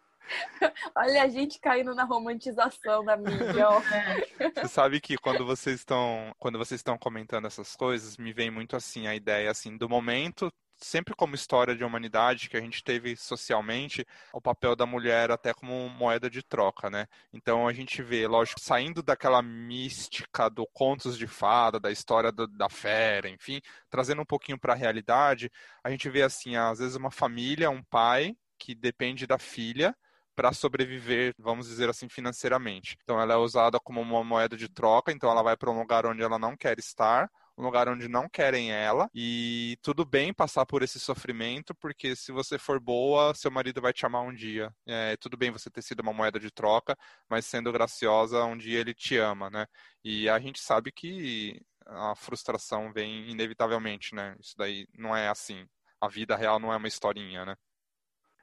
Olha 0.95 1.23
a 1.23 1.29
gente 1.29 1.61
caindo 1.61 1.95
na 1.95 2.05
romantização 2.05 3.05
da 3.05 3.17
mídia. 3.17 3.69
Ó. 3.69 3.81
É. 3.81 4.51
Você 4.51 4.69
sabe 4.69 5.01
que 5.01 5.17
quando 5.17 5.45
vocês 5.45 5.81
estão 5.81 6.35
quando 6.39 6.59
vocês 6.59 6.81
estão 6.81 6.99
comentando 6.99 7.47
essas 7.47 7.77
coisas, 7.77 8.17
me 8.17 8.33
vem 8.33 8.51
muito 8.51 8.75
assim 8.75 9.07
a 9.07 9.15
ideia 9.15 9.51
assim 9.51 9.77
do 9.77 9.89
momento 9.89 10.51
sempre 10.77 11.15
como 11.15 11.35
história 11.35 11.75
de 11.75 11.85
humanidade 11.85 12.49
que 12.49 12.57
a 12.57 12.61
gente 12.61 12.83
teve 12.85 13.17
socialmente 13.17 14.07
o 14.33 14.41
papel 14.41 14.77
da 14.77 14.87
mulher 14.87 15.31
até 15.31 15.55
como 15.55 15.89
moeda 15.89 16.29
de 16.29 16.43
troca, 16.43 16.91
né? 16.91 17.07
Então 17.33 17.67
a 17.67 17.73
gente 17.73 18.03
vê, 18.03 18.27
lógico, 18.27 18.61
saindo 18.61 19.03
daquela 19.03 19.43
mística 19.43 20.49
do 20.51 20.67
contos 20.73 21.17
de 21.17 21.27
fada, 21.27 21.81
da 21.81 21.91
história 21.91 22.31
do, 22.31 22.47
da 22.47 22.69
fera, 22.69 23.29
enfim, 23.29 23.61
trazendo 23.91 24.23
um 24.23 24.27
pouquinho 24.27 24.59
para 24.59 24.73
a 24.75 24.77
realidade, 24.77 25.51
a 25.83 25.91
gente 25.91 26.09
vê 26.11 26.23
assim, 26.23 26.57
às 26.57 26.79
vezes 26.79 26.97
uma 26.97 27.11
família, 27.11 27.71
um 27.71 27.83
pai 27.83 28.37
que 28.59 28.75
depende 28.75 29.27
da 29.27 29.39
filha 29.39 29.95
para 30.35 30.53
sobreviver, 30.53 31.35
vamos 31.39 31.67
dizer 31.67 31.89
assim, 31.89 32.09
financeiramente. 32.09 32.97
Então 33.03 33.19
ela 33.21 33.33
é 33.35 33.37
usada 33.37 33.81
como 33.81 34.01
uma 34.03 34.23
moeda 34.23 34.57
de 34.57 34.69
troca, 34.69 35.11
então 35.11 35.31
ela 35.31 35.43
vai 35.43 35.57
para 35.57 35.71
um 35.71 35.79
lugar 35.79 36.05
onde 36.07 36.23
ela 36.23 36.39
não 36.39 36.55
quer 36.57 36.79
estar 36.79 37.31
um 37.59 37.63
lugar 37.63 37.89
onde 37.89 38.09
não 38.09 38.29
querem 38.29 38.71
ela 38.71 39.09
e 39.15 39.79
tudo 39.83 40.05
bem 40.05 40.33
passar 40.33 40.67
por 40.67 40.83
esse 40.83 41.01
sofrimento, 41.01 41.75
porque 41.75 42.15
se 42.15 42.31
você 42.31 42.59
for 42.59 42.79
boa, 42.79 43.35
seu 43.35 43.51
marido 43.51 43.81
vai 43.81 43.93
te 43.93 44.05
amar 44.05 44.23
um 44.23 44.35
dia. 44.35 44.73
É, 44.87 45.17
tudo 45.17 45.37
bem 45.37 45.51
você 45.51 45.71
ter 45.71 45.83
sido 45.83 46.01
uma 46.01 46.13
moeda 46.13 46.39
de 46.39 46.51
troca, 46.51 46.97
mas 47.29 47.47
sendo 47.47 47.73
graciosa, 47.73 48.45
um 48.45 48.57
dia 48.57 48.81
ele 48.81 48.95
te 48.95 49.17
ama, 49.17 49.49
né? 49.49 49.67
E 50.05 50.29
a 50.29 50.39
gente 50.39 50.61
sabe 50.61 50.93
que 50.93 51.61
a 51.87 52.15
frustração 52.15 52.93
vem 52.93 53.31
inevitavelmente, 53.31 54.15
né? 54.15 54.37
Isso 54.41 54.55
daí 54.57 54.87
não 54.95 55.17
é 55.17 55.29
assim. 55.29 55.67
A 56.01 56.09
vida 56.09 56.37
real 56.37 56.59
não 56.59 56.73
é 56.73 56.77
uma 56.77 56.89
historinha, 56.89 57.45
né? 57.45 57.57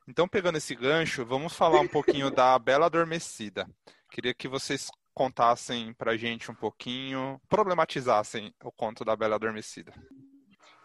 Então, 0.08 0.28
pegando 0.28 0.58
esse 0.58 0.76
gancho, 0.76 1.26
vamos 1.26 1.56
falar 1.56 1.80
um 1.80 1.88
pouquinho 1.88 2.30
da 2.30 2.58
Bela 2.60 2.88
Adormecida. 2.88 3.70
Queria 4.12 4.34
que 4.34 4.48
vocês 4.48 4.90
contassem 5.14 5.94
pra 5.94 6.18
gente 6.18 6.52
um 6.52 6.56
pouquinho, 6.56 7.40
problematizassem 7.48 8.54
o 8.64 8.72
conto 8.72 9.06
da 9.06 9.16
Bela 9.16 9.36
Adormecida. 9.36 9.94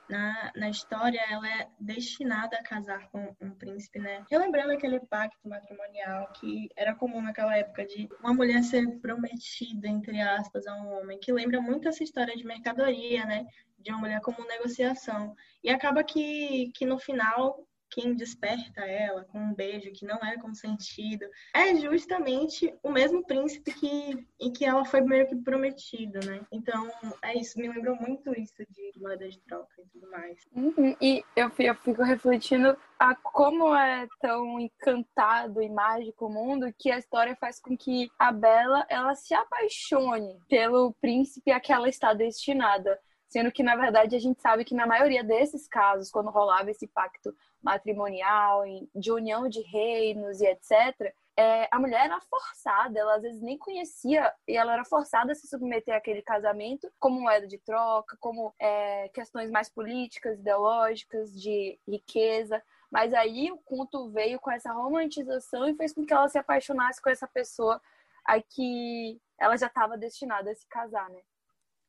Na, 0.09 0.51
na 0.57 0.71
história, 0.71 1.21
ela 1.31 1.47
é 1.47 1.69
destinada 1.79 2.57
a 2.57 2.63
casar 2.63 3.11
com 3.11 3.37
um 3.41 3.51
príncipe, 3.51 3.99
né? 3.99 4.25
Relembrando 4.31 4.73
aquele 4.73 4.99
pacto 5.01 5.47
matrimonial 5.47 6.33
que 6.33 6.71
era 6.75 6.95
comum 6.95 7.21
naquela 7.21 7.55
época 7.57 7.85
de 7.85 8.09
uma 8.21 8.33
mulher 8.33 8.63
ser 8.63 8.99
prometida, 9.01 9.87
entre 9.87 10.19
aspas, 10.21 10.67
a 10.67 10.75
um 10.77 10.99
homem, 10.99 11.19
que 11.19 11.31
lembra 11.31 11.61
muito 11.61 11.89
essa 11.89 12.03
história 12.03 12.35
de 12.35 12.45
mercadoria, 12.45 13.27
né? 13.27 13.47
De 13.79 13.91
uma 13.91 14.01
mulher 14.01 14.21
como 14.23 14.47
negociação. 14.47 15.35
E 15.63 15.69
acaba 15.69 16.03
que, 16.03 16.73
que 16.75 16.87
no 16.87 16.99
final 16.99 17.68
quem 17.99 18.15
desperta 18.15 18.83
ela 18.83 19.25
com 19.25 19.41
um 19.41 19.53
beijo 19.53 19.91
que 19.91 20.07
não 20.07 20.19
é 20.19 20.39
consentido, 20.39 21.27
é 21.53 21.75
justamente 21.75 22.73
o 22.81 22.93
mesmo 22.93 23.25
príncipe 23.27 23.75
que, 23.75 24.25
em 24.39 24.53
que 24.53 24.65
ela 24.65 24.85
foi 24.85 25.01
meio 25.01 25.27
que 25.27 25.35
prometida, 25.35 26.21
né? 26.25 26.41
Então, 26.53 26.89
é 27.23 27.37
isso, 27.37 27.59
me 27.59 27.69
lembrou 27.69 27.97
muito 27.97 28.33
isso 28.39 28.55
de 28.71 28.93
moeda 29.01 29.29
de 29.29 29.41
troca 29.41 29.83
e 29.83 29.87
tudo 29.89 30.09
mais. 30.13 30.39
Uhum. 30.53 30.97
E 31.01 31.25
eu, 31.35 31.51
eu 31.59 31.75
fico 31.75 32.05
refletindo 32.05 32.77
a 33.01 33.17
como 33.17 33.75
é 33.75 34.07
tão 34.21 34.61
encantado 34.61 35.61
e 35.61 35.69
mágico 35.69 36.27
o 36.27 36.33
mundo 36.33 36.73
que 36.79 36.93
a 36.93 36.99
história 36.99 37.35
faz 37.35 37.61
com 37.61 37.77
que 37.77 38.09
a 38.17 38.31
Bela 38.31 38.87
ela 38.89 39.17
se 39.17 39.35
apaixone 39.35 40.39
pelo 40.49 40.95
príncipe 41.01 41.51
a 41.51 41.59
que 41.59 41.73
ela 41.73 41.89
está 41.89 42.15
destinada. 42.15 42.97
Sendo 43.29 43.53
que, 43.53 43.63
na 43.63 43.77
verdade, 43.77 44.17
a 44.17 44.19
gente 44.19 44.41
sabe 44.41 44.65
que 44.65 44.75
na 44.75 44.87
maioria 44.87 45.23
desses 45.23 45.69
casos, 45.69 46.11
quando 46.11 46.31
rolava 46.31 46.71
esse 46.71 46.87
pacto 46.87 47.35
matrimonial, 47.63 48.63
de 48.95 49.13
união 49.13 49.49
de 49.49 49.61
reinos 49.63 50.41
e 50.41 50.47
etc., 50.47 51.15
é, 51.39 51.69
a 51.71 51.79
mulher 51.79 52.07
era 52.07 52.21
forçada, 52.23 52.99
ela 52.99 53.15
às 53.15 53.23
vezes 53.23 53.41
nem 53.41 53.57
conhecia, 53.57 54.35
e 54.49 54.57
ela 54.57 54.73
era 54.73 54.85
forçada 54.85 55.31
a 55.31 55.35
se 55.37 55.47
submeter 55.47 55.95
àquele 55.95 56.21
casamento 56.21 56.93
como 56.99 57.21
moeda 57.21 57.47
de 57.47 57.59
troca, 57.59 58.17
como 58.19 58.53
é, 58.59 59.09
questões 59.11 59.49
mais 59.49 59.69
políticas, 59.69 60.41
ideológicas, 60.41 61.41
de 61.41 61.79
riqueza. 61.87 62.61
Mas 62.91 63.15
aí 63.15 63.53
o 63.53 63.59
conto 63.59 64.11
veio 64.11 64.41
com 64.41 64.51
essa 64.51 64.73
romantização 64.73 65.69
e 65.69 65.77
fez 65.77 65.93
com 65.93 66.05
que 66.05 66.13
ela 66.13 66.29
se 66.29 66.39
apaixonasse 66.39 67.01
com 67.01 67.09
essa 67.09 67.29
pessoa 67.29 67.81
a 68.25 68.43
que 68.43 69.21
ela 69.39 69.57
já 69.57 69.69
estava 69.69 69.97
destinada 69.97 70.51
a 70.51 70.55
se 70.57 70.67
casar, 70.67 71.09
né? 71.09 71.21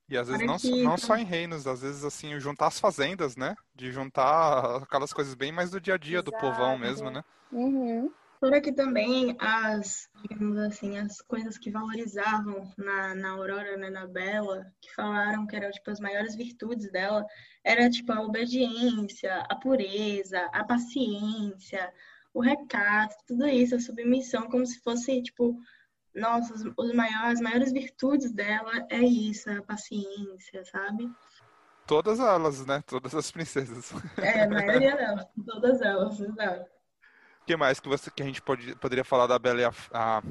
E 0.09 0.17
às 0.17 0.27
vezes 0.27 0.45
não, 0.45 0.57
não 0.83 0.97
só 0.97 1.15
em 1.15 1.23
reinos, 1.23 1.67
às 1.67 1.81
vezes 1.81 2.03
assim, 2.03 2.39
juntar 2.39 2.67
as 2.67 2.79
fazendas, 2.79 3.35
né? 3.35 3.55
De 3.75 3.91
juntar 3.91 4.77
aquelas 4.77 5.13
coisas 5.13 5.35
bem 5.35 5.51
mais 5.51 5.69
do 5.69 5.79
dia 5.79 5.93
a 5.93 5.97
dia 5.97 6.17
Exato. 6.17 6.31
do 6.31 6.37
povão 6.37 6.77
mesmo, 6.77 7.11
né? 7.11 7.23
Uhum. 7.51 8.11
Por 8.39 8.53
aqui 8.53 8.71
também 8.71 9.35
as, 9.37 10.09
digamos 10.21 10.57
assim, 10.59 10.97
as 10.97 11.21
coisas 11.21 11.57
que 11.57 11.69
valorizavam 11.69 12.71
na, 12.77 13.13
na 13.13 13.31
Aurora, 13.31 13.75
né, 13.75 13.89
na 13.89 14.07
Bela, 14.07 14.65
que 14.81 14.95
falaram 14.95 15.45
que 15.45 15.57
eram 15.57 15.69
tipo 15.71 15.91
as 15.91 15.99
maiores 15.99 16.35
virtudes 16.35 16.89
dela, 16.89 17.25
era 17.63 17.89
tipo 17.89 18.13
a 18.13 18.21
obediência, 18.21 19.45
a 19.49 19.55
pureza, 19.55 20.39
a 20.53 20.63
paciência, 20.63 21.93
o 22.33 22.39
recato, 22.39 23.13
tudo 23.27 23.45
isso, 23.45 23.75
a 23.75 23.79
submissão, 23.79 24.49
como 24.49 24.65
se 24.65 24.79
fosse 24.79 25.21
tipo 25.21 25.59
nossa, 26.13 26.53
os 26.53 26.93
maiores, 26.93 27.33
as 27.33 27.41
maiores 27.41 27.71
virtudes 27.71 28.31
dela 28.31 28.85
é 28.89 28.99
isso, 28.99 29.49
é 29.49 29.57
a 29.57 29.61
paciência, 29.61 30.63
sabe? 30.65 31.11
Todas 31.85 32.19
elas, 32.19 32.65
né? 32.65 32.83
Todas 32.85 33.15
as 33.15 33.31
princesas. 33.31 33.91
É, 34.21 34.43
a 34.43 34.49
maioria 34.49 34.95
delas. 34.95 35.25
Todas 35.45 35.81
elas, 35.81 36.19
exato. 36.19 36.69
O 37.41 37.45
que 37.45 37.55
mais 37.55 37.79
que, 37.79 37.89
você, 37.89 38.11
que 38.11 38.21
a 38.21 38.25
gente 38.25 38.41
pode, 38.41 38.75
poderia 38.75 39.03
falar 39.03 39.25
da 39.25 39.39
Bela, 39.39 39.73
a, 39.91 40.17
a, 40.17 40.23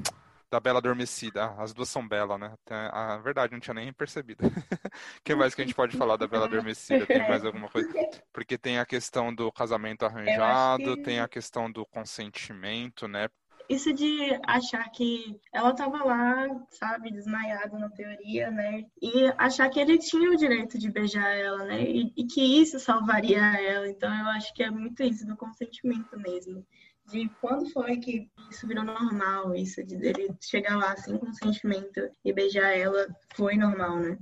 da 0.48 0.60
Bela 0.60 0.78
Adormecida? 0.78 1.46
Ah, 1.46 1.62
as 1.62 1.72
duas 1.72 1.88
são 1.88 2.06
Bela, 2.06 2.38
né? 2.38 2.54
A, 2.70 3.14
a 3.14 3.18
verdade, 3.18 3.52
não 3.52 3.60
tinha 3.60 3.74
nem 3.74 3.92
percebido. 3.92 4.46
O 4.46 4.50
que 5.24 5.34
mais 5.34 5.52
que 5.52 5.62
a 5.62 5.64
gente 5.64 5.74
pode 5.74 5.96
falar 5.96 6.16
da 6.16 6.28
Bela 6.28 6.44
Adormecida? 6.44 7.04
Tem 7.06 7.28
mais 7.28 7.44
alguma 7.44 7.68
coisa? 7.68 7.88
Porque 8.32 8.56
tem 8.56 8.78
a 8.78 8.86
questão 8.86 9.34
do 9.34 9.50
casamento 9.50 10.04
arranjado, 10.04 10.96
que... 10.96 11.02
tem 11.02 11.18
a 11.18 11.26
questão 11.26 11.68
do 11.70 11.84
consentimento, 11.86 13.08
né? 13.08 13.28
Isso 13.68 13.92
de 13.92 14.40
achar 14.46 14.88
que 14.90 15.38
ela 15.52 15.70
estava 15.70 16.02
lá, 16.02 16.48
sabe, 16.70 17.10
desmaiada 17.10 17.78
na 17.78 17.90
teoria, 17.90 18.50
né? 18.50 18.84
E 19.00 19.32
achar 19.36 19.68
que 19.68 19.78
ele 19.78 19.98
tinha 19.98 20.30
o 20.30 20.36
direito 20.36 20.78
de 20.78 20.90
beijar 20.90 21.28
ela, 21.36 21.64
né? 21.64 21.82
E, 21.82 22.12
e 22.16 22.24
que 22.24 22.40
isso 22.40 22.80
salvaria 22.80 23.42
ela. 23.60 23.88
Então 23.88 24.12
eu 24.12 24.26
acho 24.28 24.54
que 24.54 24.62
é 24.62 24.70
muito 24.70 25.02
isso 25.02 25.26
do 25.26 25.36
consentimento 25.36 26.18
mesmo 26.18 26.64
de 27.08 27.28
quando 27.40 27.70
foi 27.72 27.96
que 27.96 28.30
isso 28.50 28.66
virou 28.66 28.84
normal, 28.84 29.54
isso 29.54 29.82
de 29.82 29.94
ele 29.94 30.30
chegar 30.40 30.76
lá 30.76 30.94
sem 30.96 31.16
consentimento 31.16 32.10
e 32.24 32.32
beijar 32.32 32.76
ela 32.76 33.06
foi 33.34 33.56
normal, 33.56 33.96
né? 33.96 34.18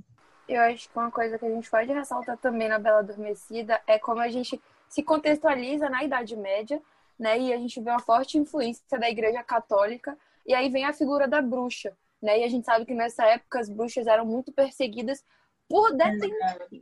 Eu 0.47 0.61
acho 0.61 0.89
que 0.89 0.97
uma 0.97 1.11
coisa 1.11 1.37
que 1.37 1.45
a 1.45 1.49
gente 1.49 1.69
pode 1.69 1.91
ressaltar 1.91 2.37
também 2.37 2.69
na 2.69 2.79
Bela 2.79 2.99
Adormecida 2.99 3.81
é 3.85 3.99
como 3.99 4.21
a 4.21 4.29
gente 4.29 4.61
se 4.87 5.03
contextualiza 5.03 5.89
na 5.89 6.03
Idade 6.03 6.37
Média 6.37 6.81
né? 7.19 7.39
E 7.39 7.53
a 7.53 7.57
gente 7.57 7.79
vê 7.81 7.89
uma 7.89 7.99
forte 7.99 8.37
influência 8.37 8.99
da 8.99 9.09
Igreja 9.09 9.43
Católica. 9.43 10.17
E 10.45 10.53
aí 10.53 10.69
vem 10.69 10.85
a 10.85 10.93
figura 10.93 11.27
da 11.27 11.41
bruxa, 11.41 11.95
né? 12.21 12.39
E 12.39 12.43
a 12.43 12.47
gente 12.47 12.65
sabe 12.65 12.85
que 12.85 12.93
nessa 12.93 13.25
época 13.25 13.59
as 13.59 13.69
bruxas 13.69 14.07
eram 14.07 14.25
muito 14.25 14.51
perseguidas 14.51 15.23
por 15.67 15.93
deter, 15.93 16.31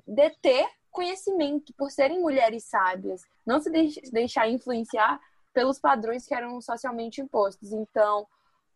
deter 0.08 0.70
conhecimento, 0.92 1.74
por 1.74 1.92
serem 1.92 2.22
mulheres 2.22 2.64
sábias, 2.64 3.24
não 3.46 3.60
se 3.60 3.70
deixar 4.12 4.48
influenciar 4.48 5.20
pelos 5.54 5.80
padrões 5.80 6.26
que 6.26 6.34
eram 6.34 6.62
socialmente 6.62 7.22
impostos. 7.22 7.72
Então, 7.72 8.28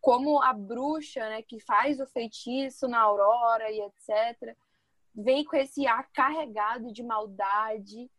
como 0.02 0.42
a 0.42 0.54
bruxa, 0.54 1.22
né, 1.30 1.42
que 1.42 1.60
faz 1.60 2.00
o 2.00 2.06
feitiço 2.06 2.88
na 2.88 3.00
aurora 3.00 3.70
e 3.70 3.82
etc, 3.82 4.56
vem 5.14 5.44
com 5.44 5.56
esse 5.56 5.86
ar 5.86 6.10
carregado 6.12 6.92
de 6.92 7.04
maldade 7.04 8.10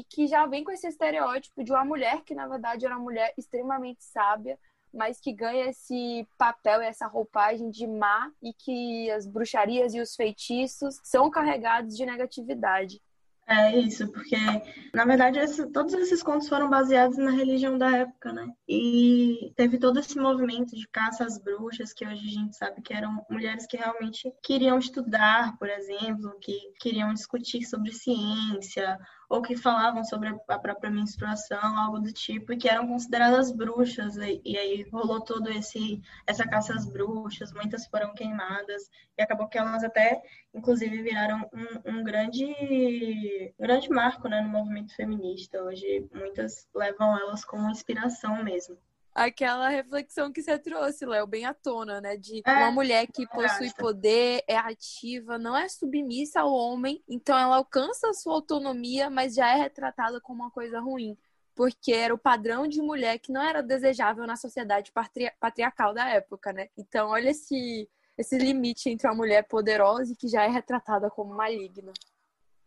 e 0.00 0.04
que 0.04 0.26
já 0.26 0.46
vem 0.46 0.62
com 0.62 0.70
esse 0.70 0.86
estereótipo 0.86 1.64
de 1.64 1.72
uma 1.72 1.84
mulher 1.84 2.22
que 2.22 2.34
na 2.34 2.46
verdade 2.46 2.84
era 2.84 2.94
uma 2.94 3.02
mulher 3.02 3.32
extremamente 3.36 4.04
sábia, 4.04 4.58
mas 4.92 5.20
que 5.20 5.32
ganha 5.32 5.70
esse 5.70 6.26
papel 6.36 6.80
essa 6.80 7.06
roupagem 7.06 7.70
de 7.70 7.86
má 7.86 8.30
e 8.42 8.52
que 8.52 9.10
as 9.10 9.26
bruxarias 9.26 9.94
e 9.94 10.00
os 10.00 10.14
feitiços 10.14 10.98
são 11.02 11.30
carregados 11.30 11.96
de 11.96 12.04
negatividade. 12.04 13.00
É 13.48 13.78
isso, 13.78 14.10
porque 14.10 14.36
na 14.92 15.04
verdade 15.04 15.38
esse, 15.38 15.70
todos 15.70 15.94
esses 15.94 16.20
contos 16.20 16.48
foram 16.48 16.68
baseados 16.68 17.16
na 17.16 17.30
religião 17.30 17.78
da 17.78 17.96
época, 17.96 18.32
né? 18.32 18.52
E 18.68 19.52
teve 19.54 19.78
todo 19.78 20.00
esse 20.00 20.18
movimento 20.18 20.74
de 20.74 20.88
caça 20.88 21.24
às 21.24 21.38
bruxas, 21.38 21.92
que 21.92 22.04
hoje 22.04 22.26
a 22.26 22.30
gente 22.30 22.56
sabe 22.56 22.82
que 22.82 22.92
eram 22.92 23.24
mulheres 23.30 23.64
que 23.64 23.76
realmente 23.76 24.32
queriam 24.42 24.78
estudar, 24.80 25.56
por 25.58 25.68
exemplo, 25.68 26.36
que 26.40 26.58
queriam 26.80 27.14
discutir 27.14 27.62
sobre 27.64 27.92
ciência, 27.92 28.98
ou 29.28 29.42
que 29.42 29.56
falavam 29.56 30.04
sobre 30.04 30.28
a 30.48 30.58
própria 30.58 30.90
menstruação, 30.90 31.78
algo 31.78 31.98
do 32.00 32.12
tipo, 32.12 32.52
e 32.52 32.56
que 32.56 32.68
eram 32.68 32.86
consideradas 32.86 33.50
bruxas. 33.50 34.16
E, 34.16 34.40
e 34.44 34.58
aí 34.58 34.88
rolou 34.90 35.20
todo 35.20 35.50
esse 35.50 36.00
essa 36.26 36.46
caça 36.46 36.74
às 36.74 36.86
bruxas, 36.86 37.52
muitas 37.52 37.86
foram 37.86 38.14
queimadas 38.14 38.90
e 39.18 39.22
acabou 39.22 39.48
que 39.48 39.58
elas 39.58 39.84
até, 39.84 40.22
inclusive, 40.54 41.02
viraram 41.02 41.48
um, 41.52 41.98
um 41.98 42.04
grande 42.04 43.54
grande 43.58 43.88
marco, 43.90 44.28
né, 44.28 44.40
no 44.40 44.48
movimento 44.48 44.94
feminista. 44.94 45.62
Hoje 45.62 46.06
muitas 46.14 46.68
levam 46.74 47.18
elas 47.18 47.44
como 47.44 47.70
inspiração 47.70 48.42
mesmo 48.42 48.76
aquela 49.16 49.70
reflexão 49.70 50.30
que 50.30 50.42
você 50.42 50.58
trouxe, 50.58 51.06
Léo, 51.06 51.26
bem 51.26 51.46
à 51.46 51.54
tona, 51.54 52.00
né? 52.02 52.16
De 52.16 52.42
é, 52.44 52.52
uma 52.52 52.70
mulher 52.70 53.06
que 53.06 53.26
possui 53.26 53.72
poder, 53.72 54.44
é 54.46 54.56
ativa, 54.56 55.38
não 55.38 55.56
é 55.56 55.66
submissa 55.68 56.40
ao 56.40 56.52
homem, 56.52 57.02
então 57.08 57.36
ela 57.36 57.56
alcança 57.56 58.10
a 58.10 58.12
sua 58.12 58.34
autonomia, 58.34 59.08
mas 59.08 59.34
já 59.34 59.48
é 59.48 59.56
retratada 59.56 60.20
como 60.20 60.42
uma 60.42 60.50
coisa 60.50 60.78
ruim. 60.78 61.16
Porque 61.54 61.92
era 61.92 62.12
o 62.12 62.18
padrão 62.18 62.68
de 62.68 62.82
mulher 62.82 63.18
que 63.18 63.32
não 63.32 63.42
era 63.42 63.62
desejável 63.62 64.26
na 64.26 64.36
sociedade 64.36 64.92
patri 64.92 65.32
patriarcal 65.40 65.94
da 65.94 66.06
época, 66.10 66.52
né? 66.52 66.68
Então, 66.76 67.08
olha 67.08 67.30
esse, 67.30 67.88
esse 68.18 68.36
limite 68.36 68.90
entre 68.90 69.08
uma 69.08 69.16
mulher 69.16 69.44
poderosa 69.48 70.12
e 70.12 70.16
que 70.16 70.28
já 70.28 70.44
é 70.44 70.48
retratada 70.48 71.08
como 71.08 71.34
maligna. 71.34 71.92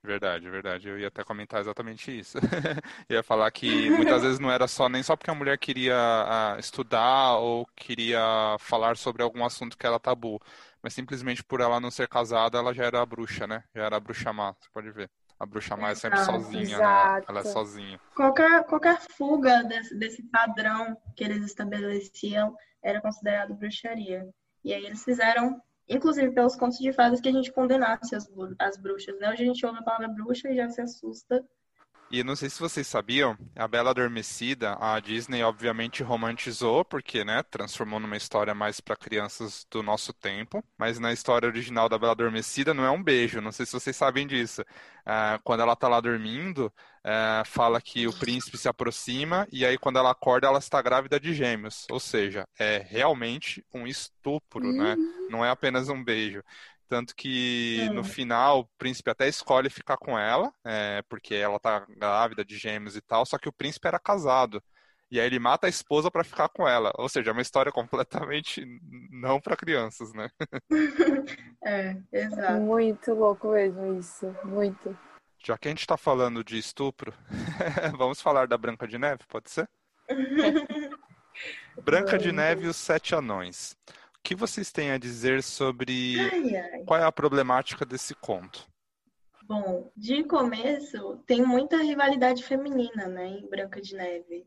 Verdade, 0.03 0.49
verdade. 0.49 0.87
Eu 0.87 0.97
ia 0.97 1.09
até 1.09 1.23
comentar 1.23 1.59
exatamente 1.59 2.17
isso. 2.17 2.37
ia 3.09 3.21
falar 3.21 3.51
que 3.51 3.89
muitas 3.89 4.21
vezes 4.21 4.39
não 4.39 4.51
era 4.51 4.67
só 4.67 4.87
nem 4.87 5.03
só 5.03 5.15
porque 5.15 5.29
a 5.29 5.35
mulher 5.35 5.57
queria 5.57 5.95
uh, 5.95 6.59
estudar 6.59 7.37
ou 7.37 7.65
queria 7.75 8.55
falar 8.59 8.95
sobre 8.95 9.21
algum 9.21 9.43
assunto 9.43 9.77
que 9.77 9.85
era 9.85 9.99
tabu, 9.99 10.39
mas 10.81 10.93
simplesmente 10.93 11.43
por 11.43 11.59
ela 11.59 11.79
não 11.79 11.91
ser 11.91 12.07
casada, 12.07 12.57
ela 12.57 12.73
já 12.73 12.85
era 12.85 13.01
a 13.01 13.05
bruxa, 13.05 13.45
né? 13.45 13.63
Já 13.75 13.83
era 13.83 13.97
a 13.97 13.99
bruxa 13.99 14.31
má, 14.31 14.53
você 14.53 14.69
pode 14.73 14.89
ver. 14.91 15.09
A 15.37 15.45
bruxa 15.45 15.75
má 15.75 15.89
é 15.89 15.95
sempre 15.95 16.19
sozinha, 16.19 16.77
né? 16.77 17.23
Ela 17.27 17.39
é 17.39 17.43
sozinha. 17.43 17.99
Qualquer, 18.15 18.65
qualquer 18.65 18.99
fuga 19.17 19.63
desse, 19.63 19.95
desse 19.95 20.23
padrão 20.23 20.97
que 21.15 21.23
eles 21.23 21.43
estabeleciam 21.45 22.55
era 22.83 23.01
considerado 23.01 23.53
bruxaria. 23.53 24.27
E 24.63 24.73
aí 24.73 24.85
eles 24.85 25.03
fizeram 25.03 25.61
inclusive 25.89 26.31
pelos 26.31 26.55
contos 26.55 26.77
de 26.77 26.93
fadas, 26.93 27.19
que 27.19 27.29
a 27.29 27.31
gente 27.31 27.51
condenasse 27.51 28.15
as, 28.15 28.29
as 28.59 28.77
bruxas, 28.77 29.19
né? 29.19 29.31
Hoje 29.31 29.43
a 29.43 29.45
gente 29.45 29.65
ouve 29.65 29.79
a 29.79 29.83
palavra 29.83 30.07
bruxa 30.07 30.49
e 30.49 30.55
já 30.55 30.69
se 30.69 30.81
assusta 30.81 31.43
e 32.11 32.23
não 32.23 32.35
sei 32.35 32.49
se 32.49 32.59
vocês 32.59 32.87
sabiam, 32.87 33.37
a 33.55 33.67
Bela 33.67 33.91
Adormecida, 33.91 34.75
a 34.79 34.99
Disney 34.99 35.43
obviamente 35.43 36.01
romantizou, 36.01 36.83
porque, 36.83 37.23
né, 37.23 37.43
transformou 37.43 37.99
numa 37.99 38.17
história 38.17 38.55
mais 38.55 38.79
para 38.79 38.95
crianças 38.95 39.65
do 39.69 39.83
nosso 39.83 40.11
tempo. 40.11 40.63
Mas 40.77 40.97
na 40.97 41.13
história 41.13 41.47
original 41.47 41.87
da 41.87 41.99
Bela 41.99 42.13
Adormecida 42.13 42.73
não 42.73 42.83
é 42.83 42.89
um 42.91 43.03
beijo, 43.03 43.41
não 43.41 43.51
sei 43.51 43.65
se 43.65 43.73
vocês 43.73 43.95
sabem 43.95 44.25
disso. 44.25 44.63
É, 45.05 45.39
quando 45.43 45.61
ela 45.61 45.75
tá 45.75 45.87
lá 45.87 46.01
dormindo, 46.01 46.73
é, 47.03 47.43
fala 47.45 47.79
que 47.79 48.07
o 48.07 48.13
príncipe 48.13 48.57
se 48.57 48.67
aproxima 48.67 49.47
e 49.51 49.65
aí 49.65 49.77
quando 49.77 49.99
ela 49.99 50.11
acorda 50.11 50.47
ela 50.47 50.59
está 50.59 50.81
grávida 50.81 51.19
de 51.19 51.33
gêmeos. 51.33 51.85
Ou 51.91 51.99
seja, 51.99 52.47
é 52.57 52.85
realmente 52.89 53.63
um 53.73 53.85
estupro, 53.85 54.71
né? 54.73 54.95
Uhum. 54.95 55.27
Não 55.29 55.45
é 55.45 55.49
apenas 55.49 55.89
um 55.89 56.03
beijo. 56.03 56.43
Tanto 56.89 57.15
que 57.15 57.81
é. 57.81 57.89
no 57.91 58.03
final 58.03 58.61
o 58.61 58.69
príncipe 58.79 59.11
até 59.11 59.27
escolhe 59.27 59.69
ficar 59.69 59.95
com 59.95 60.17
ela, 60.17 60.51
é, 60.65 61.03
porque 61.07 61.35
ela 61.35 61.59
tá 61.59 61.85
grávida 61.87 62.43
de 62.43 62.57
gêmeos 62.57 62.95
e 62.95 63.01
tal, 63.01 63.27
só 63.27 63.37
que 63.37 63.47
o 63.47 63.53
príncipe 63.53 63.87
era 63.87 63.99
casado. 63.99 64.61
E 65.11 65.19
aí 65.19 65.25
ele 65.27 65.39
mata 65.39 65.67
a 65.67 65.69
esposa 65.69 66.09
para 66.09 66.23
ficar 66.23 66.49
com 66.49 66.67
ela. 66.67 66.91
Ou 66.95 67.07
seja, 67.07 67.29
é 67.29 67.33
uma 67.33 67.43
história 67.43 67.71
completamente 67.71 68.65
não 69.11 69.39
para 69.39 69.55
crianças, 69.55 70.11
né? 70.13 70.29
é, 71.63 71.95
exato. 72.11 72.59
Muito 72.59 73.13
louco 73.13 73.51
mesmo 73.51 73.99
isso, 73.99 74.35
muito. 74.43 74.97
Já 75.43 75.55
que 75.55 75.67
a 75.67 75.71
gente 75.71 75.81
está 75.81 75.95
falando 75.95 76.43
de 76.43 76.57
estupro, 76.57 77.13
vamos 77.97 78.19
falar 78.19 78.47
da 78.47 78.57
Branca 78.57 78.87
de 78.87 78.97
Neve, 78.97 79.23
pode 79.27 79.51
ser? 79.51 79.69
Branca 81.83 82.17
de 82.17 82.31
Neve 82.31 82.65
e 82.65 82.67
os 82.67 82.75
Sete 82.75 83.13
Anões 83.13 83.77
que 84.29 84.35
vocês 84.35 84.71
têm 84.71 84.91
a 84.91 84.97
dizer 84.99 85.41
sobre 85.41 86.19
ai, 86.19 86.55
ai. 86.55 86.83
qual 86.83 86.99
é 86.99 87.03
a 87.03 87.11
problemática 87.11 87.83
desse 87.83 88.13
conto? 88.13 88.67
Bom, 89.43 89.91
de 89.97 90.23
começo 90.23 91.17
tem 91.25 91.43
muita 91.43 91.77
rivalidade 91.77 92.43
feminina, 92.43 93.07
né, 93.07 93.25
em 93.25 93.49
Branca 93.49 93.81
de 93.81 93.95
Neve 93.95 94.45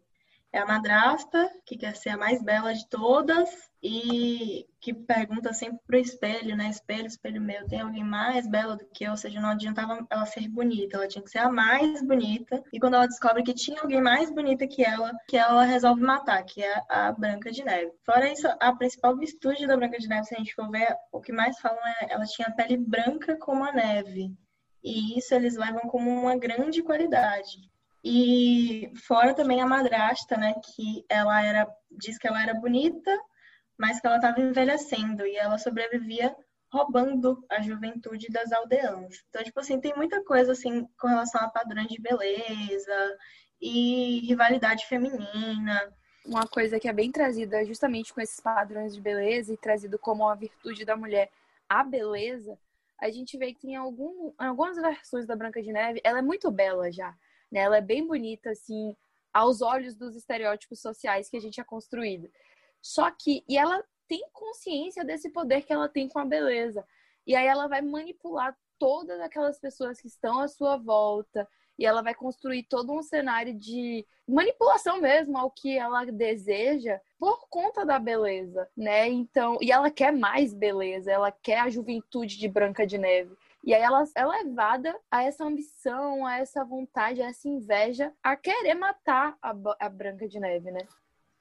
é 0.53 0.59
a 0.59 0.66
madrasta, 0.66 1.50
que 1.64 1.76
quer 1.76 1.96
ser 1.96 2.11
a 2.11 2.16
mais 2.16 2.42
bela 2.42 2.74
de 2.74 2.86
todas 2.88 3.48
e 3.82 4.66
que 4.80 4.92
pergunta 4.92 5.53
sempre 5.53 5.80
pro 5.86 5.96
espelho, 5.96 6.55
né? 6.55 6.68
Espelho, 6.68 7.07
espelho 7.07 7.40
meu, 7.40 7.66
tem 7.66 7.80
alguém 7.80 8.05
mais 8.05 8.46
bela 8.46 8.76
do 8.76 8.84
que 8.92 9.05
eu? 9.05 9.12
Ou 9.12 9.16
seja, 9.16 9.40
não 9.40 9.48
adiantava 9.48 10.07
ela 10.11 10.26
ser 10.26 10.46
bonita, 10.48 10.96
ela 10.96 11.09
tinha 11.09 11.24
que 11.24 11.30
ser 11.30 11.38
a 11.38 11.50
mais 11.50 12.03
bonita. 12.03 12.62
E 12.72 12.78
quando 12.78 12.94
ela 12.94 13.07
descobre 13.07 13.42
que 13.42 13.55
tinha 13.55 13.80
alguém 13.80 14.03
mais 14.03 14.30
bonita 14.30 14.66
que 14.66 14.84
ela, 14.84 15.11
que 15.26 15.36
ela 15.36 15.64
resolve 15.64 16.03
matar, 16.03 16.44
que 16.44 16.62
é 16.62 16.82
a 16.88 17.11
Branca 17.12 17.50
de 17.50 17.64
Neve. 17.64 17.90
Fora 18.05 18.30
isso, 18.30 18.46
a 18.61 18.76
principal 18.76 19.16
virtude 19.16 19.66
da 19.66 19.76
Branca 19.76 19.98
de 19.98 20.07
Neve, 20.07 20.26
se 20.26 20.34
a 20.34 20.38
gente 20.38 20.55
for 20.55 20.70
ver, 20.70 20.94
o 21.11 21.20
que 21.20 21.32
mais 21.32 21.59
falam 21.59 21.80
é 22.00 22.12
ela 22.12 22.24
tinha 22.24 22.48
a 22.48 22.53
pele 22.53 22.76
branca 22.76 23.36
como 23.36 23.64
a 23.64 23.72
neve. 23.72 24.36
E 24.84 25.18
isso 25.18 25.34
eles 25.34 25.57
levam 25.57 25.82
como 25.82 26.11
uma 26.11 26.36
grande 26.36 26.82
qualidade. 26.82 27.71
E 28.05 28.92
fora 29.07 29.34
também 29.34 29.61
a 29.61 29.66
madrasta, 29.66 30.36
né, 30.36 30.55
que 30.64 31.05
ela 31.09 31.42
era 31.42 31.68
diz 31.90 32.18
que 32.18 32.26
ela 32.26 32.42
era 32.42 32.55
bonita, 32.55 33.16
mas 33.78 34.00
que 34.00 34.07
ela 34.07 34.16
estava 34.16 34.40
envelhecendo 34.40 35.26
e 35.26 35.36
ela 35.36 35.59
sobrevivia 35.59 36.34
roubando 36.72 37.44
a 37.50 37.61
juventude 37.61 38.28
das 38.28 38.50
aldeãs. 38.50 39.22
Então, 39.28 39.44
tipo 39.44 39.61
assim, 39.61 39.78
tem 39.78 39.94
muita 39.94 40.24
coisa 40.24 40.53
assim 40.53 40.86
com 40.98 41.07
relação 41.07 41.42
a 41.42 41.50
padrões 41.50 41.88
de 41.88 42.00
beleza 42.00 43.18
e 43.61 44.20
rivalidade 44.26 44.86
feminina. 44.86 45.92
Uma 46.24 46.46
coisa 46.46 46.80
que 46.80 46.88
é 46.88 46.92
bem 46.92 47.12
trazida 47.12 47.64
justamente 47.64 48.12
com 48.12 48.20
esses 48.20 48.40
padrões 48.40 48.94
de 48.94 49.00
beleza 49.00 49.53
e 49.53 49.57
trazido 49.57 49.98
como 49.98 50.26
a 50.26 50.34
virtude 50.34 50.84
da 50.84 50.96
mulher, 50.96 51.30
a 51.68 51.84
beleza, 51.84 52.59
a 53.00 53.11
gente 53.11 53.36
vê 53.36 53.53
que 53.53 53.61
tem 53.61 53.76
algum, 53.76 54.32
algumas 54.38 54.76
versões 54.76 55.26
da 55.26 55.34
Branca 55.36 55.61
de 55.61 55.72
Neve, 55.72 56.00
ela 56.05 56.20
é 56.20 56.22
muito 56.22 56.50
bela 56.50 56.90
já, 56.90 57.14
né? 57.53 57.61
Ela 57.61 57.76
é 57.76 57.82
bem 57.82 58.07
bonita, 58.07 58.50
assim, 58.50 58.96
aos 59.32 59.61
olhos 59.61 59.94
dos 59.94 60.16
estereótipos 60.16 60.80
sociais 60.80 61.28
que 61.28 61.36
a 61.36 61.40
gente 61.40 61.61
é 61.61 61.64
construído. 61.64 62.28
Só 62.80 63.11
que, 63.11 63.44
e 63.48 63.57
ela 63.57 63.84
tem 64.09 64.22
consciência 64.32 65.05
desse 65.05 65.30
poder 65.30 65.62
que 65.62 65.72
ela 65.72 65.88
tem 65.88 66.09
com 66.09 66.18
a 66.18 66.24
beleza. 66.24 66.84
E 67.26 67.36
aí 67.36 67.46
ela 67.46 67.68
vai 67.68 67.82
manipular 67.82 68.57
todas 68.78 69.20
aquelas 69.20 69.61
pessoas 69.61 70.00
que 70.00 70.09
estão 70.09 70.40
à 70.40 70.48
sua 70.48 70.76
volta, 70.76 71.46
e 71.78 71.86
ela 71.86 72.03
vai 72.03 72.14
construir 72.14 72.64
todo 72.64 72.92
um 72.92 73.03
cenário 73.03 73.55
de 73.55 74.07
manipulação 74.28 75.00
mesmo 75.00 75.38
ao 75.38 75.50
que 75.50 75.76
ela 75.76 76.05
deseja 76.05 77.00
por 77.18 77.48
conta 77.48 77.84
da 77.84 77.98
beleza, 77.98 78.68
né? 78.76 79.09
Então, 79.09 79.59
e 79.61 79.72
ela 79.72 79.90
quer 79.90 80.12
mais 80.12 80.53
beleza, 80.53 81.11
ela 81.11 81.32
quer 81.32 81.61
a 81.61 81.70
juventude 81.70 82.38
de 82.38 82.48
Branca 82.48 82.86
de 82.86 82.98
Neve. 82.98 83.34
E 83.64 83.72
aí 83.72 83.82
ela 83.82 84.02
é 84.16 84.26
levada 84.26 84.98
a 85.10 85.22
essa 85.22 85.44
ambição, 85.44 86.26
a 86.26 86.38
essa 86.38 86.64
vontade, 86.64 87.22
a 87.22 87.28
essa 87.28 87.48
inveja, 87.48 88.12
a 88.22 88.36
querer 88.36 88.74
matar 88.74 89.36
a, 89.40 89.54
a 89.78 89.88
Branca 89.88 90.26
de 90.26 90.40
Neve, 90.40 90.70
né? 90.70 90.80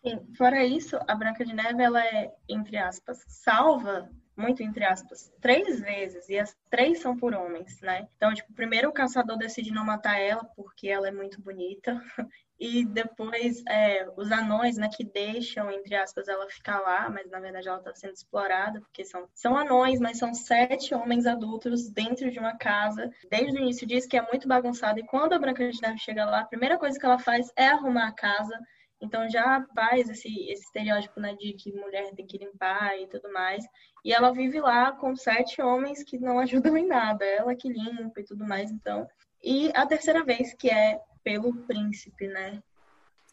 Sim, 0.05 0.19
fora 0.35 0.63
isso, 0.63 0.99
a 1.07 1.15
Branca 1.15 1.43
de 1.43 1.53
Neve, 1.53 1.81
ela 1.81 2.03
é, 2.03 2.33
entre 2.47 2.77
aspas, 2.77 3.23
salva 3.27 4.09
muito 4.35 4.63
entre 4.63 4.83
aspas, 4.83 5.31
três 5.41 5.79
vezes, 5.79 6.27
e 6.29 6.37
as 6.37 6.55
três 6.69 6.99
são 6.99 7.17
por 7.17 7.33
homens, 7.33 7.79
né? 7.81 8.07
Então, 8.15 8.33
tipo, 8.33 8.53
primeiro 8.53 8.89
o 8.89 8.93
caçador 8.93 9.37
decide 9.37 9.71
não 9.71 9.85
matar 9.85 10.19
ela 10.19 10.43
porque 10.55 10.87
ela 10.87 11.07
é 11.07 11.11
muito 11.11 11.41
bonita, 11.41 12.01
e 12.59 12.85
depois 12.85 13.63
é, 13.67 14.07
os 14.15 14.31
anões, 14.31 14.77
né, 14.77 14.87
que 14.87 15.03
deixam, 15.03 15.71
entre 15.71 15.95
aspas, 15.95 16.27
ela 16.27 16.47
ficar 16.47 16.79
lá, 16.79 17.09
mas 17.09 17.29
na 17.29 17.39
verdade 17.39 17.67
ela 17.67 17.79
está 17.79 17.93
sendo 17.95 18.13
explorada, 18.13 18.79
porque 18.81 19.03
são, 19.03 19.27
são 19.33 19.57
anões, 19.57 19.99
mas 19.99 20.19
são 20.19 20.31
sete 20.33 20.93
homens 20.93 21.25
adultos 21.25 21.89
dentro 21.89 22.29
de 22.29 22.37
uma 22.37 22.55
casa. 22.55 23.09
Desde 23.31 23.57
o 23.57 23.61
início 23.61 23.87
diz 23.87 24.05
que 24.05 24.15
é 24.15 24.21
muito 24.21 24.47
bagunçado, 24.47 24.99
e 24.99 25.07
quando 25.07 25.33
a 25.33 25.39
Branca 25.39 25.67
de 25.67 25.81
Neve 25.81 25.97
chega 25.97 26.23
lá, 26.25 26.41
a 26.41 26.45
primeira 26.45 26.77
coisa 26.77 26.99
que 26.99 27.05
ela 27.05 27.17
faz 27.17 27.51
é 27.55 27.67
arrumar 27.67 28.09
a 28.09 28.13
casa, 28.13 28.57
então 29.01 29.27
já 29.29 29.65
faz 29.73 30.09
esse, 30.09 30.27
esse 30.49 30.63
estereótipo 30.63 31.19
né, 31.19 31.35
de 31.35 31.53
que 31.53 31.73
mulher 31.73 32.13
tem 32.13 32.25
que 32.25 32.37
limpar 32.37 32.97
e 32.99 33.07
tudo 33.07 33.31
mais. 33.33 33.65
E 34.05 34.13
ela 34.13 34.31
vive 34.31 34.59
lá 34.59 34.91
com 34.91 35.15
sete 35.15 35.61
homens 35.61 36.03
que 36.03 36.17
não 36.17 36.37
ajudam 36.39 36.77
em 36.77 36.87
nada, 36.87 37.25
ela 37.25 37.55
que 37.55 37.67
limpa 37.67 38.19
e 38.19 38.23
tudo 38.23 38.45
mais. 38.45 38.71
Então, 38.71 39.07
e 39.43 39.71
a 39.73 39.85
terceira 39.85 40.23
vez 40.23 40.53
que 40.53 40.69
é 40.69 41.01
pelo 41.23 41.55
príncipe, 41.65 42.27
né? 42.27 42.61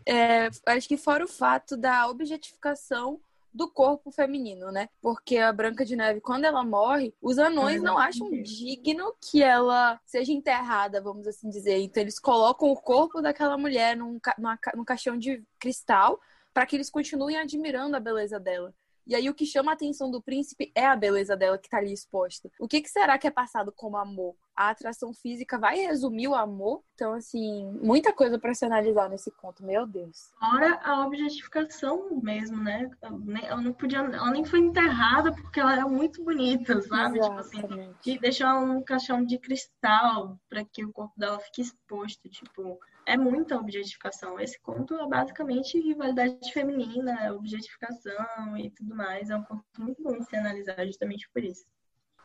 É, 0.06 0.48
acho 0.66 0.88
que 0.88 0.96
fora 0.96 1.24
o 1.24 1.28
fato 1.28 1.76
da 1.76 2.08
objetificação 2.08 3.20
do 3.52 3.68
corpo 3.70 4.10
feminino, 4.10 4.70
né? 4.70 4.88
Porque 5.00 5.38
a 5.38 5.52
Branca 5.52 5.84
de 5.84 5.96
Neve, 5.96 6.20
quando 6.20 6.44
ela 6.44 6.64
morre, 6.64 7.14
os 7.20 7.38
anões 7.38 7.82
não 7.82 7.98
acham 7.98 8.30
digno 8.42 9.14
que 9.20 9.42
ela 9.42 10.00
seja 10.04 10.32
enterrada, 10.32 11.00
vamos 11.00 11.26
assim 11.26 11.48
dizer. 11.48 11.78
Então 11.78 12.02
eles 12.02 12.18
colocam 12.18 12.70
o 12.70 12.76
corpo 12.76 13.20
daquela 13.20 13.56
mulher 13.56 13.96
num, 13.96 14.18
num 14.74 14.84
caixão 14.84 15.18
de 15.18 15.42
cristal 15.58 16.20
para 16.52 16.66
que 16.66 16.76
eles 16.76 16.90
continuem 16.90 17.36
admirando 17.36 17.96
a 17.96 18.00
beleza 18.00 18.38
dela. 18.38 18.74
E 19.06 19.14
aí 19.14 19.30
o 19.30 19.34
que 19.34 19.46
chama 19.46 19.72
a 19.72 19.74
atenção 19.74 20.10
do 20.10 20.20
príncipe 20.20 20.70
é 20.74 20.84
a 20.84 20.94
beleza 20.94 21.34
dela 21.34 21.56
que 21.56 21.68
tá 21.68 21.78
ali 21.78 21.92
exposta. 21.92 22.50
O 22.60 22.68
que, 22.68 22.82
que 22.82 22.90
será 22.90 23.16
que 23.16 23.26
é 23.26 23.30
passado 23.30 23.72
como 23.74 23.96
amor? 23.96 24.36
A 24.58 24.70
atração 24.70 25.14
física 25.14 25.56
vai 25.56 25.76
resumir 25.76 26.26
o 26.26 26.34
amor? 26.34 26.82
Então, 26.94 27.12
assim, 27.12 27.70
muita 27.80 28.12
coisa 28.12 28.40
para 28.40 28.52
se 28.54 28.64
analisar 28.64 29.08
nesse 29.08 29.30
conto, 29.30 29.64
meu 29.64 29.86
Deus. 29.86 30.32
Fora 30.36 30.80
a 30.82 31.06
objetificação 31.06 32.20
mesmo, 32.20 32.56
né? 32.56 32.90
Ela 33.00 33.60
não 33.60 33.72
podia, 33.72 34.00
ela 34.00 34.32
nem 34.32 34.44
foi 34.44 34.58
enterrada 34.58 35.32
porque 35.32 35.60
ela 35.60 35.74
era 35.74 35.86
muito 35.86 36.24
bonita, 36.24 36.82
sabe? 36.82 37.20
Exatamente. 37.20 37.52
Tipo 37.52 37.70
assim, 37.70 37.94
que 38.02 38.18
deixar 38.18 38.58
um 38.58 38.82
caixão 38.82 39.24
de 39.24 39.38
cristal 39.38 40.36
para 40.48 40.64
que 40.64 40.84
o 40.84 40.92
corpo 40.92 41.14
dela 41.16 41.38
fique 41.38 41.62
exposto, 41.62 42.28
tipo, 42.28 42.80
é 43.06 43.16
muita 43.16 43.56
objetificação. 43.56 44.40
Esse 44.40 44.60
conto 44.60 44.92
é 44.94 45.06
basicamente 45.06 45.80
rivalidade 45.80 46.52
feminina, 46.52 47.32
objetificação 47.32 48.58
e 48.58 48.72
tudo 48.72 48.92
mais. 48.92 49.30
É 49.30 49.36
um 49.36 49.44
conto 49.44 49.62
muito 49.78 50.02
bom 50.02 50.18
de 50.18 50.24
se 50.24 50.34
analisar 50.34 50.84
justamente 50.84 51.30
por 51.32 51.44
isso. 51.44 51.64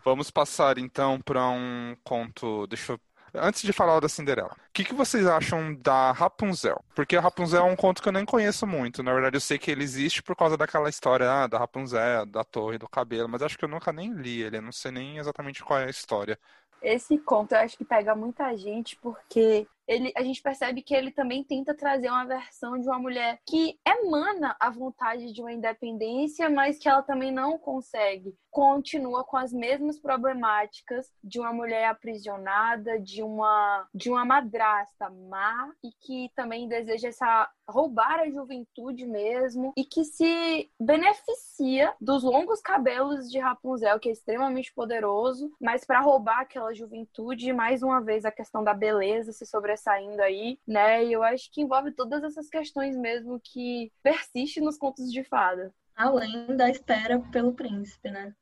Vamos 0.04 0.30
passar 0.30 0.78
então 0.78 1.20
para 1.22 1.48
um 1.50 1.96
conto. 2.04 2.68
Deixa 2.68 2.94
eu 2.94 3.00
Antes 3.36 3.64
de 3.64 3.74
falar 3.74 4.00
da 4.00 4.08
Cinderela, 4.08 4.52
o 4.52 4.72
que, 4.72 4.84
que, 4.84 4.94
vocês 4.94 5.26
acham 5.26 5.74
da 5.74 6.12
Rapunzel? 6.12 6.80
Porque 6.94 7.16
a 7.16 7.22
Rapunzel 7.22 7.66
é 7.66 7.72
um 7.72 7.76
conto 7.76 8.00
que 8.00 8.08
eu 8.08 8.14
nem 8.14 8.24
conheço 8.24 8.68
muito. 8.68 9.02
Na 9.02 9.12
verdade, 9.12 9.36
eu 9.36 9.42
sei 9.42 9.58
que 9.58 9.72
ele 9.72 9.84
existe 9.84 10.22
por 10.22 10.36
causa 10.36 10.56
daquela 10.56 10.88
história 10.88 11.28
ah, 11.32 11.48
da 11.48 11.58
Rapunzel, 11.58 12.28
da 12.28 12.44
torre, 12.44 12.78
do 12.78 12.88
cabelo, 12.88 13.28
mas 13.28 13.42
acho 13.42 13.58
que 13.58 13.66
eu 13.66 13.70
nunca 13.70 13.92
nem 13.92 14.14
li 14.14 14.44
ele. 14.44 14.58
Eu 14.58 14.62
não 14.62 14.72
sei 14.72 14.92
nem 14.92 15.18
exatamente 15.18 15.64
qual 15.64 15.80
é 15.80 15.86
a 15.86 15.90
história. 15.90 16.38
Esse 16.80 17.18
conto 17.18 17.54
eu 17.54 17.60
acho 17.60 17.76
que 17.76 17.84
pega 17.84 18.14
muita 18.14 18.56
gente 18.56 18.96
porque 18.98 19.66
ele, 19.88 20.14
a 20.16 20.24
gente 20.24 20.42
percebe 20.42 20.82
que 20.82 20.94
ele 20.94 21.12
também 21.12 21.44
tenta 21.44 21.76
trazer 21.76 22.10
uma 22.10 22.26
versão 22.26 22.80
de 22.80 22.88
uma 22.88 23.00
mulher 23.00 23.40
que 23.48 23.78
emana 23.86 24.56
a 24.60 24.70
vontade 24.70 25.34
de 25.34 25.42
uma 25.42 25.52
independência, 25.52 26.50
mas 26.50 26.78
que 26.78 26.88
ela 26.88 27.02
também 27.02 27.32
não 27.32 27.58
consegue. 27.58 28.34
Continua 28.50 29.24
com 29.24 29.38
as 29.38 29.52
mesmas 29.52 30.00
problemáticas 30.00 31.12
de 31.24 31.40
uma 31.40 31.52
mulher 31.52 31.86
aprisionada, 31.86 33.00
de 33.00 33.22
uma 33.24 33.88
de 33.94 34.10
uma 34.10 34.24
madrasta 34.24 35.10
má 35.10 35.72
e 35.84 35.92
que 36.02 36.32
também 36.36 36.68
deseja 36.68 37.10
essa 37.10 37.50
roubar 37.68 38.20
a 38.20 38.30
juventude 38.30 39.06
mesmo 39.06 39.74
e 39.76 39.84
que 39.84 40.04
se 40.04 40.70
beneficia 40.80 41.94
dos 42.00 42.24
longos 42.24 42.62
cabelos 42.62 43.30
de 43.30 43.40
Rapunzel, 43.40 44.00
que 44.00 44.10
é 44.10 44.12
extremamente 44.12 44.74
poderoso, 44.74 45.52
mas 45.60 45.84
para 45.84 46.00
roubar 46.00 46.42
aquela 46.42 46.74
juventude, 46.74 47.52
mais 47.52 47.82
uma 47.84 48.02
vez 48.02 48.24
a 48.24 48.32
questão 48.32 48.64
da 48.64 48.74
beleza 48.74 49.32
se 49.32 49.46
sobre 49.46 49.64
sobressaindo 49.64 50.22
aí, 50.22 50.60
né? 50.68 51.04
E 51.06 51.14
eu 51.14 51.24
acho 51.24 51.50
que 51.52 51.62
envolve 51.62 51.92
todas 51.92 52.24
essas 52.24 52.50
questões 52.50 52.96
mesmo 52.96 53.40
que 53.44 53.92
persiste 54.02 54.62
nos 54.62 54.78
contos 54.78 55.12
de 55.12 55.24
fada. 55.24 55.74
Além 55.96 56.56
da 56.56 56.70
espera 56.70 57.20
pelo 57.32 57.54
príncipe, 57.54 58.10
né? 58.10 58.34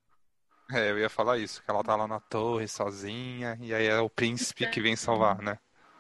É, 0.72 0.90
eu 0.90 1.00
ia 1.00 1.10
falar 1.10 1.38
isso, 1.38 1.62
que 1.64 1.70
ela 1.70 1.84
tá 1.84 1.96
lá 1.96 2.08
na 2.08 2.20
torre 2.20 2.68
sozinha, 2.68 3.58
e 3.60 3.74
aí 3.74 3.88
é 3.88 4.00
o 4.00 4.10
príncipe 4.10 4.70
que 4.70 4.82
vem 4.82 4.96
salvar, 4.96 5.42
né? 5.42 5.58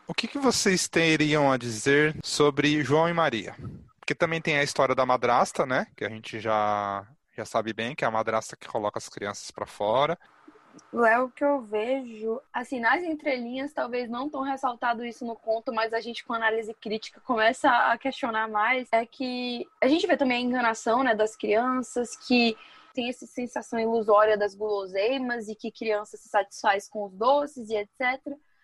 O 0.08 0.14
que, 0.14 0.28
que 0.28 0.38
vocês 0.38 0.88
teriam 0.88 1.52
a 1.52 1.58
dizer 1.58 2.16
sobre 2.24 2.84
João 2.84 3.08
e 3.08 3.14
Maria? 3.14 3.56
Porque 3.99 4.16
também 4.16 4.41
tem 4.41 4.58
a 4.58 4.64
história 4.64 4.93
da 4.93 5.06
madrasta, 5.06 5.66
né? 5.66 5.88
Que 5.95 6.04
a 6.04 6.10
gente 6.10 6.39
já, 6.39 7.08
já 7.36 7.45
sabe 7.45 7.72
bem, 7.72 7.95
que 7.95 8.04
é 8.04 8.08
a 8.08 8.12
madrasta 8.12 8.58
que 8.58 8.68
coloca 8.68 8.97
as 8.97 9.08
crianças 9.08 9.52
para 9.52 9.66
fora. 9.66 10.18
Léo, 10.91 11.30
que 11.30 11.43
eu 11.43 11.62
vejo, 11.62 12.41
assim, 12.52 12.80
nas 12.80 13.04
entrelinhas, 13.04 13.74
talvez 13.74 14.10
não 14.10 14.30
tão 14.30 14.41
ressaltado 14.41 15.06
isso 15.06 15.26
no 15.26 15.36
conto, 15.36 15.74
mas 15.74 15.93
a 15.93 15.99
gente 15.99 16.24
com 16.26 16.34
análise 16.34 16.74
crítica 16.74 17.22
começa 17.22 17.70
a 17.70 17.97
questionar 17.97 18.49
mais, 18.49 18.88
é 18.91 19.06
que 19.06 19.68
a 19.82 19.88
gente 19.88 20.08
vê 20.08 20.18
também 20.18 20.38
a 20.38 20.47
enganação, 20.47 21.04
né, 21.04 21.16
das 21.16 21.36
crianças, 21.36 22.16
que 22.16 22.58
tem 22.93 23.10
essa 23.10 23.26
sensação 23.26 23.80
ilusória 23.80 24.38
das 24.38 24.54
guloseimas 24.54 25.47
e 25.47 25.56
que 25.56 25.72
criança 25.72 26.18
se 26.18 26.28
satisfaz 26.28 26.89
com 26.89 27.06
os 27.06 27.14
doces 27.14 27.70
e 27.70 27.76
etc. 27.76 28.20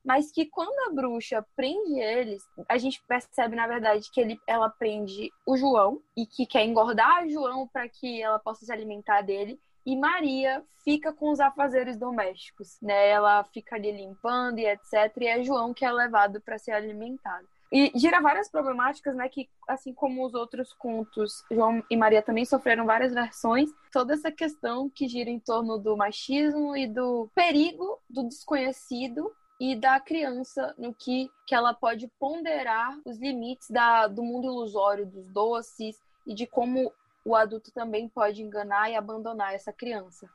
Mas 0.08 0.32
que 0.32 0.46
quando 0.46 0.90
a 0.90 0.94
bruxa 0.94 1.46
prende 1.54 2.00
eles, 2.00 2.42
a 2.70 2.78
gente 2.78 3.04
percebe, 3.06 3.58
na 3.58 3.68
verdade, 3.68 4.10
que 4.10 4.22
ele, 4.22 4.40
ela 4.48 4.70
prende 4.70 5.30
o 5.46 5.58
João 5.58 6.02
e 6.16 6.26
que 6.26 6.46
quer 6.46 6.64
engordar 6.64 7.26
o 7.26 7.30
João 7.30 7.68
para 7.68 7.90
que 7.90 8.22
ela 8.22 8.40
possa 8.40 8.66
se 8.66 8.72
alimentar 8.72 9.22
dele 9.22 9.60
e 9.86 9.98
Maria 9.98 10.64
fica 10.84 11.12
com 11.12 11.30
os 11.30 11.42
afazeres 11.42 11.98
domésticos, 11.98 12.78
né? 12.82 13.10
Ela 13.10 13.44
fica 13.46 13.76
ali 13.76 13.92
limpando 13.92 14.60
e 14.60 14.66
etc. 14.66 15.14
E 15.18 15.28
é 15.28 15.44
João 15.44 15.74
que 15.74 15.84
é 15.84 15.92
levado 15.92 16.40
para 16.40 16.58
ser 16.58 16.72
alimentado. 16.72 17.46
E 17.70 17.92
gira 17.96 18.22
várias 18.22 18.50
problemáticas, 18.50 19.16
né? 19.16 19.28
Que, 19.28 19.50
assim 19.68 19.94
como 19.94 20.26
os 20.26 20.34
outros 20.34 20.72
contos, 20.74 21.44
João 21.52 21.84
e 21.90 21.98
Maria 21.98 22.22
também 22.22 22.46
sofreram 22.46 22.86
várias 22.86 23.14
versões. 23.14 23.70
Toda 23.92 24.14
essa 24.14 24.32
questão 24.32 24.90
que 24.90 25.08
gira 25.08 25.30
em 25.30 25.40
torno 25.40 25.78
do 25.78 25.98
machismo 25.98 26.76
e 26.78 26.88
do 26.88 27.30
perigo 27.36 28.00
do 28.10 28.24
desconhecido 28.24 29.34
e 29.60 29.76
da 29.76 30.00
criança 30.00 30.74
no 30.78 30.94
que, 30.94 31.32
que 31.46 31.56
ela 31.56 31.74
pode 31.74 32.08
ponderar 32.20 33.00
os 33.06 33.18
limites 33.18 33.70
da, 33.70 34.08
do 34.08 34.22
mundo 34.22 34.46
ilusório, 34.46 35.06
dos 35.06 35.28
doces 35.30 36.00
e 36.26 36.34
de 36.34 36.46
como 36.46 36.92
o 37.26 37.36
adulto 37.36 37.72
também 37.72 38.08
pode 38.08 38.42
enganar 38.42 38.90
e 38.90 38.96
abandonar 38.96 39.54
essa 39.54 39.74
criança. 39.74 40.30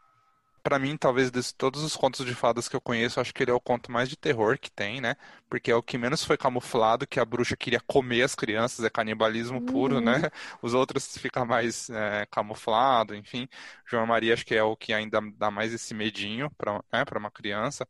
Para 0.63 0.79
mim, 0.79 0.97
talvez 0.97 1.31
de 1.31 1.55
todos 1.55 1.83
os 1.83 1.97
contos 1.97 2.25
de 2.25 2.35
fadas 2.35 2.69
que 2.69 2.77
eu 2.77 2.81
conheço, 2.81 3.21
acho 3.21 3.35
que 3.35 3.43
ele 3.43 3.51
é 3.51 3.55
o 3.55 3.61
conto 3.61 3.91
mais 3.91 4.09
de 4.09 4.17
terror 4.17 4.59
que 4.59 4.71
tem, 4.71 5.01
né? 5.01 5.17
Porque 5.51 5.71
é 5.71 5.75
o 5.75 5.83
que 5.83 5.99
menos 5.99 6.25
foi 6.25 6.37
camuflado, 6.37 7.07
que 7.07 7.19
a 7.19 7.25
bruxa 7.25 7.57
queria 7.57 7.81
comer 7.81 8.23
as 8.23 8.35
crianças, 8.35 8.85
é 8.85 8.91
canibalismo 8.91 9.59
uhum. 9.59 9.67
puro, 9.67 10.01
né? 10.01 10.19
Uhum. 10.19 10.23
Os 10.63 10.75
outros 10.75 11.17
fica 11.19 11.45
mais 11.45 11.91
é, 11.91 12.27
camuflado, 12.31 13.15
enfim. 13.15 13.49
João 13.87 14.07
Maria 14.07 14.35
acho 14.35 14.47
que 14.47 14.55
é 14.55 14.63
o 14.63 14.77
que 14.77 14.93
ainda 14.93 15.21
dá 15.37 15.51
mais 15.51 15.73
esse 15.75 15.95
medinho 15.95 16.51
para 16.57 16.75
né, 16.93 17.05
uma 17.17 17.31
criança. 17.31 17.87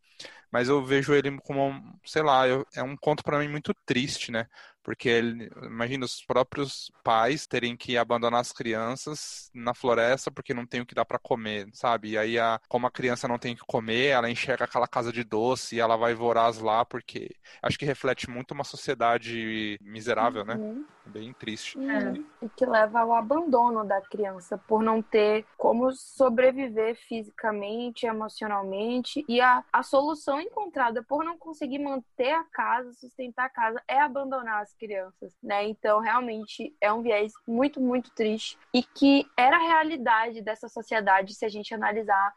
Mas 0.51 0.69
eu 0.69 0.85
vejo 0.85 1.15
ele 1.15 1.39
como, 1.41 1.99
sei 2.05 2.23
lá, 2.23 2.47
eu, 2.47 2.67
é 2.75 2.83
um 2.83 2.97
conto 2.97 3.25
para 3.25 3.39
mim 3.39 3.49
muito 3.49 3.75
triste, 3.87 4.31
né? 4.31 4.47
Porque 4.83 5.09
ele, 5.09 5.51
imagina 5.63 6.05
os 6.05 6.25
próprios 6.25 6.91
pais 7.05 7.47
terem 7.47 7.77
que 7.77 7.97
abandonar 7.97 8.41
as 8.41 8.53
crianças 8.53 9.51
na 9.55 9.75
floresta 9.75 10.31
porque 10.31 10.53
não 10.53 10.67
tem 10.67 10.81
o 10.81 10.87
que 10.87 10.95
dar 10.95 11.05
para 11.05 11.19
comer, 11.19 11.69
sabe? 11.73 12.11
E 12.11 12.19
aí, 12.19 12.39
a, 12.39 12.61
como 12.69 12.87
a 12.87 12.91
criança 12.91 13.29
não 13.29 13.39
tem 13.39 13.55
o 13.55 13.57
que 13.57 13.65
comer, 13.65 14.09
ela 14.09 14.31
enxerga 14.31 14.65
aquela 14.65 14.89
casa 14.89 15.13
de 15.13 15.23
doce 15.23 15.77
e 15.77 15.81
ela 15.81 15.97
vai 15.97 16.15
voraz 16.15 16.59
lá 16.59 16.85
porque 16.85 17.31
acho 17.63 17.79
que 17.79 17.85
reflete 17.85 18.29
muito 18.29 18.53
uma 18.53 18.65
sociedade 18.65 19.79
miserável, 19.81 20.45
né? 20.45 20.55
Uhum. 20.55 20.85
Bem 21.05 21.33
triste. 21.33 21.79
É. 21.79 22.45
E 22.45 22.49
que 22.51 22.65
leva 22.65 23.01
ao 23.01 23.13
abandono 23.13 23.85
da 23.85 24.01
criança 24.01 24.57
por 24.57 24.83
não 24.83 25.03
ter 25.03 25.45
como 25.59 25.91
sobreviver 25.93 26.95
fisicamente, 27.09 28.07
emocionalmente. 28.07 29.25
E 29.29 29.41
a, 29.41 29.65
a 29.73 29.83
solução 29.83 30.41
encontrada 30.41 31.03
por 31.03 31.25
não 31.25 31.37
conseguir 31.37 31.81
manter 31.81 32.33
a 32.33 32.45
casa, 32.45 32.93
sustentar 32.93 33.47
a 33.47 33.51
casa, 33.51 33.83
é 33.89 34.01
abandonar 34.01 34.63
as 34.63 34.72
crianças, 34.75 35.33
né? 35.43 35.67
Então, 35.69 36.01
realmente 36.01 36.75
é 36.81 36.93
um 36.93 37.03
viés 37.03 37.33
muito, 37.47 37.81
muito 37.81 38.11
triste 38.15 38.59
e 38.73 38.83
que 38.83 39.27
era 39.37 39.57
a 39.57 39.67
realidade 39.67 40.43
dessa 40.43 40.69
sociedade 40.69 41.35
se 41.35 41.45
a 41.45 41.49
gente 41.49 41.75
analisar 41.75 42.33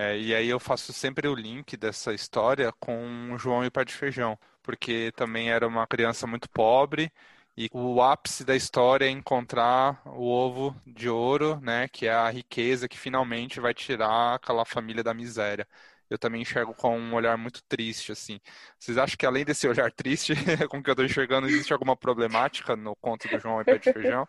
é, 0.00 0.16
e 0.16 0.32
aí 0.32 0.48
eu 0.48 0.60
faço 0.60 0.92
sempre 0.92 1.26
o 1.26 1.34
link 1.34 1.76
dessa 1.76 2.14
história 2.14 2.72
com 2.78 3.36
João 3.36 3.64
e 3.64 3.66
o 3.66 3.70
Pé 3.70 3.84
de 3.84 3.92
Feijão, 3.92 4.38
porque 4.62 5.10
também 5.16 5.50
era 5.50 5.66
uma 5.66 5.88
criança 5.88 6.24
muito 6.24 6.48
pobre 6.50 7.12
e 7.56 7.68
o 7.72 8.00
ápice 8.00 8.44
da 8.44 8.54
história 8.54 9.06
é 9.06 9.10
encontrar 9.10 10.00
o 10.06 10.22
ovo 10.28 10.80
de 10.86 11.08
ouro, 11.08 11.58
né, 11.60 11.88
que 11.88 12.06
é 12.06 12.12
a 12.12 12.30
riqueza 12.30 12.88
que 12.88 12.96
finalmente 12.96 13.58
vai 13.58 13.74
tirar 13.74 14.34
aquela 14.36 14.64
família 14.64 15.02
da 15.02 15.12
miséria. 15.12 15.66
Eu 16.10 16.18
também 16.18 16.42
enxergo 16.42 16.74
com 16.74 16.98
um 16.98 17.14
olhar 17.14 17.36
muito 17.36 17.62
triste, 17.64 18.12
assim. 18.12 18.40
Vocês 18.78 18.96
acham 18.96 19.16
que 19.16 19.26
além 19.26 19.44
desse 19.44 19.68
olhar 19.68 19.92
triste 19.92 20.34
com 20.68 20.82
que 20.82 20.90
eu 20.90 20.92
estou 20.92 21.04
enxergando, 21.04 21.46
existe 21.46 21.72
alguma 21.72 21.96
problemática 21.96 22.74
no 22.74 22.96
conto 22.96 23.28
do 23.28 23.38
João 23.38 23.60
e 23.60 23.64
Pé 23.64 23.78
de 23.78 23.92
Feijão? 23.92 24.26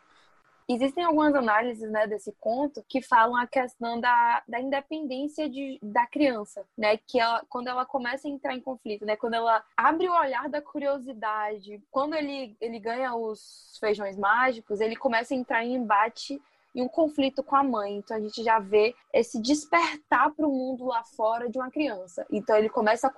Existem 0.71 1.03
algumas 1.03 1.33
análises 1.33 1.89
né, 1.89 2.05
desse 2.05 2.31
conto 2.39 2.85
que 2.87 3.01
falam 3.01 3.35
a 3.35 3.47
questão 3.47 3.99
da, 3.99 4.43
da 4.47 4.59
independência 4.59 5.49
de, 5.49 5.79
da 5.81 6.05
criança, 6.05 6.63
né? 6.77 6.95
Que 6.95 7.19
ela, 7.19 7.43
quando 7.49 7.69
ela 7.69 7.87
começa 7.87 8.27
a 8.27 8.31
entrar 8.31 8.53
em 8.53 8.61
conflito, 8.61 9.03
né? 9.03 9.15
Quando 9.15 9.33
ela 9.33 9.63
abre 9.75 10.07
o 10.07 10.13
olhar 10.13 10.47
da 10.47 10.61
curiosidade, 10.61 11.81
quando 11.89 12.13
ele, 12.13 12.55
ele 12.61 12.77
ganha 12.77 13.15
os 13.15 13.79
feijões 13.79 14.15
mágicos, 14.15 14.79
ele 14.79 14.95
começa 14.95 15.33
a 15.33 15.37
entrar 15.37 15.65
em 15.65 15.73
embate 15.73 16.39
e 16.73 16.81
um 16.81 16.87
conflito 16.87 17.43
com 17.43 17.55
a 17.55 17.63
mãe. 17.63 17.97
Então 17.97 18.15
a 18.17 18.19
gente 18.19 18.43
já 18.43 18.59
vê 18.59 18.95
esse 19.13 19.41
despertar 19.41 20.31
para 20.31 20.47
o 20.47 20.51
mundo 20.51 20.85
lá 20.85 21.03
fora 21.03 21.49
de 21.49 21.57
uma 21.57 21.71
criança. 21.71 22.25
Então 22.31 22.55
ele 22.55 22.69
começa 22.69 23.07
a 23.07 23.13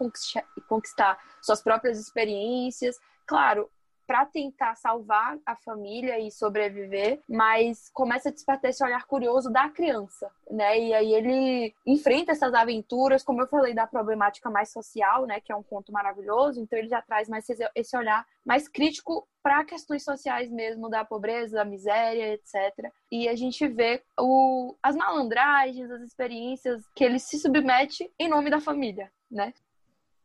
conquistar, 0.67 1.17
suas 1.41 1.61
próprias 1.61 1.99
experiências. 1.99 2.99
Claro, 3.25 3.69
para 4.11 4.25
tentar 4.25 4.75
salvar 4.75 5.37
a 5.45 5.55
família 5.55 6.19
e 6.19 6.29
sobreviver, 6.29 7.21
mas 7.29 7.89
começa 7.93 8.27
a 8.27 8.31
despertar 8.33 8.67
esse 8.67 8.83
olhar 8.83 9.05
curioso 9.05 9.49
da 9.49 9.69
criança, 9.69 10.29
né? 10.49 10.77
E 10.77 10.93
aí 10.93 11.13
ele 11.13 11.73
enfrenta 11.87 12.33
essas 12.33 12.53
aventuras, 12.53 13.23
como 13.23 13.41
eu 13.41 13.47
falei, 13.47 13.73
da 13.73 13.87
problemática 13.87 14.49
mais 14.49 14.69
social, 14.69 15.25
né? 15.25 15.39
Que 15.39 15.53
é 15.53 15.55
um 15.55 15.63
conto 15.63 15.93
maravilhoso, 15.93 16.59
então 16.59 16.77
ele 16.77 16.89
já 16.89 17.01
traz 17.01 17.29
mais 17.29 17.47
esse 17.73 17.95
olhar 17.95 18.27
mais 18.45 18.67
crítico 18.67 19.25
para 19.41 19.63
questões 19.63 20.03
sociais 20.03 20.51
mesmo, 20.51 20.89
da 20.89 21.05
pobreza, 21.05 21.55
da 21.55 21.63
miséria, 21.63 22.33
etc. 22.33 22.91
E 23.09 23.29
a 23.29 23.35
gente 23.37 23.65
vê 23.65 24.03
o, 24.19 24.75
as 24.83 24.93
malandragens, 24.93 25.89
as 25.89 26.01
experiências 26.01 26.83
que 26.93 27.05
ele 27.05 27.17
se 27.17 27.39
submete 27.39 28.11
em 28.19 28.27
nome 28.27 28.49
da 28.49 28.59
família, 28.59 29.09
né? 29.31 29.53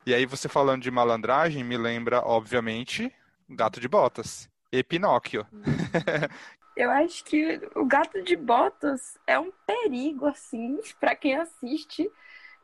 E 0.05 0.13
aí, 0.13 0.27
você 0.27 0.49
falando 0.49 0.83
de 0.83 0.91
malandragem, 0.91 1.63
me 1.63 1.77
lembra, 1.77 2.21
obviamente, 2.21 3.13
Gato 3.49 3.81
de 3.81 3.89
Botas 3.89 4.49
e 4.73 4.83
Pinóquio. 4.83 5.47
Eu 6.77 6.91
acho 6.91 7.25
que 7.25 7.59
o 7.75 7.87
Gato 7.87 8.23
de 8.23 8.37
Botas 8.37 9.17
é 9.27 9.39
um 9.39 9.51
perigo, 9.67 10.27
assim, 10.27 10.79
para 11.01 11.17
quem 11.17 11.35
assiste. 11.35 12.11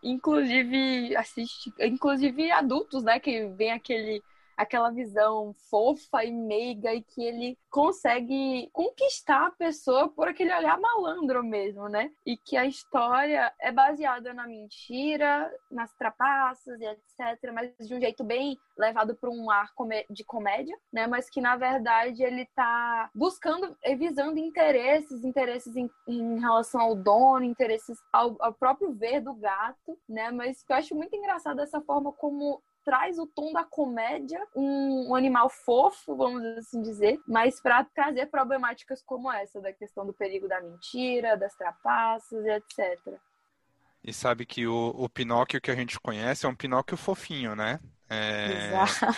Inclusive, 0.03 1.17
assiste, 1.17 1.73
inclusive 1.79 2.51
adultos, 2.51 3.03
né? 3.05 3.19
Que 3.19 3.47
vem 3.47 3.73
aquele 3.73 4.23
aquela 4.63 4.91
visão 4.91 5.55
fofa 5.71 6.25
e 6.25 6.33
meiga 6.33 6.93
e 6.95 7.03
que 7.03 7.23
ele 7.23 7.59
consegue 7.71 8.69
conquistar 8.73 9.47
a 9.47 9.51
pessoa 9.51 10.09
por 10.09 10.29
aquele 10.29 10.55
olhar 10.55 10.79
malandro 10.79 11.43
mesmo, 11.43 11.89
né? 11.89 12.11
E 12.27 12.37
que 12.37 12.57
a 12.57 12.67
história 12.67 13.53
é 13.61 13.73
baseada 13.73 14.33
na 14.35 14.47
mentira, 14.47 15.51
nas 15.71 15.93
trapaças 15.95 16.81
e 16.81 16.85
etc, 16.85 17.53
mas 17.53 17.73
de 17.87 17.95
um 17.95 18.01
jeito 18.01 18.23
bem 18.25 18.59
levado 18.77 19.15
para 19.15 19.31
um 19.31 19.51
ar 19.51 19.71
de 20.11 20.25
comédia, 20.25 20.77
né? 20.93 21.07
Mas 21.07 21.29
que 21.29 21.41
na 21.41 21.57
verdade 21.57 22.23
ele 22.23 22.47
tá 22.55 23.11
buscando 23.15 23.77
e 23.85 23.97
visando 23.97 24.39
interesses, 24.39 25.25
interesses 25.25 25.75
em, 25.77 25.91
em 26.07 26.39
relação 26.39 26.81
ao 26.81 26.95
dono, 26.95 27.45
interesses 27.45 27.99
ao, 28.13 28.37
ao 28.41 28.53
próprio 28.53 28.93
ver 28.93 29.21
do 29.21 29.35
gato, 29.35 29.99
né? 30.09 30.31
Mas 30.31 30.63
que 30.63 30.73
eu 30.73 30.77
acho 30.77 30.95
muito 30.95 31.15
engraçado 31.17 31.61
essa 31.61 31.81
forma 31.81 32.13
como 32.13 32.63
traz 32.85 33.19
o 33.19 33.27
tom 33.27 33.53
da 33.53 33.65
comédia, 33.65 34.41
um, 34.55 35.11
um 35.11 35.15
animal 35.15 35.49
fofo, 35.49 36.17
vamos 36.17 36.43
assim 36.59 36.83
dizer, 36.83 37.21
mas 37.27 37.61
para 37.61 37.85
trazer 37.85 38.27
problemáticas 38.27 39.03
como 39.03 39.31
essa, 39.33 39.61
da 39.61 39.73
questão 39.73 40.07
do 40.07 40.13
perigo 40.13 40.49
da 40.49 40.61
mentira, 40.61 41.37
das 41.37 41.55
trapaças 41.55 42.45
e 42.45 42.51
etc. 42.51 43.19
E 44.05 44.13
sabe 44.13 44.45
que 44.45 44.67
o, 44.67 44.95
o 44.97 45.09
Pinóquio 45.09 45.61
que 45.61 45.71
a 45.71 45.77
gente 45.77 45.99
conhece 46.01 46.45
é 46.45 46.49
um 46.49 46.55
Pinóquio 46.55 46.97
fofinho, 46.97 47.55
né? 47.55 47.79
É, 48.11 48.73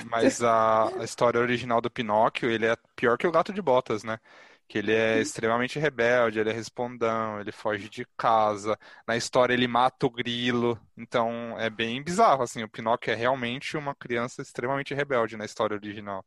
mas 0.09 0.41
a, 0.43 0.89
a, 1.01 1.05
história 1.05 1.41
original 1.41 1.81
do 1.81 1.91
Pinóquio, 1.91 2.49
ele 2.49 2.67
é 2.67 2.77
pior 2.95 3.19
que 3.19 3.27
o 3.27 3.33
Gato 3.33 3.53
de 3.53 3.61
Botas, 3.61 4.05
né? 4.05 4.21
Que 4.69 4.79
ele 4.79 4.93
é 4.93 5.21
extremamente 5.21 5.79
rebelde, 5.79 6.41
ele 6.41 6.51
é 6.51 6.53
respondão, 6.53 7.41
ele 7.41 7.53
foge 7.53 7.89
de 7.89 8.07
casa. 8.17 8.79
Na 9.07 9.17
história 9.17 9.53
ele 9.53 9.69
mata 9.69 10.07
o 10.07 10.11
grilo. 10.11 10.79
Então 10.97 11.59
é 11.59 11.69
bem 11.69 12.03
bizarro, 12.03 12.43
assim, 12.43 12.63
o 12.63 12.69
Pinóquio 12.69 13.13
é 13.13 13.15
realmente 13.15 13.77
uma 13.77 13.95
criança 13.95 14.43
extremamente 14.43 14.95
rebelde 14.95 15.37
na 15.37 15.45
história 15.45 15.77
original. 15.77 16.25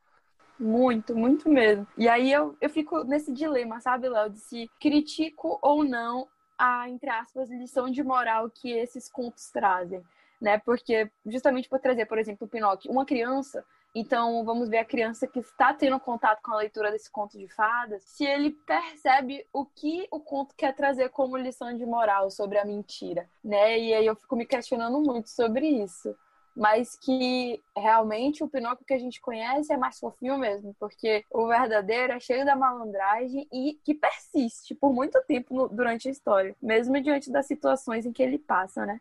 Muito, 0.59 1.15
muito 1.15 1.49
mesmo. 1.49 1.85
E 1.97 2.07
aí 2.09 2.31
eu, 2.31 2.57
eu 2.59 2.69
fico 2.69 3.03
nesse 3.03 3.31
dilema, 3.31 3.79
sabe, 3.79 4.09
Léo, 4.09 4.29
de 4.29 4.39
se 4.39 4.69
critico 4.79 5.59
ou 5.61 5.83
não 5.83 6.27
a, 6.57 6.89
entre 6.89 7.09
aspas, 7.09 7.49
lição 7.49 7.89
de 7.89 8.03
moral 8.03 8.49
que 8.49 8.71
esses 8.71 9.07
contos 9.07 9.51
trazem, 9.51 10.01
né? 10.41 10.57
Porque 10.57 11.09
justamente 11.25 11.69
por 11.69 11.79
trazer, 11.79 12.07
por 12.07 12.17
exemplo, 12.17 12.47
o 12.47 12.49
Pinóquio, 12.49 12.91
uma 12.91 13.05
criança 13.05 13.63
então, 13.99 14.45
vamos 14.45 14.69
ver 14.69 14.77
a 14.77 14.85
criança 14.85 15.25
que 15.25 15.39
está 15.39 15.73
tendo 15.73 15.99
contato 15.99 16.39
com 16.43 16.53
a 16.53 16.57
leitura 16.57 16.91
desse 16.91 17.09
conto 17.09 17.35
de 17.35 17.47
fadas, 17.47 18.03
se 18.03 18.23
ele 18.23 18.51
percebe 18.51 19.43
o 19.51 19.65
que 19.65 20.07
o 20.11 20.19
conto 20.19 20.53
quer 20.55 20.75
trazer 20.75 21.09
como 21.09 21.35
lição 21.35 21.75
de 21.75 21.83
moral 21.83 22.29
sobre 22.29 22.59
a 22.59 22.65
mentira, 22.65 23.27
né? 23.43 23.79
E 23.79 23.95
aí 23.95 24.05
eu 24.05 24.15
fico 24.15 24.35
me 24.35 24.45
questionando 24.45 24.99
muito 25.01 25.31
sobre 25.31 25.67
isso. 25.67 26.15
Mas 26.55 26.95
que 26.95 27.59
realmente 27.75 28.43
o 28.43 28.47
Pinóquio 28.47 28.85
que 28.85 28.93
a 28.93 28.99
gente 28.99 29.19
conhece 29.19 29.73
é 29.73 29.77
mais 29.77 29.97
fofinho 29.97 30.37
mesmo, 30.37 30.75
porque 30.79 31.23
o 31.31 31.47
verdadeiro 31.47 32.13
é 32.13 32.19
cheio 32.19 32.45
da 32.45 32.55
malandragem 32.55 33.47
e 33.51 33.79
que 33.83 33.95
persiste 33.95 34.75
por 34.75 34.93
muito 34.93 35.19
tempo 35.27 35.67
durante 35.69 36.07
a 36.07 36.11
história, 36.11 36.55
mesmo 36.61 37.01
diante 37.01 37.31
das 37.31 37.47
situações 37.47 38.05
em 38.05 38.11
que 38.11 38.21
ele 38.21 38.37
passa, 38.37 38.85
né? 38.85 38.99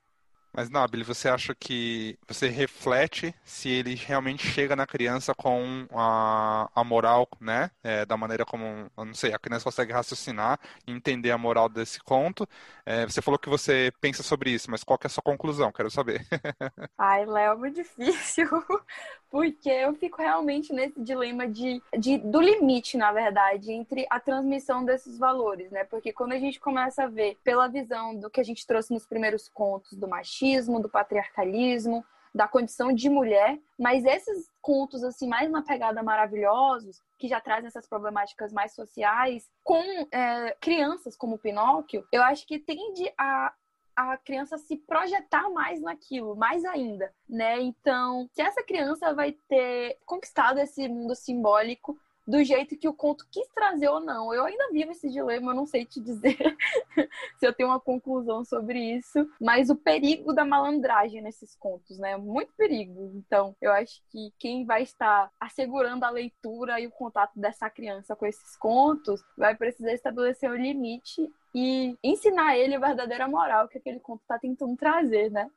Mas, 0.56 0.70
Nabil, 0.70 1.04
você 1.04 1.28
acha 1.28 1.54
que 1.54 2.18
você 2.26 2.48
reflete 2.48 3.34
se 3.44 3.68
ele 3.68 3.94
realmente 3.94 4.46
chega 4.46 4.74
na 4.74 4.86
criança 4.86 5.34
com 5.34 5.86
a, 5.92 6.70
a 6.74 6.82
moral, 6.82 7.28
né? 7.38 7.70
É, 7.84 8.06
da 8.06 8.16
maneira 8.16 8.42
como, 8.46 8.90
não 8.96 9.12
sei, 9.12 9.34
a 9.34 9.38
criança 9.38 9.64
consegue 9.64 9.92
raciocinar 9.92 10.58
e 10.86 10.92
entender 10.92 11.30
a 11.30 11.36
moral 11.36 11.68
desse 11.68 12.00
conto. 12.00 12.48
É, 12.86 13.04
você 13.04 13.20
falou 13.20 13.38
que 13.38 13.50
você 13.50 13.92
pensa 14.00 14.22
sobre 14.22 14.50
isso, 14.50 14.70
mas 14.70 14.82
qual 14.82 14.98
é 15.02 15.06
a 15.06 15.10
sua 15.10 15.22
conclusão? 15.22 15.70
Quero 15.70 15.90
saber. 15.90 16.26
Ai, 16.96 17.26
Léo, 17.26 17.52
é 17.52 17.56
muito 17.56 17.74
difícil, 17.76 18.48
porque 19.36 19.68
eu 19.68 19.92
fico 19.92 20.22
realmente 20.22 20.72
nesse 20.72 20.98
dilema 20.98 21.46
de, 21.46 21.82
de, 21.98 22.16
do 22.16 22.40
limite, 22.40 22.96
na 22.96 23.12
verdade, 23.12 23.70
entre 23.70 24.06
a 24.08 24.18
transmissão 24.18 24.82
desses 24.82 25.18
valores, 25.18 25.70
né? 25.70 25.84
Porque 25.84 26.10
quando 26.10 26.32
a 26.32 26.38
gente 26.38 26.58
começa 26.58 27.04
a 27.04 27.06
ver 27.06 27.36
pela 27.44 27.68
visão 27.68 28.18
do 28.18 28.30
que 28.30 28.40
a 28.40 28.42
gente 28.42 28.66
trouxe 28.66 28.94
nos 28.94 29.04
primeiros 29.04 29.46
contos 29.46 29.92
do 29.92 30.08
machismo, 30.08 30.80
do 30.80 30.88
patriarcalismo, 30.88 32.02
da 32.34 32.48
condição 32.48 32.94
de 32.94 33.10
mulher, 33.10 33.58
mas 33.78 34.06
esses 34.06 34.50
contos 34.62 35.04
assim 35.04 35.28
mais 35.28 35.50
na 35.50 35.60
pegada 35.60 36.02
maravilhosos, 36.02 37.02
que 37.18 37.28
já 37.28 37.38
trazem 37.38 37.68
essas 37.68 37.86
problemáticas 37.86 38.54
mais 38.54 38.74
sociais, 38.74 39.50
com 39.62 39.82
é, 40.10 40.56
crianças 40.62 41.14
como 41.14 41.36
Pinóquio, 41.36 42.08
eu 42.10 42.22
acho 42.22 42.46
que 42.46 42.58
tende 42.58 43.12
a 43.18 43.52
a 43.96 44.16
criança 44.18 44.58
se 44.58 44.76
projetar 44.76 45.48
mais 45.50 45.80
naquilo, 45.80 46.36
mais 46.36 46.64
ainda, 46.66 47.12
né? 47.26 47.58
Então, 47.60 48.28
se 48.32 48.42
essa 48.42 48.62
criança 48.62 49.14
vai 49.14 49.32
ter 49.48 49.98
conquistado 50.04 50.58
esse 50.58 50.86
mundo 50.86 51.14
simbólico, 51.14 51.98
do 52.26 52.42
jeito 52.42 52.76
que 52.76 52.88
o 52.88 52.94
conto 52.94 53.26
quis 53.30 53.48
trazer 53.48 53.88
ou 53.88 54.00
não. 54.00 54.34
Eu 54.34 54.44
ainda 54.44 54.70
vivo 54.70 54.90
esse 54.90 55.08
dilema, 55.08 55.52
eu 55.52 55.56
não 55.56 55.66
sei 55.66 55.84
te 55.84 56.00
dizer 56.00 56.36
se 57.38 57.46
eu 57.46 57.52
tenho 57.52 57.68
uma 57.68 57.80
conclusão 57.80 58.44
sobre 58.44 58.78
isso, 58.96 59.28
mas 59.40 59.70
o 59.70 59.76
perigo 59.76 60.32
da 60.32 60.44
malandragem 60.44 61.22
nesses 61.22 61.54
contos, 61.54 61.98
né? 61.98 62.16
Muito 62.16 62.52
perigo. 62.54 63.12
Então, 63.14 63.54
eu 63.60 63.72
acho 63.72 64.02
que 64.10 64.32
quem 64.38 64.64
vai 64.64 64.82
estar 64.82 65.30
assegurando 65.38 66.04
a 66.04 66.10
leitura 66.10 66.80
e 66.80 66.86
o 66.86 66.90
contato 66.90 67.38
dessa 67.38 67.70
criança 67.70 68.16
com 68.16 68.26
esses 68.26 68.56
contos 68.56 69.22
vai 69.36 69.54
precisar 69.54 69.92
estabelecer 69.92 70.50
um 70.50 70.54
limite 70.54 71.30
e 71.54 71.96
ensinar 72.02 72.56
ele 72.56 72.74
a 72.74 72.80
verdadeira 72.80 73.28
moral 73.28 73.68
que 73.68 73.78
aquele 73.78 74.00
conto 74.00 74.22
está 74.22 74.38
tentando 74.38 74.76
trazer, 74.76 75.30
né? 75.30 75.50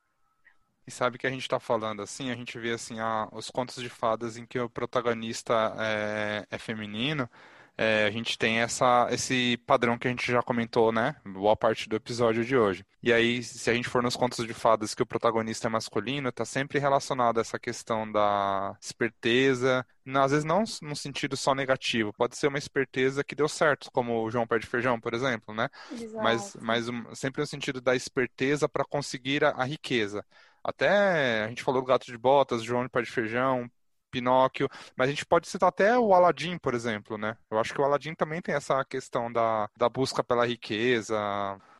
E 0.89 0.91
sabe 0.91 1.19
que 1.19 1.27
a 1.27 1.29
gente 1.29 1.43
está 1.43 1.59
falando 1.59 2.01
assim, 2.01 2.31
a 2.31 2.35
gente 2.35 2.57
vê 2.57 2.71
assim 2.71 2.95
os 3.31 3.51
contos 3.51 3.75
de 3.75 3.89
fadas 3.89 4.37
em 4.37 4.45
que 4.47 4.57
o 4.59 4.67
protagonista 4.67 5.71
é, 5.77 6.47
é 6.49 6.57
feminino, 6.57 7.29
é, 7.77 8.05
a 8.05 8.11
gente 8.11 8.37
tem 8.37 8.59
essa, 8.59 9.07
esse 9.11 9.55
padrão 9.67 9.99
que 9.99 10.07
a 10.07 10.09
gente 10.09 10.29
já 10.29 10.41
comentou, 10.41 10.91
né? 10.91 11.15
Boa 11.23 11.55
parte 11.55 11.87
do 11.87 11.95
episódio 11.95 12.43
de 12.43 12.57
hoje. 12.57 12.83
E 13.01 13.13
aí, 13.13 13.41
se 13.41 13.69
a 13.69 13.73
gente 13.73 13.87
for 13.87 14.03
nos 14.03 14.17
contos 14.17 14.45
de 14.45 14.53
fadas 14.53 14.93
que 14.93 15.01
o 15.01 15.05
protagonista 15.05 15.67
é 15.67 15.69
masculino, 15.69 16.27
está 16.27 16.43
sempre 16.43 16.77
relacionado 16.77 17.37
a 17.37 17.41
essa 17.41 17.57
questão 17.57 18.11
da 18.11 18.75
esperteza, 18.81 19.85
às 20.05 20.31
vezes 20.31 20.43
não 20.43 20.63
no 20.81 20.95
sentido 20.95 21.37
só 21.37 21.55
negativo, 21.55 22.11
pode 22.11 22.35
ser 22.35 22.47
uma 22.47 22.57
esperteza 22.57 23.23
que 23.23 23.33
deu 23.33 23.47
certo, 23.47 23.89
como 23.93 24.25
o 24.25 24.29
João 24.29 24.45
Pé 24.45 24.59
de 24.59 24.67
Feijão, 24.67 24.99
por 24.99 25.13
exemplo, 25.13 25.55
né? 25.55 25.69
Exato. 25.89 26.21
Mas, 26.21 26.57
mas 26.59 26.85
sempre 27.17 27.39
no 27.39 27.47
sentido 27.47 27.79
da 27.79 27.95
esperteza 27.95 28.67
para 28.67 28.83
conseguir 28.83 29.45
a, 29.45 29.51
a 29.51 29.63
riqueza. 29.63 30.25
Até 30.63 31.43
a 31.43 31.47
gente 31.47 31.63
falou 31.63 31.81
do 31.81 31.87
Gato 31.87 32.05
de 32.05 32.17
Botas, 32.17 32.63
João 32.63 32.83
de 32.83 32.89
Pé 32.89 33.01
de 33.01 33.11
Feijão, 33.11 33.69
Pinóquio, 34.09 34.67
mas 34.95 35.07
a 35.07 35.11
gente 35.11 35.25
pode 35.25 35.47
citar 35.47 35.69
até 35.69 35.97
o 35.97 36.13
Aladim, 36.13 36.57
por 36.57 36.73
exemplo, 36.73 37.17
né? 37.17 37.37
Eu 37.49 37.59
acho 37.59 37.73
que 37.73 37.81
o 37.81 37.83
Aladim 37.83 38.13
também 38.15 38.41
tem 38.41 38.55
essa 38.55 38.83
questão 38.83 39.31
da, 39.31 39.69
da 39.77 39.87
busca 39.87 40.23
pela 40.23 40.45
riqueza. 40.45 41.15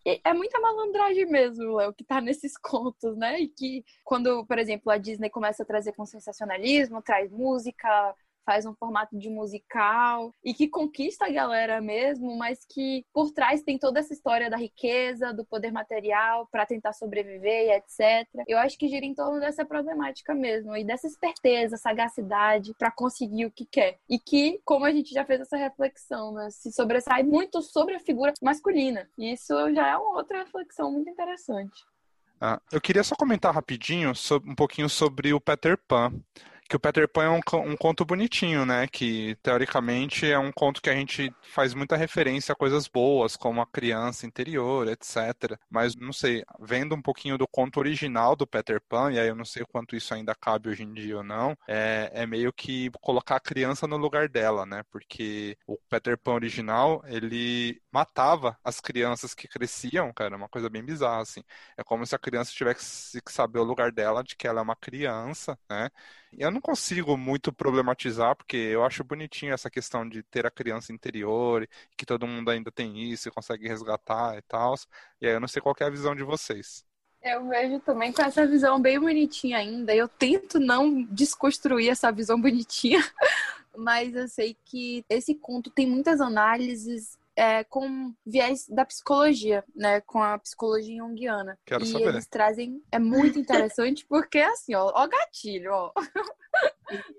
É 0.06 0.34
muita 0.34 0.60
malandragem 0.60 1.26
mesmo, 1.26 1.76
Léo, 1.76 1.94
que 1.94 2.04
tá 2.04 2.22
nesses 2.22 2.58
contos, 2.58 3.16
né? 3.18 3.40
E 3.42 3.48
que 3.48 3.84
quando, 4.04 4.46
por 4.46 4.58
exemplo, 4.58 4.92
a 4.92 4.98
Disney 4.98 5.30
começa 5.30 5.64
a 5.64 5.66
trazer 5.66 5.94
com 5.94 6.06
sensacionalismo, 6.06 7.02
traz 7.02 7.32
música, 7.32 8.16
faz 8.50 8.66
um 8.66 8.74
formato 8.74 9.16
de 9.16 9.30
musical 9.30 10.34
e 10.44 10.56
que 10.56 10.68
conquista 10.68 11.28
a 11.28 11.30
galera 11.30 11.80
mesmo, 11.80 12.36
mas 12.36 12.66
que 12.68 13.06
por 13.14 13.30
trás 13.30 13.62
tem 13.62 13.78
toda 13.78 14.00
essa 14.00 14.12
história 14.12 14.50
da 14.50 14.58
riqueza, 14.58 15.32
do 15.32 15.46
poder 15.46 15.72
material 15.72 16.48
para 16.52 16.66
tentar 16.66 16.94
sobreviver 16.94 17.68
e 17.68 17.72
etc. 17.74 18.28
Eu 18.48 18.58
acho 18.58 18.76
que 18.76 18.88
gira 18.88 19.06
em 19.06 19.14
torno 19.14 19.40
dessa 19.40 19.64
problemática 19.64 20.34
mesmo 20.34 20.76
e 20.76 20.84
dessa 20.84 21.06
esperteza, 21.06 21.78
sagacidade 21.78 22.74
para 22.74 22.90
conseguir 22.90 23.46
o 23.46 23.52
que 23.52 23.68
quer. 23.68 24.00
E 24.10 24.18
que, 24.18 24.60
como 24.66 24.84
a 24.84 24.92
gente 24.92 25.14
já 25.14 25.24
fez 25.24 25.42
essa 25.42 25.56
reflexão, 25.56 26.34
né, 26.34 26.50
se 26.50 26.72
sobressai 26.72 27.22
muito 27.22 27.62
sobre 27.62 27.94
a 27.94 28.00
figura 28.00 28.34
masculina. 28.42 29.08
E 29.16 29.32
isso 29.32 29.54
já 29.76 29.90
é 29.90 29.96
uma 29.96 30.18
outra 30.18 30.40
reflexão 30.40 30.92
muito 30.92 31.08
interessante. 31.08 31.86
Ah, 32.42 32.60
eu 32.72 32.82
queria 32.82 33.04
só 33.04 33.14
comentar 33.16 33.54
rapidinho 33.54 34.12
um 34.48 34.56
pouquinho 34.56 34.90
sobre 34.90 35.36
o 35.36 35.40
Peter 35.40 35.78
Pan 35.78 36.12
que 36.70 36.76
o 36.76 36.80
Peter 36.80 37.10
Pan 37.10 37.24
é 37.24 37.30
um, 37.32 37.72
um, 37.72 37.76
conto 37.76 38.06
bonitinho, 38.06 38.64
né? 38.64 38.88
Que 38.88 39.36
teoricamente 39.42 40.30
é 40.30 40.38
um 40.38 40.52
conto 40.52 40.82
que 40.82 40.90
a 40.90 40.94
gente 40.96 41.34
faz 41.42 41.74
muita 41.74 41.98
referência 41.98 42.54
a 42.54 42.56
coisas 42.56 42.88
boas, 42.88 43.36
como 43.36 43.60
a 43.60 43.66
criança 43.66 44.28
interior, 44.28 44.88
etc. 44.88 45.58
Mas 45.68 45.96
não 45.96 46.14
sei, 46.14 46.44
vendo 46.60 46.94
um 46.94 47.02
pouquinho 47.02 47.40
do 47.40 47.48
conto 47.48 47.80
original 47.80 48.36
do 48.36 48.46
Peter 48.46 48.80
Pan, 48.88 49.12
e 49.12 49.20
aí 49.20 49.28
eu 49.28 49.36
não 49.36 49.46
sei 49.46 49.66
quanto 49.66 49.96
isso 49.96 50.14
ainda 50.14 50.36
cabe 50.36 50.70
hoje 50.70 50.84
em 50.84 50.94
dia 50.94 51.18
ou 51.18 51.24
não, 51.24 51.58
é, 51.68 52.12
é 52.14 52.28
meio 52.28 52.54
que 52.54 52.92
colocar 53.02 53.38
a 53.38 53.40
criança 53.40 53.88
no 53.88 53.98
lugar 53.98 54.30
dela, 54.30 54.64
né? 54.64 54.84
Porque 54.92 55.58
o 55.66 55.76
Peter 55.90 56.20
Pan 56.20 56.34
original, 56.34 57.02
ele 57.08 57.82
matava 57.92 58.56
as 58.64 58.80
crianças 58.80 59.34
que 59.34 59.48
cresciam, 59.48 60.14
cara, 60.14 60.38
uma 60.38 60.48
coisa 60.50 60.70
bem 60.70 60.84
bizarra, 60.86 61.24
assim. 61.24 61.42
É 61.76 61.84
como 61.84 62.06
se 62.06 62.16
a 62.16 62.20
criança 62.20 62.52
tivesse 62.52 63.20
que 63.24 63.32
saber 63.32 63.58
o 63.58 63.64
lugar 63.64 63.92
dela, 63.92 64.24
de 64.24 64.36
que 64.36 64.48
ela 64.48 64.60
é 64.60 64.64
uma 64.64 64.76
criança, 64.76 65.58
né? 65.68 65.90
Eu 66.38 66.52
não 66.52 66.59
consigo 66.62 67.18
muito 67.18 67.52
problematizar, 67.54 68.36
porque 68.36 68.58
eu 68.58 68.84
acho 68.84 69.04
bonitinho 69.04 69.54
essa 69.54 69.70
questão 69.70 70.08
de 70.08 70.24
ter 70.24 70.46
a 70.46 70.52
criança 70.52 70.94
interior, 70.94 71.68
que 71.98 72.06
todo 72.06 72.28
mundo 72.28 72.50
ainda 72.50 72.72
tem 72.72 73.12
isso 73.12 73.28
e 73.28 73.32
consegue 73.32 73.68
resgatar 73.68 74.38
e 74.38 74.42
tal. 74.44 74.76
E 75.22 75.28
aí 75.28 75.34
eu 75.34 75.40
não 75.40 75.48
sei 75.48 75.62
qual 75.62 75.76
é 75.80 75.84
a 75.84 75.90
visão 75.90 76.16
de 76.16 76.24
vocês. 76.24 76.86
Eu 77.22 77.50
vejo 77.50 77.80
também 77.82 78.14
com 78.14 78.22
essa 78.22 78.48
visão 78.48 78.82
bem 78.82 79.00
bonitinha 79.00 79.58
ainda. 79.58 79.94
Eu 79.94 80.08
tento 80.08 80.58
não 80.58 81.04
desconstruir 81.04 81.90
essa 81.90 82.12
visão 82.12 82.40
bonitinha, 82.40 83.00
mas 83.76 84.16
eu 84.16 84.28
sei 84.28 84.56
que 84.66 85.04
esse 85.10 85.36
conto 85.36 85.70
tem 85.70 85.86
muitas 85.86 86.22
análises 86.22 87.19
é, 87.40 87.64
com 87.64 88.14
viés 88.26 88.66
da 88.68 88.84
psicologia, 88.84 89.64
né? 89.74 90.02
Com 90.02 90.22
a 90.22 90.38
psicologia 90.38 90.98
junguiana. 90.98 91.58
Quero 91.66 91.86
e 91.86 91.88
saber. 91.88 92.10
eles 92.10 92.28
trazem. 92.28 92.84
É 92.92 93.00
muito 93.00 93.40
interessante 93.40 94.06
porque, 94.08 94.40
assim, 94.40 94.76
ó, 94.76 94.92
ó 94.94 95.08
gatilho, 95.08 95.72
ó. 95.72 95.94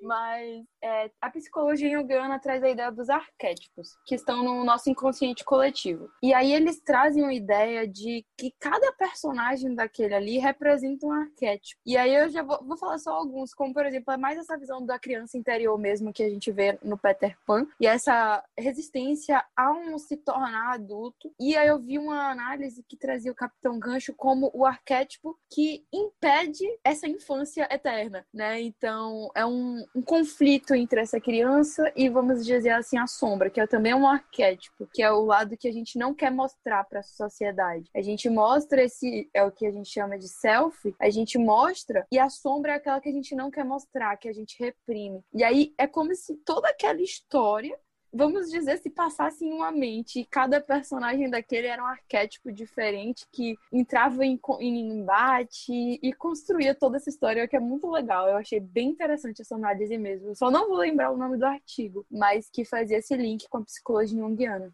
Mas 0.03 0.65
é, 0.83 1.11
a 1.21 1.31
psicologia 1.31 1.89
junguiana 1.91 2.39
traz 2.39 2.63
a 2.63 2.69
ideia 2.69 2.91
dos 2.91 3.09
arquétipos, 3.09 3.97
que 4.05 4.15
estão 4.15 4.43
no 4.43 4.65
nosso 4.65 4.91
inconsciente 4.91 5.45
coletivo. 5.45 6.11
E 6.23 6.35
aí 6.35 6.53
eles 6.53 6.81
trazem 6.81 7.25
a 7.25 7.33
ideia 7.33 7.87
de 7.87 8.27
que 8.37 8.53
cada 8.59 8.93
personagem 8.93 9.75
daquele 9.75 10.15
ali 10.15 10.39
representa 10.39 11.07
um 11.07 11.13
arquétipo. 11.13 11.81
E 11.87 11.97
aí 11.97 12.15
eu 12.15 12.29
já 12.29 12.43
vou, 12.43 12.59
vou 12.67 12.77
falar 12.77 12.99
só 12.99 13.13
alguns, 13.13 13.55
como 13.55 13.73
por 13.73 13.87
exemplo, 13.87 14.13
é 14.13 14.17
mais 14.17 14.39
essa 14.39 14.59
visão 14.59 14.85
da 14.85 14.99
criança 14.99 15.39
interior 15.39 15.79
mesmo 15.79 16.13
que 16.13 16.25
a 16.25 16.29
gente 16.29 16.51
vê 16.51 16.79
no 16.83 16.99
Peter 16.99 17.37
Pan, 17.47 17.67
e 17.81 17.87
essa 17.87 18.45
resistência 18.59 19.43
a 19.57 19.71
um 19.71 19.99
se 20.11 20.17
tornar 20.17 20.75
adulto. 20.75 21.33
E 21.39 21.57
aí 21.57 21.69
eu 21.69 21.79
vi 21.79 21.97
uma 21.97 22.31
análise 22.31 22.85
que 22.89 22.97
trazia 22.97 23.31
o 23.31 23.35
Capitão 23.35 23.79
Gancho 23.79 24.13
como 24.17 24.51
o 24.53 24.67
arquétipo 24.67 25.39
que 25.49 25.85
impede 25.93 26.65
essa 26.83 27.07
infância 27.07 27.69
eterna, 27.71 28.27
né? 28.35 28.61
Então 28.61 29.31
é 29.37 29.47
um, 29.47 29.85
um 29.95 30.03
conflito 30.03 30.75
entre 30.75 31.01
essa 31.01 31.21
criança 31.21 31.93
e, 31.95 32.09
vamos 32.09 32.45
dizer 32.45 32.71
assim, 32.71 32.99
a 32.99 33.07
sombra, 33.07 33.51
que 33.51 33.61
é 33.61 33.67
também 33.69 33.95
um 33.95 34.09
arquétipo, 34.09 34.89
que 34.93 35.01
é 35.01 35.13
o 35.13 35.25
lado 35.25 35.57
que 35.57 35.69
a 35.69 35.73
gente 35.73 35.97
não 35.97 36.13
quer 36.13 36.31
mostrar 36.33 36.83
para 36.85 37.01
a 37.01 37.05
sociedade. 37.05 37.89
A 37.95 38.03
gente 38.03 38.29
mostra 38.29 38.83
esse, 38.83 39.31
é 39.33 39.45
o 39.45 39.53
que 39.53 39.65
a 39.65 39.71
gente 39.71 39.89
chama 39.89 40.19
de 40.19 40.29
self, 40.29 40.93
a 40.99 41.09
gente 41.09 41.39
mostra 41.39 42.05
e 42.11 42.19
a 42.19 42.29
sombra 42.29 42.73
é 42.73 42.75
aquela 42.77 43.01
que 43.01 43.09
a 43.09 43.13
gente 43.13 43.35
não 43.37 43.49
quer 43.49 43.65
mostrar, 43.65 44.17
que 44.17 44.29
a 44.29 44.33
gente 44.33 44.57
reprime. 44.59 45.23
E 45.33 45.45
aí 45.45 45.73
é 45.79 45.87
como 45.87 46.13
se 46.17 46.35
toda 46.39 46.69
aquela 46.69 47.01
história 47.01 47.79
vamos 48.13 48.51
dizer, 48.51 48.79
se 48.79 48.91
passasse 48.91 49.45
em 49.45 49.53
uma 49.53 49.71
mente 49.71 50.21
e 50.21 50.25
cada 50.25 50.61
personagem 50.61 51.31
daquele 51.31 51.67
era 51.67 51.83
um 51.83 51.87
arquétipo 51.87 52.53
diferente 52.53 53.27
que 53.33 53.57
entrava 53.73 54.25
em, 54.25 54.39
em 54.61 55.01
embate 55.01 55.73
e 55.73 56.13
construía 56.13 56.75
toda 56.75 56.97
essa 56.97 57.11
história, 57.11 57.47
que 57.47 57.57
é 57.57 57.61
muito 57.61 57.91
legal. 57.91 58.29
Eu 58.29 58.37
achei 58.37 58.61
bem 58.61 58.91
interessante 58.91 59.43
essa 59.43 59.55
análise 59.55 59.97
mesmo. 59.97 60.29
Eu 60.29 60.35
só 60.35 60.51
não 60.51 60.69
vou 60.69 60.79
lembrar 60.79 61.11
o 61.11 61.17
nome 61.17 61.37
do 61.37 61.47
artigo, 61.47 62.05
mas 62.11 62.51
que 62.51 62.65
fazia 62.65 62.99
esse 62.99 63.17
link 63.17 63.49
com 63.49 63.59
a 63.59 63.65
psicologia 63.65 64.19
junguiana. 64.19 64.73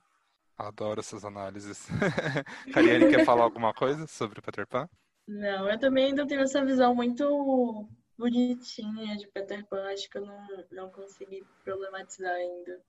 Adoro 0.57 1.01
essas 1.01 1.25
análises. 1.25 1.87
Cariane, 2.73 3.11
quer 3.11 3.25
falar 3.27 3.45
alguma 3.45 3.75
coisa 3.75 4.07
sobre 4.07 4.41
Peter 4.41 4.67
Pan? 4.67 4.89
Não, 5.29 5.69
eu 5.69 5.79
também 5.79 6.07
ainda 6.07 6.27
tenho 6.27 6.41
essa 6.41 6.65
visão 6.65 6.95
muito 6.95 7.87
bonitinha 8.17 9.17
de 9.17 9.27
Peter 9.29 9.67
Pan. 9.67 9.85
Acho 9.93 10.09
que 10.09 10.17
eu 10.17 10.25
não, 10.25 10.47
não 10.73 10.91
consegui 10.91 11.45
problematizar 11.63 12.33
ainda. 12.33 12.81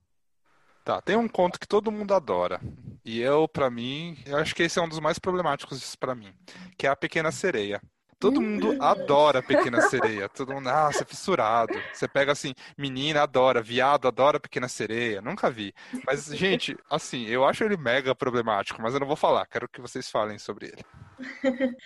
Tá, 0.87 1.01
tem 1.01 1.17
um 1.17 1.27
conto 1.27 1.59
que 1.59 1.67
todo 1.67 1.91
mundo 1.91 2.13
adora. 2.13 2.61
E 3.03 3.19
eu, 3.19 3.45
para 3.45 3.69
mim, 3.69 4.17
eu 4.25 4.37
acho 4.37 4.55
que 4.55 4.63
esse 4.63 4.79
é 4.79 4.81
um 4.81 4.87
dos 4.87 5.01
mais 5.01 5.19
problemáticos 5.19 5.97
para 5.97 6.15
mim, 6.15 6.33
que 6.77 6.87
é 6.87 6.89
a 6.89 6.95
Pequena 6.95 7.29
Sereia. 7.29 7.81
Todo 8.17 8.41
mundo 8.41 8.81
adora 8.81 9.39
a 9.39 9.43
Pequena 9.43 9.81
Sereia. 9.81 10.29
Todo 10.29 10.53
mundo, 10.53 10.69
ah, 10.69 10.89
você 10.89 11.03
é 11.03 11.05
fissurado. 11.05 11.73
Você 11.91 12.07
pega 12.07 12.31
assim, 12.31 12.53
menina 12.77 13.21
adora, 13.21 13.61
viado 13.61 14.07
adora 14.07 14.37
a 14.37 14.39
Pequena 14.39 14.69
Sereia. 14.69 15.21
Nunca 15.21 15.51
vi. 15.51 15.73
Mas, 16.05 16.27
gente, 16.27 16.73
assim, 16.89 17.25
eu 17.25 17.43
acho 17.43 17.65
ele 17.65 17.75
mega 17.75 18.15
problemático, 18.15 18.81
mas 18.81 18.93
eu 18.93 19.01
não 19.01 19.07
vou 19.07 19.17
falar. 19.17 19.45
Quero 19.45 19.67
que 19.67 19.81
vocês 19.81 20.09
falem 20.09 20.39
sobre 20.39 20.67
ele. 20.67 20.85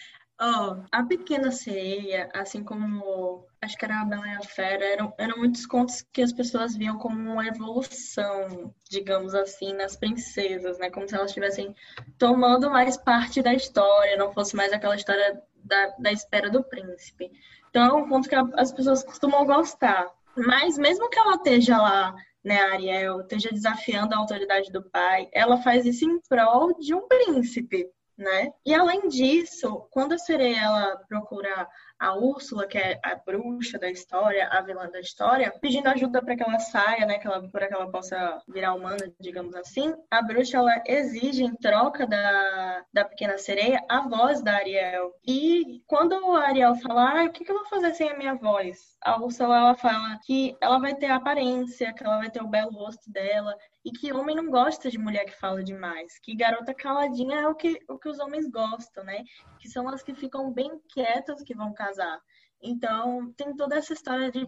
Oh, 0.43 0.83
a 0.91 1.03
Pequena 1.03 1.51
Sereia, 1.51 2.27
assim 2.33 2.63
como 2.63 3.45
acho 3.61 3.77
que 3.77 3.85
era 3.85 4.01
a 4.01 4.05
Bela 4.05 4.27
e 4.27 4.35
a 4.35 4.41
Fera, 4.41 4.83
eram, 4.83 5.13
eram 5.19 5.37
muitos 5.37 5.67
contos 5.67 6.01
que 6.11 6.19
as 6.19 6.33
pessoas 6.33 6.75
viam 6.75 6.97
como 6.97 7.15
uma 7.33 7.45
evolução, 7.45 8.73
digamos 8.89 9.35
assim, 9.35 9.71
nas 9.73 9.95
princesas, 9.95 10.79
né? 10.79 10.89
Como 10.89 11.07
se 11.07 11.13
elas 11.13 11.29
estivessem 11.29 11.75
tomando 12.17 12.71
mais 12.71 12.97
parte 12.97 13.43
da 13.43 13.53
história, 13.53 14.17
não 14.17 14.33
fosse 14.33 14.55
mais 14.55 14.73
aquela 14.73 14.95
história 14.95 15.39
da, 15.63 15.87
da 15.99 16.11
espera 16.11 16.49
do 16.49 16.63
príncipe. 16.63 17.31
Então 17.69 17.83
é 17.83 17.93
um 17.93 18.09
conto 18.09 18.27
que 18.27 18.35
as 18.35 18.71
pessoas 18.71 19.03
costumam 19.03 19.45
gostar. 19.45 20.11
Mas 20.35 20.75
mesmo 20.75 21.07
que 21.07 21.19
ela 21.19 21.35
esteja 21.35 21.77
lá 21.77 22.15
né, 22.43 22.59
Ariel 22.59 23.21
esteja 23.21 23.49
desafiando 23.51 24.15
a 24.15 24.17
autoridade 24.17 24.71
do 24.71 24.81
pai, 24.81 25.29
ela 25.31 25.57
faz 25.57 25.85
isso 25.85 26.05
em 26.05 26.19
prol 26.27 26.73
de 26.79 26.93
um 26.95 27.07
príncipe, 27.07 27.87
né? 28.21 28.51
E 28.65 28.73
além 28.73 29.07
disso, 29.07 29.87
quando 29.91 30.13
a 30.13 30.17
sereia 30.17 30.95
procura 31.09 31.67
a 32.01 32.15
Úrsula, 32.15 32.65
que 32.65 32.79
é 32.79 32.99
a 33.03 33.15
bruxa 33.15 33.77
da 33.77 33.89
história, 33.89 34.47
a 34.47 34.61
vilã 34.61 34.89
da 34.89 34.99
história, 34.99 35.53
pedindo 35.61 35.87
ajuda 35.87 36.19
para 36.19 36.35
que 36.35 36.41
ela 36.41 36.57
saia, 36.57 37.05
né, 37.05 37.19
que 37.19 37.27
ela, 37.27 37.47
para 37.49 37.67
que 37.67 37.73
ela 37.75 37.91
possa 37.91 38.41
virar 38.47 38.73
humana, 38.73 39.13
digamos 39.19 39.53
assim. 39.55 39.93
A 40.09 40.21
bruxa 40.21 40.57
ela 40.57 40.81
exige 40.87 41.43
em 41.43 41.55
troca 41.55 42.07
da, 42.07 42.83
da 42.91 43.05
pequena 43.05 43.37
sereia 43.37 43.83
a 43.87 44.07
voz 44.07 44.41
da 44.41 44.55
Ariel. 44.55 45.13
E 45.27 45.83
quando 45.85 46.15
a 46.35 46.47
Ariel 46.47 46.75
fala, 46.75 47.21
ah, 47.21 47.25
o 47.25 47.31
que, 47.31 47.45
que 47.45 47.51
eu 47.51 47.57
vou 47.57 47.67
fazer 47.67 47.93
sem 47.93 48.09
a 48.09 48.17
minha 48.17 48.33
voz? 48.33 48.97
A 49.03 49.21
Úrsula 49.21 49.57
ela 49.57 49.75
fala 49.75 50.17
que 50.25 50.57
ela 50.59 50.79
vai 50.79 50.95
ter 50.95 51.07
a 51.07 51.17
aparência, 51.17 51.93
que 51.93 52.03
ela 52.03 52.17
vai 52.17 52.31
ter 52.31 52.41
o 52.41 52.47
belo 52.47 52.71
rosto 52.71 53.11
dela, 53.11 53.55
e 53.83 53.91
que 53.91 54.13
homem 54.13 54.35
não 54.35 54.49
gosta 54.49 54.89
de 54.89 54.97
mulher 54.97 55.25
que 55.25 55.39
fala 55.39 55.63
demais, 55.63 56.19
que 56.19 56.35
garota 56.35 56.73
caladinha 56.73 57.41
é 57.41 57.47
o 57.47 57.55
que, 57.55 57.79
o 57.87 57.97
que 57.97 58.09
os 58.09 58.19
homens 58.19 58.47
gostam, 58.49 59.03
né? 59.03 59.23
Que 59.59 59.67
são 59.67 59.87
as 59.89 60.03
que 60.03 60.13
ficam 60.13 60.51
bem 60.51 60.79
quietas 60.89 61.41
que 61.43 61.55
vão 61.55 61.73
casar. 61.73 62.19
Então, 62.61 63.33
tem 63.33 63.55
toda 63.55 63.75
essa 63.75 63.93
história 63.93 64.31
de. 64.31 64.47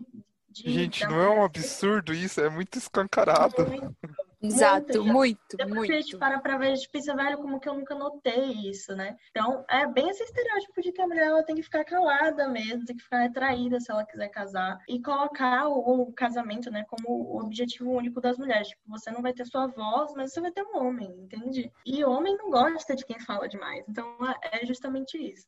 De 0.53 0.71
Gente, 0.71 1.05
não 1.07 1.19
é 1.19 1.29
um 1.29 1.43
absurdo 1.43 2.13
isso, 2.13 2.39
é 2.39 2.49
muito 2.49 2.77
escancarado. 2.77 3.65
Muito, 3.67 3.95
Exato, 4.43 5.05
muito, 5.05 5.55
Depois 5.55 5.73
muito. 5.73 5.93
a 5.93 5.95
gente 5.95 6.17
para 6.17 6.37
pra 6.41 6.57
ver, 6.57 6.73
a 6.73 6.75
gente 6.75 6.89
pensa, 6.89 7.15
velho, 7.15 7.37
como 7.37 7.61
que 7.61 7.69
eu 7.69 7.75
nunca 7.75 7.95
notei 7.95 8.69
isso, 8.69 8.93
né? 8.93 9.15
Então, 9.31 9.63
é 9.69 9.87
bem 9.87 10.09
esse 10.09 10.21
estereótipo 10.21 10.81
de 10.81 10.91
que 10.91 11.01
a 11.01 11.07
mulher 11.07 11.27
ela 11.27 11.43
tem 11.43 11.55
que 11.55 11.63
ficar 11.63 11.85
calada 11.85 12.49
mesmo, 12.49 12.83
tem 12.83 12.97
que 12.97 13.03
ficar 13.03 13.19
retraída 13.19 13.79
se 13.79 13.89
ela 13.89 14.05
quiser 14.05 14.27
casar. 14.27 14.77
E 14.89 15.01
colocar 15.01 15.69
o, 15.69 16.01
o 16.01 16.11
casamento, 16.11 16.69
né, 16.69 16.83
como 16.89 17.07
o 17.07 17.39
objetivo 17.39 17.89
único 17.89 18.19
das 18.19 18.37
mulheres. 18.37 18.67
Tipo, 18.67 18.81
você 18.87 19.09
não 19.11 19.21
vai 19.21 19.31
ter 19.31 19.45
sua 19.45 19.67
voz, 19.67 20.13
mas 20.13 20.33
você 20.33 20.41
vai 20.41 20.51
ter 20.51 20.63
um 20.63 20.77
homem, 20.77 21.09
entende? 21.09 21.71
E 21.85 22.03
homem 22.03 22.35
não 22.35 22.51
gosta 22.51 22.97
de 22.97 23.05
quem 23.05 23.19
fala 23.21 23.47
demais. 23.47 23.85
Então, 23.87 24.17
é 24.51 24.65
justamente 24.65 25.17
isso 25.17 25.47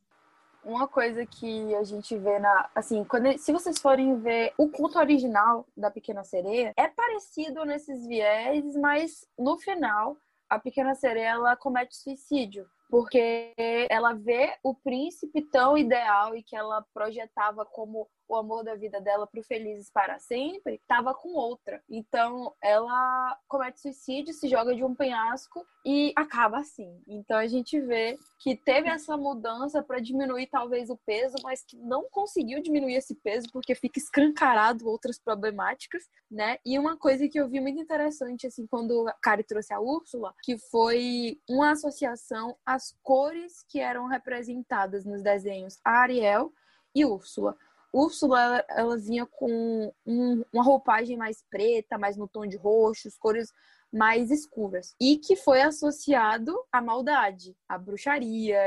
uma 0.65 0.87
coisa 0.87 1.25
que 1.25 1.73
a 1.75 1.83
gente 1.83 2.17
vê 2.17 2.39
na. 2.39 2.69
Assim, 2.73 3.03
quando, 3.03 3.37
se 3.37 3.53
vocês 3.53 3.79
forem 3.79 4.19
ver 4.19 4.53
o 4.57 4.67
culto 4.69 4.97
original 4.99 5.65
da 5.77 5.91
Pequena 5.91 6.23
Sereia, 6.23 6.73
é 6.75 6.87
parecido 6.87 7.63
nesses 7.63 8.05
viés, 8.05 8.75
mas 8.75 9.25
no 9.37 9.57
final, 9.57 10.17
a 10.49 10.59
Pequena 10.59 10.95
Sereia 10.95 11.29
ela 11.29 11.55
comete 11.55 11.95
suicídio 11.95 12.67
porque 12.89 13.53
ela 13.89 14.13
vê 14.13 14.55
o 14.63 14.73
príncipe 14.73 15.41
tão 15.41 15.77
ideal 15.77 16.35
e 16.35 16.43
que 16.43 16.55
ela 16.55 16.85
projetava 16.93 17.65
como 17.65 18.07
o 18.27 18.35
amor 18.35 18.63
da 18.63 18.75
vida 18.75 18.99
dela 18.99 19.27
para 19.27 19.39
o 19.39 19.43
Felizes 19.43 19.89
para 19.91 20.19
sempre, 20.19 20.75
estava 20.75 21.13
com 21.13 21.33
outra. 21.33 21.81
Então 21.89 22.53
ela 22.61 23.37
comete 23.47 23.81
suicídio, 23.81 24.33
se 24.33 24.47
joga 24.47 24.75
de 24.75 24.83
um 24.83 24.95
penhasco 24.95 25.65
e 25.85 26.11
acaba 26.15 26.59
assim. 26.59 27.01
Então 27.07 27.37
a 27.37 27.47
gente 27.47 27.79
vê 27.79 28.17
que 28.39 28.55
teve 28.55 28.89
essa 28.89 29.15
mudança 29.15 29.83
para 29.83 29.99
diminuir 29.99 30.47
talvez 30.47 30.89
o 30.89 30.97
peso, 31.05 31.35
mas 31.43 31.63
que 31.63 31.77
não 31.77 32.07
conseguiu 32.09 32.61
diminuir 32.61 32.95
esse 32.95 33.15
peso 33.15 33.47
porque 33.51 33.75
fica 33.75 33.99
escancarado 33.99 34.87
outras 34.87 35.19
problemáticas, 35.19 36.03
né? 36.29 36.57
E 36.65 36.79
uma 36.79 36.97
coisa 36.97 37.27
que 37.27 37.39
eu 37.39 37.47
vi 37.47 37.59
muito 37.59 37.79
interessante 37.79 38.47
assim 38.47 38.65
quando 38.65 39.07
a 39.07 39.13
Kari 39.13 39.43
trouxe 39.43 39.73
a 39.73 39.79
Úrsula, 39.79 40.33
que 40.41 40.57
foi 40.57 41.39
uma 41.49 41.71
associação 41.71 42.57
às 42.65 42.95
cores 43.03 43.63
que 43.69 43.79
eram 43.79 44.07
representadas 44.07 45.05
nos 45.05 45.21
desenhos 45.21 45.79
a 45.83 46.01
Ariel 46.01 46.51
e 46.93 47.05
Úrsula. 47.05 47.55
Úrsula, 47.95 48.41
ela, 48.41 48.65
ela 48.69 48.97
vinha 48.97 49.25
com 49.25 49.93
um, 50.05 50.43
uma 50.51 50.61
roupagem 50.61 51.15
mais 51.15 51.41
preta, 51.49 51.97
mais 51.97 52.17
no 52.17 52.27
tom 52.27 52.45
de 52.45 52.57
roxo, 52.57 53.07
cores 53.17 53.53
mais 53.91 54.31
escuras. 54.31 54.95
E 54.99 55.17
que 55.17 55.35
foi 55.35 55.61
associado 55.61 56.55
à 56.71 56.81
maldade, 56.81 57.55
à 57.67 57.77
bruxaria, 57.77 58.59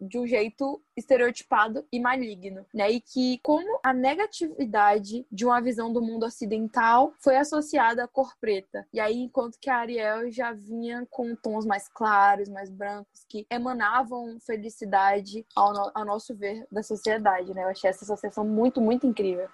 de 0.00 0.18
um 0.18 0.26
jeito 0.26 0.80
estereotipado 0.96 1.84
e 1.92 1.98
maligno, 1.98 2.64
né? 2.72 2.90
E 2.90 3.00
que 3.00 3.40
como 3.42 3.80
a 3.82 3.92
negatividade 3.92 5.26
de 5.30 5.44
uma 5.44 5.60
visão 5.60 5.92
do 5.92 6.00
mundo 6.00 6.24
ocidental 6.24 7.12
foi 7.18 7.36
associada 7.36 8.04
à 8.04 8.08
cor 8.08 8.32
preta. 8.40 8.86
E 8.92 9.00
aí 9.00 9.18
enquanto 9.18 9.58
que 9.60 9.68
a 9.68 9.78
Ariel 9.78 10.30
já 10.30 10.52
vinha 10.52 11.06
com 11.10 11.34
tons 11.34 11.66
mais 11.66 11.88
claros, 11.88 12.48
mais 12.48 12.70
brancos, 12.70 13.24
que 13.28 13.46
emanavam 13.50 14.38
felicidade 14.40 15.44
ao, 15.54 15.72
no 15.72 15.90
ao 15.94 16.04
nosso 16.04 16.34
ver 16.34 16.66
da 16.70 16.82
sociedade, 16.82 17.52
né? 17.52 17.64
Eu 17.64 17.68
achei 17.68 17.90
essa 17.90 18.04
associação 18.04 18.44
muito, 18.44 18.80
muito 18.80 19.06
incrível. 19.06 19.48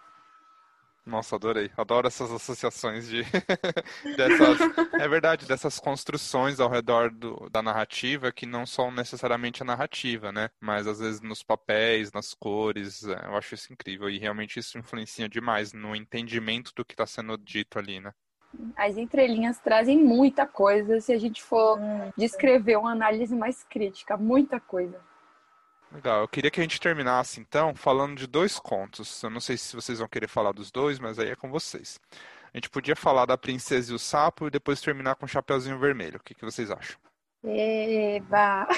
Nossa, 1.06 1.36
adorei. 1.36 1.70
Adoro 1.76 2.06
essas 2.06 2.32
associações 2.32 3.06
de 3.06 3.22
dessas, 4.16 4.58
é 4.94 5.06
verdade, 5.06 5.46
dessas 5.46 5.78
construções 5.78 6.60
ao 6.60 6.70
redor 6.70 7.10
do, 7.10 7.48
da 7.50 7.62
narrativa 7.62 8.32
que 8.32 8.46
não 8.46 8.64
são 8.64 8.90
necessariamente 8.90 9.62
a 9.62 9.66
narrativa, 9.66 10.32
né? 10.32 10.48
Mas 10.58 10.86
às 10.86 11.00
vezes 11.00 11.20
nos 11.20 11.42
papéis, 11.42 12.10
nas 12.10 12.32
cores, 12.32 13.04
é, 13.04 13.26
eu 13.26 13.36
acho 13.36 13.54
isso 13.54 13.72
incrível 13.72 14.08
e 14.08 14.18
realmente 14.18 14.58
isso 14.58 14.78
influencia 14.78 15.28
demais 15.28 15.74
no 15.74 15.94
entendimento 15.94 16.72
do 16.74 16.84
que 16.84 16.94
está 16.94 17.06
sendo 17.06 17.36
dito 17.36 17.78
ali, 17.78 18.00
né? 18.00 18.10
As 18.76 18.96
entrelinhas 18.96 19.58
trazem 19.58 19.98
muita 20.02 20.46
coisa 20.46 21.00
se 21.00 21.12
a 21.12 21.18
gente 21.18 21.42
for 21.42 21.78
descrever 22.16 22.76
uma 22.76 22.92
análise 22.92 23.34
mais 23.34 23.62
crítica, 23.64 24.16
muita 24.16 24.58
coisa. 24.58 25.00
Legal, 25.94 26.22
eu 26.22 26.28
queria 26.28 26.50
que 26.50 26.58
a 26.58 26.62
gente 26.62 26.80
terminasse 26.80 27.40
então 27.40 27.72
falando 27.72 28.16
de 28.16 28.26
dois 28.26 28.58
contos. 28.58 29.22
Eu 29.22 29.30
não 29.30 29.40
sei 29.40 29.56
se 29.56 29.76
vocês 29.76 30.00
vão 30.00 30.08
querer 30.08 30.26
falar 30.26 30.50
dos 30.50 30.72
dois, 30.72 30.98
mas 30.98 31.20
aí 31.20 31.30
é 31.30 31.36
com 31.36 31.48
vocês. 31.48 32.00
A 32.52 32.56
gente 32.56 32.68
podia 32.68 32.96
falar 32.96 33.26
da 33.26 33.38
Princesa 33.38 33.92
e 33.92 33.94
o 33.94 33.98
Sapo 33.98 34.48
e 34.48 34.50
depois 34.50 34.80
terminar 34.80 35.14
com 35.14 35.24
o 35.24 35.28
Chapeuzinho 35.28 35.78
Vermelho. 35.78 36.16
O 36.16 36.22
que, 36.22 36.34
que 36.34 36.44
vocês 36.44 36.68
acham? 36.70 36.98
Eba! 37.44 38.66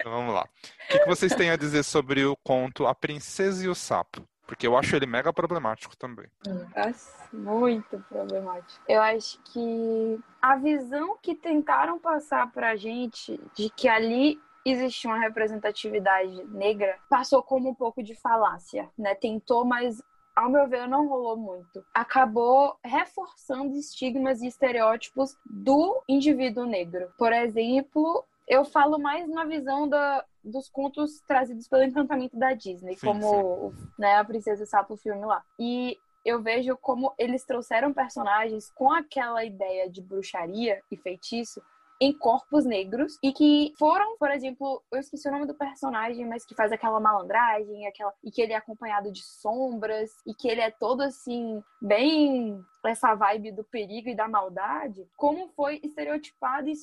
Então 0.00 0.12
vamos 0.12 0.32
lá. 0.32 0.44
O 0.44 0.92
que, 0.92 0.98
que 1.00 1.08
vocês 1.08 1.34
têm 1.34 1.50
a 1.50 1.56
dizer 1.56 1.82
sobre 1.82 2.24
o 2.24 2.36
conto 2.36 2.86
A 2.86 2.94
Princesa 2.94 3.64
e 3.64 3.68
o 3.68 3.74
Sapo? 3.74 4.22
Porque 4.46 4.64
eu 4.64 4.76
acho 4.76 4.94
ele 4.94 5.06
mega 5.06 5.32
problemático 5.32 5.96
também. 5.96 6.26
Nossa, 6.46 7.28
muito 7.32 7.98
problemático. 8.08 8.80
Eu 8.88 9.02
acho 9.02 9.40
que 9.42 10.20
a 10.40 10.54
visão 10.54 11.18
que 11.20 11.34
tentaram 11.34 11.98
passar 11.98 12.50
pra 12.52 12.76
gente 12.76 13.40
de 13.56 13.68
que 13.70 13.88
ali 13.88 14.40
existia 14.70 15.10
uma 15.10 15.18
representatividade 15.18 16.44
negra, 16.48 16.98
passou 17.08 17.42
como 17.42 17.70
um 17.70 17.74
pouco 17.74 18.02
de 18.02 18.14
falácia, 18.14 18.90
né? 18.96 19.14
Tentou, 19.14 19.64
mas 19.64 20.02
ao 20.38 20.48
meu 20.48 20.68
ver, 20.68 20.86
não 20.86 21.08
rolou 21.08 21.36
muito. 21.36 21.84
Acabou 21.92 22.76
reforçando 22.84 23.76
estigmas 23.76 24.40
e 24.40 24.46
estereótipos 24.46 25.36
do 25.44 26.00
indivíduo 26.08 26.64
negro. 26.64 27.12
Por 27.18 27.32
exemplo, 27.32 28.24
eu 28.46 28.64
falo 28.64 28.98
mais 28.98 29.28
na 29.28 29.44
visão 29.44 29.88
da, 29.88 30.24
dos 30.44 30.68
contos 30.68 31.20
trazidos 31.26 31.66
pelo 31.66 31.82
encantamento 31.82 32.38
da 32.38 32.52
Disney, 32.54 32.96
sim, 32.96 33.06
como 33.06 33.72
sim. 33.72 33.88
Né, 33.98 34.14
a 34.14 34.24
Princesa 34.24 34.64
Sapo, 34.64 34.94
o 34.94 34.96
filme 34.96 35.24
lá. 35.24 35.42
E 35.58 35.98
eu 36.24 36.40
vejo 36.40 36.76
como 36.76 37.12
eles 37.18 37.44
trouxeram 37.44 37.92
personagens 37.92 38.70
com 38.70 38.92
aquela 38.92 39.44
ideia 39.44 39.90
de 39.90 40.00
bruxaria 40.00 40.80
e 40.90 40.96
feitiço 40.96 41.60
em 42.00 42.12
corpos 42.12 42.64
negros 42.64 43.18
e 43.22 43.32
que 43.32 43.72
foram, 43.78 44.16
por 44.18 44.30
exemplo, 44.30 44.82
eu 44.92 45.00
esqueci 45.00 45.28
o 45.28 45.32
nome 45.32 45.46
do 45.46 45.54
personagem, 45.54 46.26
mas 46.26 46.44
que 46.44 46.54
faz 46.54 46.70
aquela 46.72 47.00
malandragem, 47.00 47.86
aquela 47.86 48.12
e 48.22 48.30
que 48.30 48.40
ele 48.40 48.52
é 48.52 48.56
acompanhado 48.56 49.10
de 49.12 49.22
sombras 49.22 50.10
e 50.26 50.34
que 50.34 50.48
ele 50.48 50.60
é 50.60 50.70
todo 50.70 51.02
assim 51.02 51.62
bem 51.80 52.64
essa 52.84 53.14
vibe 53.14 53.52
do 53.52 53.64
perigo 53.64 54.08
e 54.08 54.14
da 54.14 54.28
maldade, 54.28 55.06
como 55.16 55.48
foi 55.48 55.80
estereotipado 55.82 56.68
e 56.68 56.74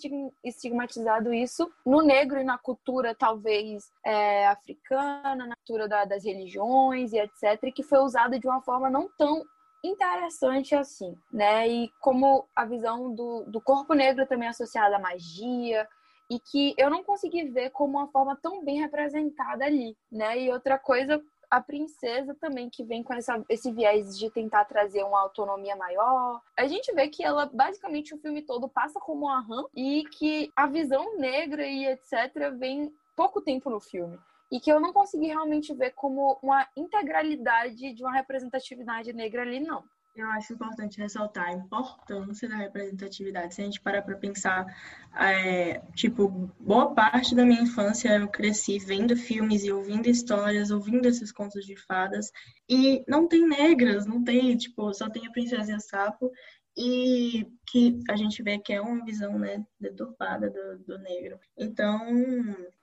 estigmatizado 0.44 1.34
isso 1.34 1.72
no 1.86 2.02
negro 2.02 2.40
e 2.40 2.44
na 2.44 2.58
cultura 2.58 3.16
talvez 3.16 3.92
é, 4.04 4.48
africana, 4.48 5.48
na 5.48 5.56
cultura 5.56 5.88
da, 5.88 6.06
das 6.06 6.24
religiões 6.24 7.12
e 7.12 7.20
etc, 7.20 7.74
que 7.74 7.84
foi 7.84 8.00
usado 8.00 8.38
de 8.40 8.48
uma 8.48 8.62
forma 8.62 8.90
não 8.90 9.10
tão 9.18 9.44
interessante 9.86 10.76
assim, 10.76 11.16
né? 11.32 11.68
E 11.68 11.92
como 12.00 12.48
a 12.56 12.66
visão 12.66 13.14
do, 13.14 13.44
do 13.46 13.62
corpo 13.62 13.94
negro 13.94 14.26
também 14.26 14.48
associada 14.48 14.96
à 14.96 15.00
magia, 15.00 15.88
e 16.30 16.40
que 16.40 16.74
eu 16.78 16.90
não 16.90 17.04
consegui 17.04 17.44
ver 17.46 17.70
como 17.70 17.98
uma 17.98 18.08
forma 18.08 18.36
tão 18.36 18.64
bem 18.64 18.80
representada 18.80 19.66
ali, 19.66 19.96
né? 20.12 20.40
E 20.40 20.52
outra 20.52 20.78
coisa, 20.78 21.22
a 21.50 21.62
princesa 21.62 22.36
também, 22.36 22.70
que 22.70 22.84
vem 22.84 23.04
com 23.04 23.14
essa, 23.14 23.44
esse 23.48 23.72
viés 23.72 24.18
de 24.18 24.30
tentar 24.32 24.66
trazer 24.66 25.04
uma 25.04 25.22
autonomia 25.22 25.76
maior. 25.76 26.42
A 26.58 26.68
gente 26.68 26.92
vê 26.94 27.08
que 27.08 27.24
ela, 27.24 27.46
basicamente, 27.46 28.14
o 28.14 28.18
filme 28.18 28.42
todo 28.42 28.68
passa 28.68 29.00
como 29.00 29.26
uma 29.26 29.42
rã 29.42 29.64
e 29.76 30.04
que 30.18 30.52
a 30.56 30.66
visão 30.66 31.18
negra 31.18 31.66
e 31.66 31.86
etc. 31.86 32.52
vem 32.58 32.92
pouco 33.16 33.42
tempo 33.42 33.70
no 33.70 33.80
filme 33.80 34.18
e 34.52 34.60
que 34.60 34.72
eu 34.72 34.80
não 34.80 34.94
consegui 34.94 35.28
realmente 35.28 35.74
ver 35.74 35.92
como 35.92 36.40
uma 36.42 36.68
integralidade 36.76 37.94
de 37.94 38.04
uma 38.04 38.14
representatividade 38.14 39.12
negra 39.14 39.42
ali, 39.42 39.60
não. 39.60 39.84
Eu 40.16 40.30
acho 40.30 40.54
importante 40.54 40.98
ressaltar 40.98 41.50
a 41.50 41.52
importância 41.52 42.48
da 42.48 42.56
representatividade. 42.56 43.54
Se 43.54 43.62
a 43.62 43.66
gente 43.66 43.82
parar 43.82 44.02
para 44.02 44.16
pensar, 44.16 44.66
é, 45.14 45.82
tipo, 45.94 46.30
boa 46.58 46.96
parte 46.96 47.36
da 47.36 47.44
minha 47.44 47.62
infância 47.62 48.16
eu 48.18 48.28
cresci 48.30 48.80
vendo 48.80 49.18
filmes 49.18 49.66
e 49.66 49.74
ouvindo 49.74 50.08
histórias, 50.08 50.72
ouvindo 50.72 51.06
esses 51.06 51.34
contos 51.34 51.66
de 51.66 51.76
fadas, 51.76 52.32
e 52.70 53.04
não 53.10 53.28
tem 53.28 53.46
negras, 53.46 54.06
não 54.06 54.24
tem, 54.24 54.56
tipo, 54.56 54.94
só 54.94 55.10
tem 55.10 55.28
a 55.28 55.32
Princesa 55.32 55.74
e 55.74 55.76
o 55.76 55.82
Sapo, 55.82 56.32
e 56.78 57.48
que 57.68 58.00
a 58.10 58.16
gente 58.16 58.44
vê 58.44 58.60
que 58.60 58.74
é 58.74 58.82
uma 58.82 59.04
visão 59.06 59.40
né, 59.40 59.66
deturpada 59.80 60.50
do, 60.50 60.80
do 60.80 60.98
negro. 61.00 61.40
Então, 61.58 62.02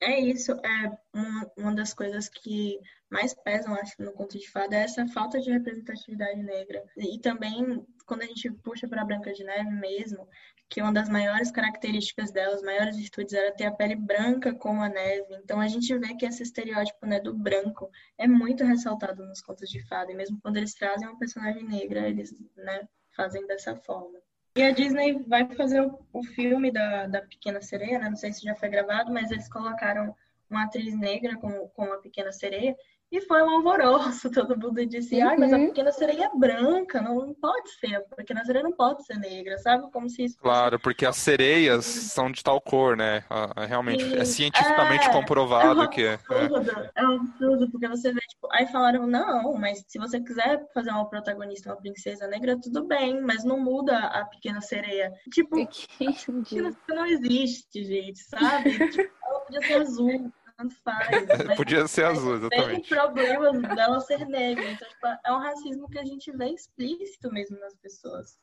é 0.00 0.18
isso. 0.18 0.52
É 0.52 0.98
uma, 1.12 1.52
uma 1.56 1.74
das 1.74 1.92
coisas 1.92 2.28
que 2.28 2.78
mais 3.10 3.34
pesam, 3.34 3.74
acho, 3.74 4.00
no 4.02 4.12
conto 4.12 4.38
de 4.38 4.50
fada 4.50 4.74
é 4.74 4.84
essa 4.84 5.06
falta 5.08 5.38
de 5.38 5.50
representatividade 5.50 6.42
negra. 6.42 6.82
E 6.96 7.18
também, 7.18 7.86
quando 8.06 8.22
a 8.22 8.26
gente 8.26 8.50
puxa 8.50 8.88
para 8.88 9.04
Branca 9.04 9.32
de 9.32 9.44
Neve 9.44 9.70
mesmo, 9.70 10.26
que 10.72 10.80
uma 10.80 10.92
das 10.92 11.10
maiores 11.10 11.50
características 11.50 12.32
dela, 12.32 12.54
as 12.54 12.62
maiores 12.62 12.96
virtudes, 12.96 13.34
era 13.34 13.52
ter 13.52 13.66
a 13.66 13.72
pele 13.72 13.94
branca 13.94 14.54
como 14.54 14.80
a 14.80 14.88
neve. 14.88 15.34
Então 15.44 15.60
a 15.60 15.68
gente 15.68 15.94
vê 15.98 16.14
que 16.14 16.24
esse 16.24 16.42
estereótipo 16.42 17.04
né, 17.04 17.20
do 17.20 17.34
branco 17.34 17.90
é 18.16 18.26
muito 18.26 18.64
ressaltado 18.64 19.22
nos 19.22 19.42
contos 19.42 19.68
de 19.68 19.86
fada. 19.86 20.10
E 20.10 20.14
mesmo 20.14 20.40
quando 20.40 20.56
eles 20.56 20.72
trazem 20.72 21.06
uma 21.06 21.18
personagem 21.18 21.62
negra, 21.62 22.08
eles 22.08 22.34
né, 22.56 22.88
fazem 23.16 23.46
dessa 23.46 23.76
forma. 23.76 24.18
E 24.54 24.62
a 24.62 24.70
Disney 24.70 25.18
vai 25.26 25.46
fazer 25.54 25.80
o, 25.80 25.98
o 26.12 26.22
filme 26.22 26.70
da, 26.70 27.06
da 27.06 27.22
Pequena 27.22 27.62
Sereia, 27.62 27.98
né? 27.98 28.08
não 28.08 28.16
sei 28.16 28.32
se 28.32 28.42
já 28.42 28.54
foi 28.54 28.68
gravado, 28.68 29.12
mas 29.12 29.30
eles 29.30 29.48
colocaram 29.48 30.14
uma 30.50 30.64
atriz 30.64 30.94
negra 30.94 31.36
com, 31.36 31.68
com 31.68 31.84
a 31.92 31.98
Pequena 31.98 32.30
Sereia. 32.32 32.76
E 33.12 33.20
foi 33.20 33.42
um 33.42 33.50
alvoroço, 33.50 34.30
todo 34.32 34.58
mundo 34.58 34.86
disse, 34.86 35.20
ai, 35.20 35.36
mas 35.36 35.52
a 35.52 35.58
uhum. 35.58 35.66
pequena 35.66 35.92
sereia 35.92 36.30
é 36.32 36.38
branca, 36.38 37.02
não 37.02 37.34
pode 37.34 37.70
ser, 37.78 37.96
a 37.96 38.00
pequena 38.16 38.42
sereia 38.42 38.64
não 38.64 38.72
pode 38.72 39.04
ser 39.04 39.18
negra, 39.18 39.58
sabe? 39.58 39.90
Como 39.92 40.08
se 40.08 40.24
isso 40.24 40.38
Claro, 40.38 40.80
porque 40.80 41.04
as 41.04 41.16
sereias 41.16 41.84
são 41.84 42.32
de 42.32 42.42
tal 42.42 42.58
cor, 42.58 42.96
né? 42.96 43.22
Realmente, 43.68 44.02
e... 44.02 44.16
é 44.16 44.24
cientificamente 44.24 45.08
é, 45.08 45.12
comprovado 45.12 45.82
é 45.82 45.84
um 45.84 45.90
que 45.90 46.06
é. 46.06 46.14
Absurdo, 46.14 46.90
é 46.94 47.06
um 47.06 47.14
absurdo, 47.16 47.70
porque 47.70 47.86
você 47.86 48.12
vê, 48.14 48.20
tipo, 48.20 48.48
aí 48.50 48.66
falaram, 48.68 49.06
não, 49.06 49.52
mas 49.58 49.84
se 49.86 49.98
você 49.98 50.18
quiser 50.18 50.66
fazer 50.72 50.90
uma 50.90 51.06
protagonista, 51.06 51.68
uma 51.68 51.76
princesa 51.76 52.26
negra, 52.26 52.58
tudo 52.58 52.86
bem, 52.86 53.20
mas 53.20 53.44
não 53.44 53.60
muda 53.60 53.98
a 53.98 54.24
pequena 54.24 54.62
sereia. 54.62 55.12
Tipo, 55.30 55.60
a 55.60 55.66
pequena 55.66 56.14
sereia 56.42 56.76
não 56.88 57.06
existe, 57.06 57.84
gente, 57.84 58.20
sabe? 58.20 58.70
tipo, 58.88 59.12
ela 59.22 59.40
podia 59.40 59.60
ser 59.60 59.74
azul 59.74 60.32
faz. 60.70 61.08
Podia 61.56 61.86
ser 61.86 62.04
azul, 62.04 62.36
exatamente. 62.36 62.88
Tem 62.88 62.98
problemas 62.98 63.62
dela 63.62 64.00
ser 64.00 64.26
negra. 64.26 64.64
Então, 64.70 64.88
tipo, 64.88 65.06
é 65.06 65.32
um 65.32 65.38
racismo 65.38 65.88
que 65.88 65.98
a 65.98 66.04
gente 66.04 66.30
vê 66.32 66.50
explícito 66.50 67.30
mesmo 67.32 67.58
nas 67.58 67.74
pessoas. 67.76 68.38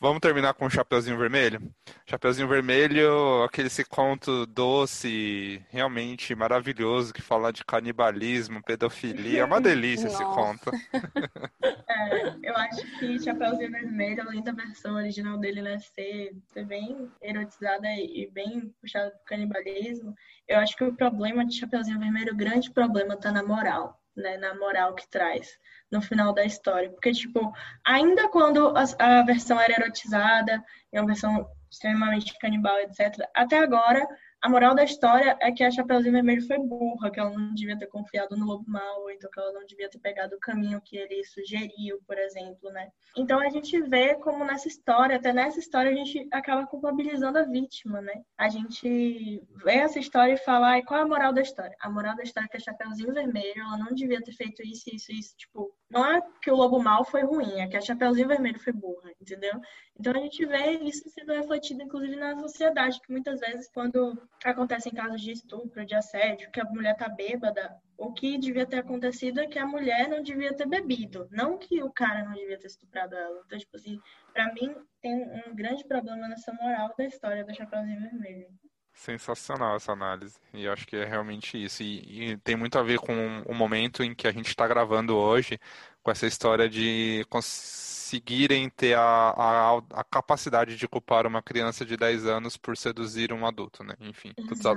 Vamos 0.00 0.20
terminar 0.20 0.54
com 0.54 0.66
o 0.66 0.70
Chapeuzinho 0.70 1.16
Vermelho? 1.16 1.72
Chapeuzinho 2.04 2.48
Vermelho, 2.48 3.42
aquele 3.44 3.68
conto 3.88 4.44
doce, 4.44 5.64
realmente 5.70 6.34
maravilhoso, 6.34 7.14
que 7.14 7.22
fala 7.22 7.52
de 7.52 7.64
canibalismo, 7.64 8.62
pedofilia. 8.62 9.40
É 9.40 9.44
uma 9.44 9.60
delícia 9.60 10.08
esse 10.08 10.24
conto. 10.24 10.70
É, 11.86 12.34
eu 12.42 12.56
acho 12.56 12.98
que 12.98 13.22
Chapeuzinho 13.22 13.70
Vermelho, 13.70 14.22
além 14.22 14.42
da 14.42 14.50
versão 14.50 14.96
original 14.96 15.38
dele 15.38 15.62
né, 15.62 15.78
ser, 15.78 16.36
ser 16.52 16.64
bem 16.66 17.08
erotizada 17.22 17.86
e 17.88 18.28
bem 18.32 18.74
puxada 18.80 19.10
pro 19.10 19.24
canibalismo, 19.24 20.12
eu 20.48 20.58
acho 20.58 20.76
que 20.76 20.82
o 20.82 20.94
problema 20.94 21.46
de 21.46 21.56
Chapeuzinho 21.56 22.00
Vermelho, 22.00 22.32
o 22.32 22.36
grande 22.36 22.70
problema 22.72 23.16
tá 23.16 23.30
na 23.30 23.44
moral 23.44 24.00
né, 24.16 24.36
na 24.36 24.54
moral 24.54 24.94
que 24.94 25.08
traz 25.08 25.58
no 25.94 26.02
final 26.02 26.34
da 26.34 26.44
história. 26.44 26.90
Porque, 26.90 27.12
tipo, 27.12 27.52
ainda 27.84 28.28
quando 28.28 28.74
a, 28.76 28.84
a 28.98 29.22
versão 29.22 29.58
era 29.60 29.80
erotizada, 29.80 30.62
é 30.92 31.00
uma 31.00 31.06
versão 31.06 31.48
extremamente 31.70 32.36
canibal, 32.38 32.78
etc., 32.80 33.26
até 33.34 33.58
agora 33.58 34.06
a 34.44 34.48
moral 34.50 34.74
da 34.74 34.84
história 34.84 35.38
é 35.40 35.50
que 35.50 35.64
a 35.64 35.70
Chapeuzinho 35.70 36.12
Vermelho 36.12 36.46
foi 36.46 36.58
burra, 36.58 37.10
que 37.10 37.18
ela 37.18 37.30
não 37.30 37.54
devia 37.54 37.78
ter 37.78 37.86
confiado 37.86 38.36
no 38.36 38.44
lobo 38.44 38.66
ou 38.98 39.10
então 39.10 39.30
que 39.30 39.40
ela 39.40 39.52
não 39.52 39.64
devia 39.64 39.88
ter 39.88 39.98
pegado 39.98 40.36
o 40.36 40.38
caminho 40.38 40.82
que 40.82 40.98
ele 40.98 41.24
sugeriu, 41.24 41.98
por 42.06 42.18
exemplo, 42.18 42.70
né? 42.70 42.90
Então 43.16 43.40
a 43.40 43.48
gente 43.48 43.80
vê 43.80 44.14
como 44.16 44.44
nessa 44.44 44.68
história, 44.68 45.16
até 45.16 45.32
nessa 45.32 45.58
história, 45.58 45.90
a 45.90 45.94
gente 45.94 46.28
acaba 46.30 46.66
culpabilizando 46.66 47.38
a 47.38 47.44
vítima, 47.44 48.02
né? 48.02 48.22
A 48.36 48.50
gente 48.50 49.42
vê 49.64 49.76
essa 49.76 49.98
história 49.98 50.34
e 50.34 50.36
fala, 50.36 50.82
qual 50.82 51.00
é 51.00 51.02
a 51.04 51.08
moral 51.08 51.32
da 51.32 51.40
história? 51.40 51.74
A 51.80 51.88
moral 51.88 52.14
da 52.14 52.22
história 52.22 52.46
é 52.46 52.50
que 52.50 52.58
a 52.58 52.60
Chapeuzinho 52.60 53.14
Vermelho, 53.14 53.62
ela 53.62 53.78
não 53.78 53.94
devia 53.94 54.22
ter 54.22 54.32
feito 54.32 54.62
isso, 54.62 54.90
isso, 54.92 55.10
isso, 55.10 55.34
tipo, 55.38 55.74
não 55.88 56.04
é 56.04 56.20
que 56.42 56.50
o 56.50 56.56
lobo 56.56 56.82
mau 56.82 57.02
foi 57.02 57.22
ruim, 57.22 57.60
é 57.60 57.66
que 57.66 57.78
a 57.78 57.80
Chapeuzinho 57.80 58.28
Vermelho 58.28 58.60
foi 58.60 58.74
burra, 58.74 59.10
entendeu? 59.18 59.58
Então 59.98 60.12
a 60.12 60.18
gente 60.18 60.44
vê 60.44 60.72
isso 60.78 61.08
sendo 61.08 61.32
refletido, 61.32 61.82
inclusive, 61.82 62.16
na 62.16 62.36
sociedade, 62.38 63.00
que 63.00 63.12
muitas 63.12 63.38
vezes, 63.40 63.70
quando 63.72 64.20
acontecem 64.44 64.92
casos 64.92 65.20
de 65.20 65.30
estupro, 65.30 65.86
de 65.86 65.94
assédio, 65.94 66.50
que 66.50 66.60
a 66.60 66.64
mulher 66.64 66.96
tá 66.96 67.08
bêbada, 67.08 67.76
o 67.96 68.12
que 68.12 68.36
devia 68.36 68.66
ter 68.66 68.78
acontecido 68.78 69.40
é 69.40 69.46
que 69.46 69.58
a 69.58 69.66
mulher 69.66 70.08
não 70.08 70.20
devia 70.20 70.52
ter 70.52 70.66
bebido, 70.66 71.28
não 71.30 71.56
que 71.56 71.80
o 71.82 71.92
cara 71.92 72.24
não 72.24 72.32
devia 72.32 72.58
ter 72.58 72.66
estuprado 72.66 73.14
ela. 73.14 73.42
Então, 73.46 73.58
tipo 73.58 73.76
assim, 73.76 74.00
pra 74.32 74.52
mim, 74.52 74.74
tem 75.00 75.14
um 75.46 75.54
grande 75.54 75.84
problema 75.84 76.26
nessa 76.28 76.52
moral 76.52 76.92
da 76.98 77.04
história 77.04 77.44
da 77.44 77.54
Chapeuzinho 77.54 78.00
Vermelho. 78.00 78.48
Sensacional 78.92 79.76
essa 79.76 79.92
análise. 79.92 80.38
E 80.52 80.68
acho 80.68 80.86
que 80.86 80.96
é 80.96 81.04
realmente 81.04 81.62
isso. 81.62 81.82
E, 81.82 82.32
e 82.32 82.36
tem 82.38 82.56
muito 82.56 82.78
a 82.78 82.82
ver 82.82 82.98
com 82.98 83.42
o 83.44 83.52
momento 83.52 84.04
em 84.04 84.14
que 84.14 84.26
a 84.28 84.32
gente 84.32 84.46
está 84.46 84.68
gravando 84.68 85.16
hoje, 85.16 85.58
com 86.04 86.10
essa 86.10 86.26
história 86.26 86.68
de 86.68 87.24
conseguirem 87.30 88.68
ter 88.68 88.94
a, 88.94 89.00
a, 89.00 89.78
a, 89.94 90.04
capacidade 90.04 90.76
de 90.76 90.86
culpar 90.86 91.26
uma 91.26 91.42
criança 91.42 91.82
de 91.82 91.96
10 91.96 92.26
anos 92.26 92.58
por 92.58 92.76
seduzir 92.76 93.32
um 93.32 93.46
adulto, 93.46 93.82
né? 93.82 93.94
Enfim, 94.00 94.32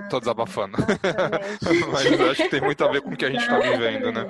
tô, 0.10 0.20
desabafando. 0.20 0.78
Mas 1.92 2.22
acho 2.22 2.44
que 2.44 2.50
tem 2.50 2.62
muito 2.62 2.84
a 2.84 2.90
ver 2.90 3.02
com 3.02 3.10
o 3.10 3.18
que 3.18 3.26
a 3.26 3.30
gente 3.30 3.42
está 3.42 3.60
vivendo, 3.60 4.12
né? 4.14 4.24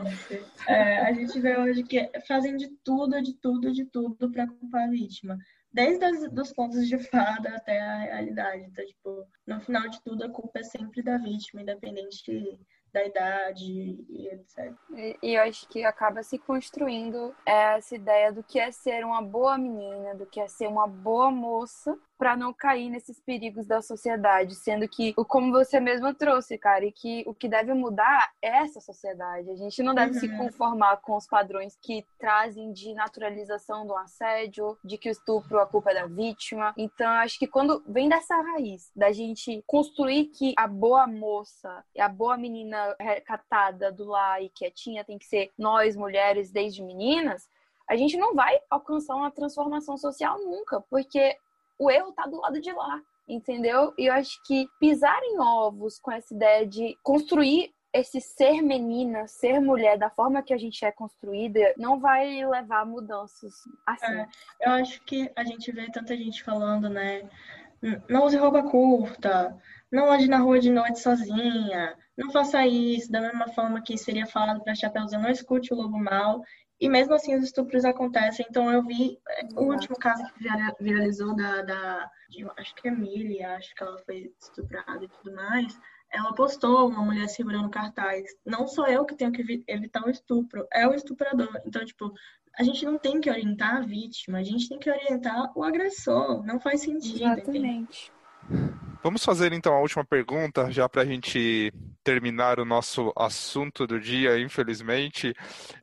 É, 0.68 1.02
a 1.02 1.14
gente 1.14 1.40
vê 1.40 1.56
hoje 1.56 1.84
que 1.84 2.10
fazem 2.28 2.58
de 2.58 2.68
tudo, 2.84 3.22
de 3.22 3.34
tudo, 3.36 3.72
de 3.72 3.86
tudo 3.86 4.32
para 4.32 4.48
culpar 4.48 4.88
a 4.88 4.92
vítima 4.92 5.38
desde 5.72 6.04
os 6.06 6.32
dos 6.32 6.52
contos 6.54 6.88
de 6.88 6.98
fada 6.98 7.50
até 7.56 7.80
a 7.80 7.98
realidade. 8.00 8.64
Então, 8.64 8.84
tipo, 8.84 9.28
no 9.46 9.60
final 9.60 9.88
de 9.88 10.02
tudo, 10.02 10.24
a 10.24 10.30
culpa 10.30 10.60
é 10.60 10.64
sempre 10.64 11.04
da 11.04 11.20
vítima, 11.20 11.62
independente 11.62 12.24
da 12.94 13.06
idade 13.06 14.06
e 14.10 14.28
etc. 14.28 14.74
E, 14.96 15.18
e 15.22 15.36
eu 15.36 15.44
acho 15.44 15.68
que 15.68 15.84
acaba 15.84 16.24
se 16.24 16.38
construindo 16.38 17.36
essa 17.46 17.96
ideia 17.96 18.32
do 18.32 18.44
que 18.44 18.60
é 18.60 18.72
ser 18.72 19.06
uma 19.06 19.22
boa 19.22 19.58
menina, 19.58 20.16
do 20.16 20.26
que 20.26 20.40
é 20.40 20.48
ser 20.48 20.68
uma 20.68 20.88
boa 20.88 21.32
moça, 21.32 21.98
para 22.18 22.36
não 22.36 22.52
cair 22.52 22.90
nesses 22.90 23.20
perigos 23.20 23.68
da 23.68 23.82
sociedade, 23.82 24.56
sendo 24.56 24.88
que, 24.88 25.14
como 25.14 25.52
você 25.52 25.80
mesmo 25.80 26.14
trouxe, 26.16 26.58
cara, 26.58 26.84
e 26.84 26.92
que 26.92 27.24
o 27.28 27.34
que 27.34 27.48
deve 27.48 27.74
mudar 27.74 28.32
é 28.42 28.64
essa 28.64 28.82
sociedade. 28.82 29.52
A 29.52 29.56
gente 29.56 29.84
não 29.84 29.94
deve 29.94 30.14
uhum. 30.14 30.20
se 30.20 30.38
conformar 30.38 30.98
com 30.98 31.16
os 31.16 31.28
padrões 31.28 31.78
que 31.80 32.04
trazem 32.18 32.74
de 32.74 32.94
naturalização 32.94 33.86
do 33.86 33.96
assédio, 33.96 34.78
de 34.84 34.98
que 34.98 35.10
o 35.10 35.12
estupro 35.12 35.60
a 35.60 35.68
culpa 35.68 35.92
é 35.92 35.96
da 35.96 36.08
vítima. 36.08 36.74
Então, 36.76 37.08
acho 37.08 37.38
que 37.38 37.48
quando 37.48 37.84
vem 37.88 38.10
dessa 38.10 38.36
raiz 38.36 38.92
da 38.96 39.12
gente 39.12 39.64
construir 39.68 40.26
que 40.26 40.54
a 40.58 40.68
boa 40.68 41.06
moça, 41.06 41.84
a 42.00 42.10
boa 42.10 42.36
menina 42.36 42.77
recatada 43.00 43.92
do 43.92 44.06
lar 44.06 44.42
e 44.42 44.50
quietinha 44.50 45.04
tem 45.04 45.18
que 45.18 45.26
ser 45.26 45.52
nós 45.58 45.96
mulheres 45.96 46.52
desde 46.52 46.84
meninas, 46.84 47.50
a 47.90 47.96
gente 47.96 48.18
não 48.18 48.36
vai 48.36 48.60
alcançar 48.70 49.16
uma 49.16 49.32
transformação 49.32 49.98
social 49.98 50.38
nunca, 50.40 50.82
porque 50.90 51.38
o 51.80 51.90
erro 51.90 52.12
tá 52.12 52.26
do 52.26 52.40
lado 52.42 52.60
de 52.60 52.72
lá, 52.72 53.02
entendeu? 53.28 53.94
E 53.98 54.08
eu 54.08 54.14
acho 54.14 54.42
que 54.44 54.68
pisar 54.80 55.22
em 55.24 55.40
ovos 55.40 55.98
com 56.00 56.12
essa 56.12 56.34
ideia 56.34 56.66
de 56.66 56.98
construir 57.02 57.74
esse 57.94 58.20
ser 58.20 58.62
menina, 58.62 59.28
ser 59.28 59.60
mulher 59.60 59.98
da 59.98 60.10
forma 60.10 60.44
que 60.44 60.54
a 60.54 60.58
gente 60.58 60.84
é 60.84 60.92
construída, 60.92 61.74
não 61.78 62.00
vai 62.00 62.46
levar 62.46 62.82
a 62.82 62.86
mudanças 62.86 63.54
assim. 63.86 64.14
É, 64.14 64.28
eu 64.62 64.72
acho 64.74 65.02
que 65.04 65.32
a 65.36 65.44
gente 65.44 65.72
vê 65.72 65.90
tanta 65.90 66.16
gente 66.16 66.44
falando, 66.44 66.90
né? 66.90 67.28
Não 68.10 68.26
use 68.26 68.38
roupa 68.38 68.64
curta, 68.64 69.58
não 69.92 70.12
ande 70.12 70.28
na 70.28 70.40
rua 70.40 70.60
de 70.60 70.70
noite 70.70 71.00
sozinha, 71.00 71.96
não 72.18 72.32
faça 72.32 72.66
isso, 72.66 73.12
da 73.12 73.22
mesma 73.22 73.48
forma 73.50 73.82
que 73.82 73.98
seria 73.98 74.26
falado 74.26 74.64
para 74.64 74.76
Chapeuzinho, 74.76 75.22
não 75.22 75.30
escute 75.30 75.74
o 75.74 75.78
lobo 75.78 75.98
mal. 75.98 76.42
E 76.80 76.88
mesmo 76.88 77.14
assim 77.14 77.36
os 77.36 77.44
estupros 77.44 77.86
acontecem. 77.86 78.46
Então 78.50 78.72
eu 78.72 78.84
vi 78.84 79.20
o 79.56 79.64
último 79.64 79.96
caso 79.98 80.24
que 80.34 80.44
viralizou 80.80 81.36
da, 81.36 81.62
da 81.64 82.12
de, 82.30 82.46
acho 82.58 82.76
que 82.76 82.88
é 82.88 82.92
Emily, 82.92 83.44
acho 83.44 83.74
que 83.74 83.84
ela 83.84 83.98
foi 84.00 84.32
estuprada 84.40 85.04
e 85.04 85.08
tudo 85.08 85.36
mais. 85.36 85.80
Ela 86.12 86.34
postou 86.34 86.88
uma 86.88 87.04
mulher 87.04 87.28
segurando 87.28 87.70
cartaz. 87.70 88.26
Não 88.46 88.68
sou 88.68 88.88
eu 88.88 89.06
que 89.06 89.16
tenho 89.16 89.32
que 89.32 89.64
evitar 89.68 90.06
o 90.06 90.10
estupro, 90.10 90.68
é 90.72 90.88
o 90.88 90.94
estuprador. 90.94 91.62
Então, 91.66 91.84
tipo, 91.84 92.14
a 92.58 92.64
gente 92.64 92.86
não 92.86 92.98
tem 92.98 93.20
que 93.20 93.30
orientar 93.30 93.78
a 93.78 93.82
vítima, 93.82 94.38
a 94.40 94.44
gente 94.44 94.70
tem 94.70 94.80
que 94.80 94.90
orientar 94.90 95.52
o 95.56 95.64
agressor. 95.64 96.46
Não 96.46 96.60
faz 96.60 96.82
sentido. 96.82 97.24
Exatamente. 97.24 98.12
Vamos 99.08 99.24
fazer 99.24 99.54
então 99.54 99.74
a 99.74 99.80
última 99.80 100.04
pergunta, 100.04 100.70
já 100.70 100.90
para 100.90 101.04
a 101.04 101.06
gente 101.06 101.72
terminar 102.04 102.60
o 102.60 102.66
nosso 102.66 103.14
assunto 103.16 103.88
do 103.88 104.02
dia, 104.02 104.38
infelizmente. 104.38 105.34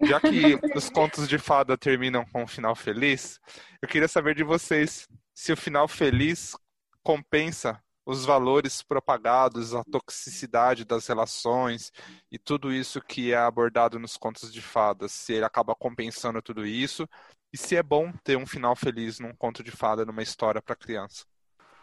Já 0.02 0.20
que 0.20 0.60
os 0.76 0.90
contos 0.90 1.26
de 1.26 1.38
fada 1.38 1.74
terminam 1.78 2.26
com 2.26 2.42
um 2.42 2.46
final 2.46 2.76
feliz, 2.76 3.40
eu 3.80 3.88
queria 3.88 4.08
saber 4.08 4.34
de 4.34 4.44
vocês 4.44 5.08
se 5.34 5.54
o 5.54 5.56
final 5.56 5.88
feliz 5.88 6.54
compensa 7.02 7.82
os 8.04 8.26
valores 8.26 8.82
propagados, 8.82 9.74
a 9.74 9.82
toxicidade 9.84 10.84
das 10.84 11.06
relações 11.06 11.90
e 12.30 12.38
tudo 12.38 12.70
isso 12.70 13.00
que 13.00 13.32
é 13.32 13.38
abordado 13.38 13.98
nos 13.98 14.18
contos 14.18 14.52
de 14.52 14.60
fadas, 14.60 15.12
se 15.12 15.32
ele 15.32 15.46
acaba 15.46 15.74
compensando 15.74 16.42
tudo 16.42 16.66
isso 16.66 17.08
e 17.50 17.56
se 17.56 17.74
é 17.74 17.82
bom 17.82 18.12
ter 18.22 18.36
um 18.36 18.44
final 18.44 18.76
feliz 18.76 19.18
num 19.18 19.34
conto 19.34 19.64
de 19.64 19.70
fada, 19.70 20.04
numa 20.04 20.22
história 20.22 20.60
para 20.60 20.76
criança. 20.76 21.24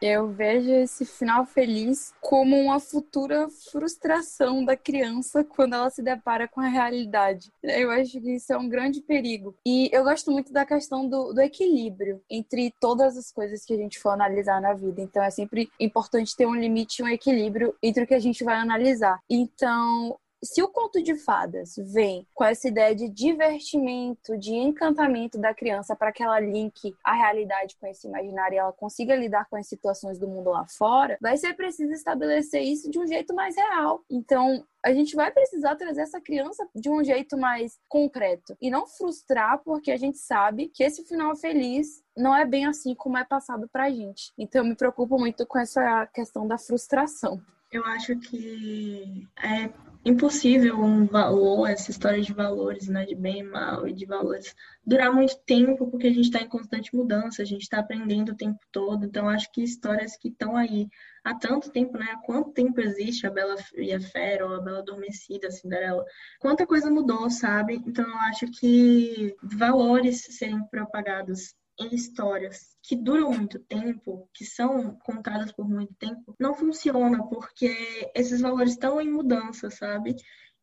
Eu 0.02 0.30
vejo 0.30 0.72
esse 0.72 1.06
final 1.06 1.46
feliz 1.46 2.12
como 2.20 2.58
uma 2.58 2.80
futura 2.80 3.48
frustração 3.72 4.66
da 4.66 4.76
criança 4.76 5.44
quando 5.46 5.76
ela 5.76 5.92
se 5.92 6.02
depara 6.02 6.48
com 6.48 6.60
a 6.60 6.68
realidade. 6.68 7.52
Eu 7.62 7.92
acho 7.92 8.20
que 8.20 8.36
isso 8.36 8.52
é 8.52 8.58
um 8.58 8.68
grande 8.68 9.02
perigo. 9.02 9.56
E 9.66 9.90
eu 9.94 10.04
gosto 10.04 10.32
muito 10.32 10.52
da 10.52 10.66
questão 10.66 11.08
do, 11.08 11.34
do 11.34 11.42
equilíbrio 11.42 12.20
entre 12.30 12.74
todas 12.80 13.16
as 13.16 13.32
coisas 13.32 13.64
que 13.64 13.74
a 13.74 13.78
gente 13.78 14.00
for 14.00 14.10
analisar 14.10 14.60
na 14.60 14.74
vida. 14.74 15.02
Então 15.02 15.22
é 15.22 15.30
sempre 15.30 15.70
importante 15.80 16.36
ter 16.36 16.48
um 16.48 16.56
limite, 16.56 17.04
um 17.04 17.08
equilíbrio 17.08 17.76
entre 17.84 18.04
o 18.04 18.08
que 18.08 18.16
a 18.16 18.20
gente 18.20 18.44
vai 18.44 18.56
analisar. 18.56 19.20
Então, 19.30 20.18
se 20.44 20.62
o 20.62 20.68
conto 20.68 21.02
de 21.02 21.16
fadas 21.16 21.76
vem 21.78 22.28
com 22.34 22.44
essa 22.44 22.68
ideia 22.68 22.96
de 22.96 23.08
divertimento, 23.08 24.38
de 24.38 24.54
encantamento 24.54 25.38
da 25.38 25.54
criança 25.54 25.96
para 25.96 26.12
que 26.12 26.24
ela 26.24 26.40
linke 26.40 26.96
a 27.04 27.14
realidade 27.14 27.78
com 27.80 27.88
esse 27.88 28.08
imaginário 28.08 28.56
e 28.56 28.58
ela 28.58 28.74
consiga 28.74 29.16
lidar 29.16 29.48
com 29.50 29.56
as 29.56 29.68
situações 29.68 30.18
do 30.18 30.28
mundo 30.28 30.50
lá 30.50 30.66
fora, 30.68 31.18
vai 31.22 31.38
ser 31.38 31.54
preciso 31.54 31.92
estabelecer 31.92 32.62
isso 32.62 32.90
de 32.90 33.00
um 33.00 33.06
jeito 33.06 33.34
mais 33.36 33.56
real. 33.56 34.04
Então, 34.10 34.66
a 34.84 34.92
gente 34.94 35.16
vai 35.16 35.32
precisar 35.32 35.76
trazer 35.76 36.02
essa 36.02 36.20
criança 36.20 36.68
de 36.74 36.90
um 36.90 37.04
jeito 37.04 37.38
mais 37.38 37.80
concreto 37.88 38.58
e 38.60 38.72
não 38.72 38.88
frustrar 38.88 39.62
porque 39.64 39.92
a 39.92 39.98
gente 39.98 40.18
sabe 40.18 40.70
que 40.70 40.84
esse 40.84 41.04
final 41.06 41.36
feliz 41.36 42.04
não 42.18 42.36
é 42.36 42.46
bem 42.46 42.66
assim 42.66 42.96
como 42.96 43.18
é 43.18 43.24
passado 43.24 43.70
pra 43.72 43.92
gente. 43.92 44.34
Então 44.38 44.62
eu 44.64 44.70
me 44.70 44.76
preocupo 44.76 45.20
muito 45.20 45.46
com 45.46 45.60
essa 45.60 46.08
questão 46.08 46.48
da 46.48 46.58
frustração. 46.58 47.40
Eu 47.72 47.86
acho 47.86 48.18
que 48.20 49.28
é 49.42 49.70
impossível 50.04 50.80
um 50.80 51.06
valor, 51.06 51.68
essa 51.68 51.92
história 51.92 52.22
de 52.22 52.34
valores, 52.34 52.88
né, 52.88 53.06
de 53.06 53.16
bem 53.16 53.40
e 53.40 53.44
mal 53.44 53.88
e 53.88 53.94
de 53.94 54.06
valores, 54.06 54.56
durar 54.86 55.14
muito 55.14 55.38
tempo, 55.46 55.90
porque 55.90 56.08
a 56.08 56.14
gente 56.14 56.26
está 56.26 56.40
em 56.40 56.48
constante 56.48 56.96
mudança, 56.96 57.42
a 57.42 57.46
gente 57.46 57.62
está 57.62 57.80
aprendendo 57.80 58.32
o 58.32 58.36
tempo 58.36 58.60
todo. 58.72 59.06
Então, 59.06 59.30
acho 59.30 59.52
que 59.52 59.62
histórias 59.62 60.18
que 60.18 60.30
estão 60.30 60.56
aí 60.56 60.88
há 61.24 61.36
tanto 61.36 61.70
tempo, 61.72 61.98
né? 61.98 62.08
Há 62.12 62.18
quanto 62.18 62.52
tempo 62.52 62.82
existe 62.82 63.28
a 63.28 63.32
Bela 63.32 63.56
e 63.76 63.94
a 63.94 64.00
Fera, 64.00 64.48
ou 64.48 64.56
a 64.56 64.62
Bela 64.62 64.80
Adormecida, 64.80 65.48
a 65.48 65.52
Cinderela? 65.52 66.04
Quanta 66.40 66.66
coisa 66.66 66.90
mudou, 66.90 67.30
sabe? 67.30 67.76
Então, 67.86 68.08
eu 68.08 68.18
acho 68.22 68.48
que 68.48 69.36
valores 69.44 70.26
serem 70.32 70.64
propagados 70.68 71.54
em 71.80 71.94
histórias 71.96 72.76
que 72.84 72.96
duram 72.96 73.32
muito 73.32 73.60
tempo, 73.60 74.30
que 74.34 74.46
são 74.46 74.96
contadas 75.00 75.52
por 75.52 75.68
muito 75.68 75.94
tempo, 75.96 76.36
não 76.40 76.54
funciona, 76.54 77.28
porque 77.28 78.12
esses 78.16 78.42
valores 78.42 78.74
estão 78.74 79.00
em 79.00 79.10
mudança, 79.10 79.70
sabe? 79.70 80.16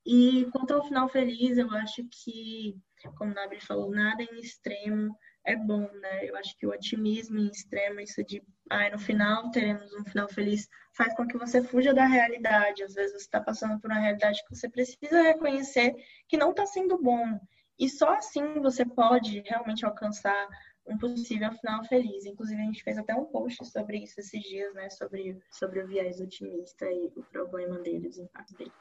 E 0.05 0.47
quanto 0.53 0.75
ao 0.75 0.87
final 0.87 1.09
feliz, 1.09 1.59
eu 1.59 1.71
acho 1.73 2.03
que, 2.11 2.77
como 3.17 3.33
o 3.33 3.35
Nabri 3.35 3.61
falou, 3.61 3.91
nada 3.91 4.23
em 4.23 4.41
extremo 4.41 5.17
é 5.45 5.57
bom, 5.57 5.91
né? 6.01 6.29
Eu 6.29 6.37
acho 6.37 6.57
que 6.59 6.67
o 6.67 6.71
otimismo 6.71 7.39
em 7.39 7.49
extremo, 7.49 8.01
isso 8.01 8.23
de, 8.25 8.43
ai, 8.71 8.91
no 8.91 8.99
final 8.99 9.51
teremos 9.51 9.93
um 9.95 10.05
final 10.05 10.29
feliz, 10.29 10.69
faz 10.95 11.15
com 11.15 11.27
que 11.27 11.39
você 11.39 11.63
fuja 11.63 11.95
da 11.95 12.07
realidade. 12.07 12.83
Às 12.83 12.95
vezes 12.95 13.13
você 13.13 13.19
está 13.19 13.41
passando 13.41 13.81
por 13.81 13.91
uma 13.91 14.01
realidade 14.01 14.43
que 14.47 14.55
você 14.55 14.69
precisa 14.69 15.23
reconhecer 15.23 15.95
que 16.29 16.37
não 16.37 16.51
está 16.51 16.67
sendo 16.67 17.01
bom. 17.01 17.41
E 17.79 17.89
só 17.89 18.15
assim 18.15 18.61
você 18.61 18.85
pode 18.85 19.41
realmente 19.47 19.87
alcançar 19.87 20.49
um 20.89 20.99
possível 20.99 21.53
final 21.53 21.85
feliz. 21.85 22.25
Inclusive, 22.25 22.61
a 22.61 22.65
gente 22.65 22.83
fez 22.83 22.99
até 22.99 23.15
um 23.15 23.27
post 23.27 23.65
sobre 23.67 23.99
isso 23.99 24.19
esses 24.19 24.43
dias, 24.43 24.75
né? 24.75 24.89
Sobre, 24.91 25.39
sobre 25.51 25.83
o 25.83 25.87
viés 25.87 26.21
otimista 26.21 26.87
e 26.87 27.13
o 27.17 27.23
problema 27.23 27.79
dele, 27.79 28.09
os 28.09 28.19
impactos 28.19 28.57
dele. 28.57 28.73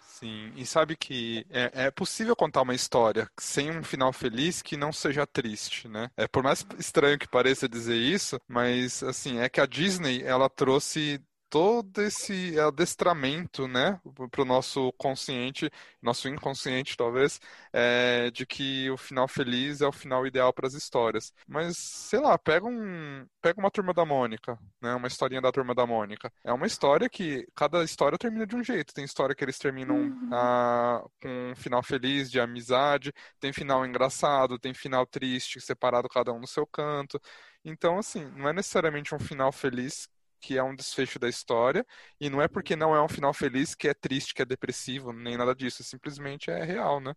Sim, 0.00 0.52
e 0.56 0.66
sabe 0.66 0.96
que 0.96 1.46
é, 1.50 1.86
é, 1.86 1.90
possível 1.90 2.34
contar 2.34 2.62
uma 2.62 2.74
história 2.74 3.30
sem 3.38 3.70
um 3.70 3.82
final 3.82 4.12
feliz 4.12 4.60
que 4.60 4.76
não 4.76 4.92
seja 4.92 5.26
triste, 5.26 5.88
né? 5.88 6.10
É 6.16 6.26
por 6.26 6.42
mais 6.42 6.66
estranho 6.78 7.18
que 7.18 7.28
pareça 7.28 7.68
dizer 7.68 7.96
isso, 7.96 8.40
mas 8.48 9.02
assim 9.02 9.38
é 9.38 9.48
que 9.48 9.60
a 9.60 9.66
Disney 9.66 10.22
ela 10.22 10.50
trouxe 10.50 11.22
todo 11.50 12.00
esse 12.00 12.58
adestramento, 12.60 13.66
né, 13.66 14.00
para 14.30 14.42
o 14.42 14.44
nosso 14.44 14.92
consciente, 14.92 15.68
nosso 16.00 16.28
inconsciente 16.28 16.96
talvez, 16.96 17.40
é, 17.72 18.30
de 18.30 18.46
que 18.46 18.88
o 18.90 18.96
final 18.96 19.26
feliz 19.26 19.80
é 19.80 19.86
o 19.86 19.92
final 19.92 20.24
ideal 20.26 20.52
para 20.52 20.68
as 20.68 20.74
histórias. 20.74 21.34
Mas 21.48 21.76
sei 21.76 22.20
lá, 22.20 22.38
pega 22.38 22.66
um, 22.66 23.26
pega 23.42 23.58
uma 23.60 23.70
turma 23.70 23.92
da 23.92 24.04
Mônica, 24.04 24.56
né, 24.80 24.94
uma 24.94 25.08
historinha 25.08 25.42
da 25.42 25.50
turma 25.50 25.74
da 25.74 25.84
Mônica. 25.84 26.32
É 26.44 26.52
uma 26.52 26.66
história 26.66 27.08
que 27.08 27.46
cada 27.54 27.82
história 27.82 28.16
termina 28.16 28.46
de 28.46 28.54
um 28.54 28.62
jeito. 28.62 28.94
Tem 28.94 29.04
história 29.04 29.34
que 29.34 29.42
eles 29.44 29.58
terminam 29.58 29.96
uhum. 29.96 30.30
ah, 30.32 31.04
com 31.20 31.50
um 31.50 31.56
final 31.56 31.82
feliz 31.82 32.30
de 32.30 32.40
amizade, 32.40 33.12
tem 33.40 33.52
final 33.52 33.84
engraçado, 33.84 34.58
tem 34.58 34.72
final 34.72 35.04
triste, 35.04 35.60
separado 35.60 36.08
cada 36.08 36.32
um 36.32 36.38
no 36.38 36.46
seu 36.46 36.66
canto. 36.66 37.20
Então, 37.64 37.98
assim, 37.98 38.24
não 38.36 38.48
é 38.48 38.52
necessariamente 38.52 39.14
um 39.14 39.18
final 39.18 39.52
feliz 39.52 40.08
que 40.40 40.56
é 40.56 40.62
um 40.62 40.74
desfecho 40.74 41.18
da 41.18 41.28
história, 41.28 41.86
e 42.20 42.30
não 42.30 42.40
é 42.40 42.48
porque 42.48 42.74
não 42.74 42.94
é 42.94 43.02
um 43.02 43.08
final 43.08 43.32
feliz 43.34 43.74
que 43.74 43.88
é 43.88 43.94
triste, 43.94 44.34
que 44.34 44.42
é 44.42 44.44
depressivo, 44.46 45.12
nem 45.12 45.36
nada 45.36 45.54
disso, 45.54 45.84
simplesmente 45.84 46.50
é 46.50 46.62
real, 46.64 47.00
né? 47.00 47.14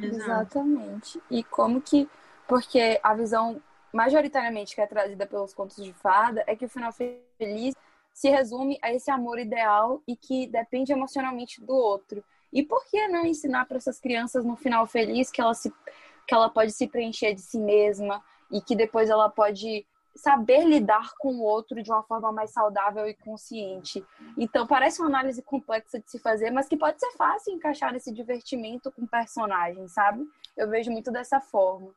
Exatamente. 0.00 1.20
E 1.30 1.42
como 1.44 1.80
que. 1.80 2.08
Porque 2.46 3.00
a 3.02 3.14
visão 3.14 3.60
majoritariamente 3.92 4.74
que 4.74 4.80
é 4.80 4.86
trazida 4.86 5.26
pelos 5.26 5.54
contos 5.54 5.82
de 5.82 5.92
fada 5.92 6.44
é 6.46 6.54
que 6.54 6.66
o 6.66 6.68
final 6.68 6.92
feliz 6.92 7.74
se 8.12 8.30
resume 8.30 8.78
a 8.82 8.92
esse 8.92 9.10
amor 9.10 9.38
ideal 9.38 10.02
e 10.06 10.16
que 10.16 10.46
depende 10.46 10.92
emocionalmente 10.92 11.60
do 11.60 11.74
outro. 11.74 12.24
E 12.52 12.62
por 12.62 12.84
que 12.86 13.08
não 13.08 13.26
ensinar 13.26 13.66
para 13.66 13.76
essas 13.76 13.98
crianças 13.98 14.44
no 14.44 14.56
final 14.56 14.86
feliz 14.86 15.30
que 15.30 15.40
ela, 15.40 15.54
se, 15.54 15.70
que 16.26 16.34
ela 16.34 16.48
pode 16.48 16.72
se 16.72 16.86
preencher 16.86 17.34
de 17.34 17.42
si 17.42 17.58
mesma 17.58 18.22
e 18.50 18.60
que 18.60 18.76
depois 18.76 19.10
ela 19.10 19.28
pode 19.28 19.86
saber 20.16 20.64
lidar 20.64 21.12
com 21.18 21.34
o 21.34 21.42
outro 21.42 21.82
de 21.82 21.90
uma 21.90 22.02
forma 22.02 22.32
mais 22.32 22.50
saudável 22.50 23.06
e 23.06 23.14
consciente. 23.14 24.04
Então, 24.36 24.66
parece 24.66 25.00
uma 25.00 25.08
análise 25.08 25.42
complexa 25.42 26.00
de 26.00 26.10
se 26.10 26.18
fazer, 26.18 26.50
mas 26.50 26.68
que 26.68 26.76
pode 26.76 26.98
ser 26.98 27.12
fácil 27.16 27.54
encaixar 27.54 27.94
esse 27.94 28.12
divertimento 28.12 28.90
com 28.92 29.06
personagens, 29.06 29.92
sabe? 29.92 30.24
Eu 30.56 30.68
vejo 30.68 30.90
muito 30.90 31.10
dessa 31.10 31.40
forma. 31.40 31.92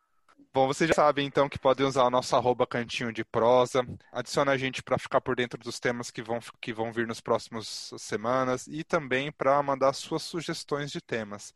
Bom, 0.52 0.66
vocês 0.66 0.88
já 0.88 0.96
sabem 0.96 1.28
então 1.28 1.48
que 1.48 1.60
podem 1.60 1.86
usar 1.86 2.06
o 2.06 2.10
nosso 2.10 2.36
arroba 2.36 2.66
cantinho 2.66 3.14
de 3.14 3.24
prosa. 3.24 3.86
Adiciona 4.12 4.52
a 4.52 4.58
gente 4.58 4.82
para 4.82 4.98
ficar 4.98 5.22
por 5.22 5.36
dentro 5.36 5.60
dos 5.60 5.80
temas 5.80 6.10
que 6.10 6.24
vão, 6.24 6.40
que 6.60 6.74
vão 6.74 6.92
vir 6.92 7.06
nos 7.06 7.22
próximos 7.22 7.94
semanas 7.98 8.66
e 8.66 8.84
também 8.84 9.32
para 9.32 9.62
mandar 9.62 9.94
suas 9.94 10.24
sugestões 10.24 10.92
de 10.92 11.02
temas. 11.02 11.54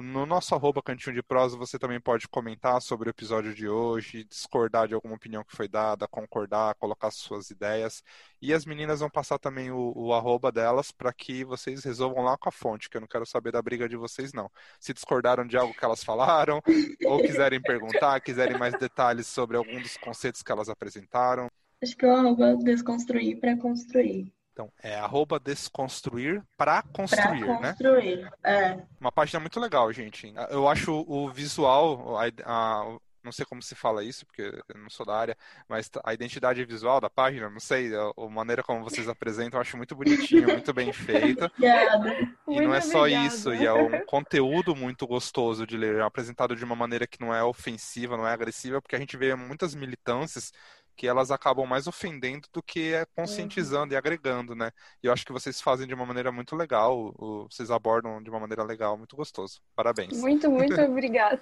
No 0.00 0.24
nosso 0.24 0.54
arroba 0.54 0.80
Cantinho 0.80 1.16
de 1.16 1.24
Prosa, 1.24 1.56
você 1.56 1.76
também 1.76 2.00
pode 2.00 2.28
comentar 2.28 2.80
sobre 2.80 3.08
o 3.08 3.10
episódio 3.10 3.52
de 3.52 3.68
hoje, 3.68 4.22
discordar 4.22 4.86
de 4.86 4.94
alguma 4.94 5.16
opinião 5.16 5.42
que 5.42 5.56
foi 5.56 5.66
dada, 5.66 6.06
concordar, 6.06 6.76
colocar 6.76 7.10
suas 7.10 7.50
ideias. 7.50 8.04
E 8.40 8.54
as 8.54 8.64
meninas 8.64 9.00
vão 9.00 9.10
passar 9.10 9.40
também 9.40 9.72
o, 9.72 9.92
o 9.96 10.14
arroba 10.14 10.52
delas 10.52 10.92
para 10.92 11.12
que 11.12 11.44
vocês 11.44 11.82
resolvam 11.82 12.22
lá 12.22 12.38
com 12.38 12.48
a 12.48 12.52
fonte, 12.52 12.88
que 12.88 12.96
eu 12.96 13.00
não 13.00 13.08
quero 13.08 13.26
saber 13.26 13.50
da 13.50 13.60
briga 13.60 13.88
de 13.88 13.96
vocês, 13.96 14.32
não. 14.32 14.48
Se 14.78 14.94
discordaram 14.94 15.44
de 15.44 15.56
algo 15.56 15.74
que 15.74 15.84
elas 15.84 16.04
falaram, 16.04 16.62
ou 17.04 17.20
quiserem 17.20 17.60
perguntar, 17.60 18.20
quiserem 18.20 18.56
mais 18.56 18.78
detalhes 18.78 19.26
sobre 19.26 19.56
algum 19.56 19.82
dos 19.82 19.96
conceitos 19.96 20.44
que 20.44 20.52
elas 20.52 20.68
apresentaram. 20.68 21.48
Acho 21.82 21.96
que 21.96 22.06
o 22.06 22.12
arroba 22.12 22.56
desconstruir 22.58 23.40
para 23.40 23.56
construir. 23.56 24.32
Então, 24.58 24.72
é 24.82 24.96
arroba 24.96 25.38
desconstruir 25.38 26.42
para 26.56 26.82
construir, 26.82 27.44
pra 27.46 27.74
construir, 27.74 28.18
né? 28.18 28.30
É. 28.42 28.82
Uma 29.00 29.12
página 29.12 29.38
muito 29.38 29.60
legal, 29.60 29.92
gente. 29.92 30.34
Eu 30.50 30.66
acho 30.66 31.04
o 31.06 31.30
visual, 31.30 32.18
a, 32.18 32.24
a, 32.44 32.98
não 33.22 33.30
sei 33.30 33.46
como 33.46 33.62
se 33.62 33.76
fala 33.76 34.02
isso, 34.02 34.26
porque 34.26 34.42
eu 34.42 34.80
não 34.80 34.90
sou 34.90 35.06
da 35.06 35.14
área, 35.14 35.36
mas 35.68 35.88
a 36.02 36.12
identidade 36.12 36.64
visual 36.64 37.00
da 37.00 37.08
página, 37.08 37.48
não 37.48 37.60
sei, 37.60 37.94
a, 37.94 38.10
a 38.16 38.28
maneira 38.28 38.60
como 38.64 38.82
vocês 38.82 39.06
apresentam, 39.08 39.58
eu 39.58 39.60
acho 39.60 39.76
muito 39.76 39.94
bonitinho, 39.94 40.48
muito 40.48 40.74
bem 40.74 40.92
feita. 40.92 41.44
Obrigada. 41.56 42.12
E 42.18 42.28
muito 42.46 42.62
não 42.64 42.74
é 42.74 42.80
só 42.80 43.02
obrigada. 43.02 43.26
isso, 43.28 43.54
e 43.54 43.64
é 43.64 43.72
um 43.72 44.04
conteúdo 44.06 44.74
muito 44.74 45.06
gostoso 45.06 45.64
de 45.68 45.76
ler, 45.76 46.00
é 46.00 46.02
apresentado 46.02 46.56
de 46.56 46.64
uma 46.64 46.74
maneira 46.74 47.06
que 47.06 47.20
não 47.20 47.32
é 47.32 47.44
ofensiva, 47.44 48.16
não 48.16 48.26
é 48.26 48.32
agressiva, 48.32 48.82
porque 48.82 48.96
a 48.96 48.98
gente 48.98 49.16
vê 49.16 49.36
muitas 49.36 49.76
militâncias 49.76 50.52
que 50.98 51.06
elas 51.06 51.30
acabam 51.30 51.64
mais 51.64 51.86
ofendendo 51.86 52.48
do 52.52 52.60
que 52.60 52.92
é 52.92 53.06
conscientizando 53.14 53.86
uhum. 53.86 53.92
e 53.92 53.96
agregando, 53.96 54.56
né? 54.56 54.72
E 55.00 55.06
eu 55.06 55.12
acho 55.12 55.24
que 55.24 55.32
vocês 55.32 55.60
fazem 55.60 55.86
de 55.86 55.94
uma 55.94 56.04
maneira 56.04 56.32
muito 56.32 56.56
legal, 56.56 57.14
vocês 57.48 57.70
abordam 57.70 58.20
de 58.20 58.28
uma 58.28 58.40
maneira 58.40 58.64
legal, 58.64 58.98
muito 58.98 59.14
gostoso. 59.14 59.62
Parabéns. 59.76 60.20
Muito, 60.20 60.50
muito 60.50 60.78
obrigada. 60.80 61.40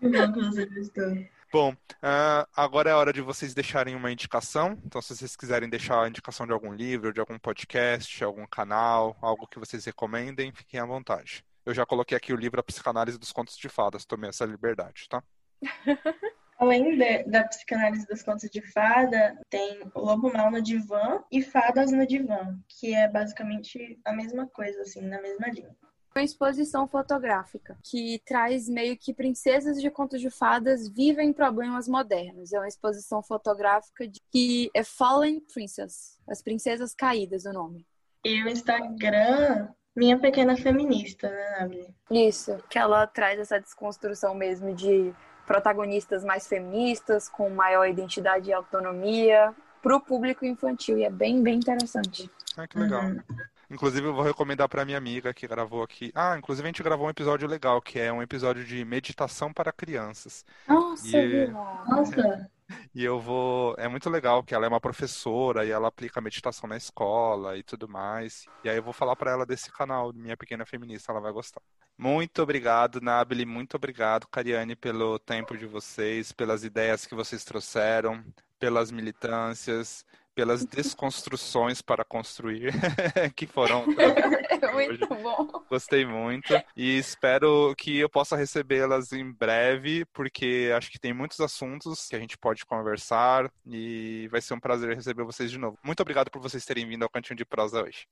Bom, 1.52 1.72
uh, 1.72 2.46
agora 2.54 2.90
é 2.90 2.92
a 2.92 2.96
hora 2.96 3.12
de 3.12 3.20
vocês 3.20 3.54
deixarem 3.54 3.94
uma 3.94 4.10
indicação. 4.10 4.76
Então, 4.84 5.00
se 5.00 5.16
vocês 5.16 5.36
quiserem 5.36 5.68
deixar 5.68 6.02
a 6.02 6.08
indicação 6.08 6.44
de 6.44 6.52
algum 6.52 6.72
livro, 6.72 7.12
de 7.12 7.20
algum 7.20 7.38
podcast, 7.38 8.24
algum 8.24 8.46
canal, 8.46 9.16
algo 9.22 9.46
que 9.46 9.58
vocês 9.60 9.84
recomendem, 9.84 10.52
fiquem 10.52 10.80
à 10.80 10.84
vontade. 10.84 11.44
Eu 11.64 11.72
já 11.72 11.86
coloquei 11.86 12.16
aqui 12.16 12.32
o 12.32 12.36
livro 12.36 12.58
A 12.58 12.64
Psicanálise 12.64 13.18
dos 13.18 13.30
Contos 13.30 13.56
de 13.56 13.68
Fadas, 13.68 14.04
tomei 14.04 14.30
essa 14.30 14.44
liberdade, 14.44 15.08
tá? 15.08 15.22
Além 16.60 16.94
de, 16.94 17.22
da 17.22 17.42
psicanálise 17.44 18.06
dos 18.06 18.22
contos 18.22 18.50
de 18.50 18.60
fada, 18.60 19.34
tem 19.48 19.80
o 19.94 20.00
Lobo 20.00 20.30
Mal 20.30 20.50
no 20.50 20.60
Divã 20.60 21.24
e 21.32 21.40
Fadas 21.40 21.90
no 21.90 22.06
Divã, 22.06 22.54
que 22.68 22.94
é 22.94 23.08
basicamente 23.08 23.98
a 24.04 24.12
mesma 24.12 24.46
coisa, 24.46 24.82
assim, 24.82 25.00
na 25.00 25.22
mesma 25.22 25.48
linha. 25.48 25.74
uma 26.14 26.22
exposição 26.22 26.86
fotográfica 26.86 27.78
que 27.82 28.20
traz 28.26 28.68
meio 28.68 28.94
que 28.98 29.14
princesas 29.14 29.80
de 29.80 29.90
contos 29.90 30.20
de 30.20 30.28
fadas 30.28 30.86
vivem 30.86 31.32
problemas 31.32 31.88
modernos. 31.88 32.52
É 32.52 32.58
uma 32.58 32.68
exposição 32.68 33.22
fotográfica 33.22 34.06
de, 34.06 34.20
que 34.30 34.70
é 34.74 34.84
Fallen 34.84 35.40
Princess, 35.40 36.20
as 36.28 36.42
princesas 36.42 36.94
caídas, 36.94 37.46
o 37.46 37.54
nome. 37.54 37.86
E 38.22 38.44
o 38.44 38.48
Instagram, 38.50 39.70
minha 39.96 40.18
pequena 40.18 40.58
feminista, 40.58 41.30
né, 41.30 41.56
Nabli? 41.58 41.94
Isso, 42.10 42.58
que 42.68 42.78
ela 42.78 43.06
traz 43.06 43.40
essa 43.40 43.58
desconstrução 43.58 44.34
mesmo 44.34 44.74
de 44.74 45.14
protagonistas 45.50 46.24
mais 46.24 46.46
feministas, 46.46 47.28
com 47.28 47.50
maior 47.50 47.88
identidade 47.88 48.50
e 48.50 48.52
autonomia, 48.52 49.52
para 49.82 49.96
o 49.96 50.00
público 50.00 50.46
infantil. 50.46 50.96
E 50.96 51.02
é 51.02 51.10
bem, 51.10 51.42
bem 51.42 51.56
interessante. 51.56 52.30
Ah, 52.56 52.68
que 52.68 52.78
legal. 52.78 53.02
Uhum. 53.02 53.20
Inclusive, 53.68 54.06
eu 54.06 54.14
vou 54.14 54.22
recomendar 54.22 54.68
para 54.68 54.84
minha 54.84 54.96
amiga 54.96 55.34
que 55.34 55.48
gravou 55.48 55.82
aqui. 55.82 56.12
Ah, 56.14 56.36
inclusive 56.38 56.64
a 56.64 56.68
gente 56.68 56.84
gravou 56.84 57.08
um 57.08 57.10
episódio 57.10 57.48
legal, 57.48 57.82
que 57.82 57.98
é 57.98 58.12
um 58.12 58.22
episódio 58.22 58.64
de 58.64 58.84
meditação 58.84 59.52
para 59.52 59.72
crianças. 59.72 60.44
Nossa, 60.68 61.18
e... 61.18 61.48
Nossa. 61.48 62.48
E 62.94 63.04
eu 63.04 63.20
vou. 63.20 63.74
É 63.78 63.88
muito 63.88 64.10
legal 64.10 64.42
que 64.42 64.54
ela 64.54 64.66
é 64.66 64.68
uma 64.68 64.80
professora 64.80 65.64
e 65.64 65.70
ela 65.70 65.88
aplica 65.88 66.20
meditação 66.20 66.68
na 66.68 66.76
escola 66.76 67.56
e 67.56 67.62
tudo 67.62 67.88
mais. 67.88 68.46
E 68.64 68.68
aí 68.68 68.76
eu 68.76 68.82
vou 68.82 68.92
falar 68.92 69.14
para 69.16 69.30
ela 69.30 69.46
desse 69.46 69.70
canal, 69.70 70.12
Minha 70.12 70.36
Pequena 70.36 70.66
Feminista, 70.66 71.12
ela 71.12 71.20
vai 71.20 71.32
gostar. 71.32 71.62
Muito 71.96 72.42
obrigado, 72.42 73.00
Nabili. 73.00 73.44
Muito 73.44 73.76
obrigado, 73.76 74.26
Cariane, 74.26 74.74
pelo 74.74 75.18
tempo 75.18 75.56
de 75.56 75.66
vocês, 75.66 76.32
pelas 76.32 76.64
ideias 76.64 77.06
que 77.06 77.14
vocês 77.14 77.44
trouxeram, 77.44 78.24
pelas 78.58 78.90
militâncias 78.90 80.04
pelas 80.34 80.64
desconstruções 80.64 81.82
para 81.82 82.04
construir 82.04 82.72
que 83.36 83.46
foram. 83.46 83.84
muito 84.72 85.06
bom. 85.06 85.64
Gostei 85.68 86.04
muito 86.04 86.54
e 86.76 86.98
espero 86.98 87.74
que 87.76 87.98
eu 87.98 88.08
possa 88.08 88.36
recebê-las 88.36 89.12
em 89.12 89.30
breve, 89.32 90.04
porque 90.12 90.72
acho 90.76 90.90
que 90.90 90.98
tem 90.98 91.12
muitos 91.12 91.40
assuntos 91.40 92.08
que 92.08 92.16
a 92.16 92.20
gente 92.20 92.38
pode 92.38 92.64
conversar 92.64 93.50
e 93.66 94.28
vai 94.30 94.40
ser 94.40 94.54
um 94.54 94.60
prazer 94.60 94.94
receber 94.94 95.24
vocês 95.24 95.50
de 95.50 95.58
novo. 95.58 95.78
Muito 95.82 96.00
obrigado 96.00 96.30
por 96.30 96.40
vocês 96.40 96.64
terem 96.64 96.86
vindo 96.86 97.02
ao 97.02 97.10
Cantinho 97.10 97.36
de 97.36 97.44
Prosa 97.44 97.82
hoje. 97.82 98.06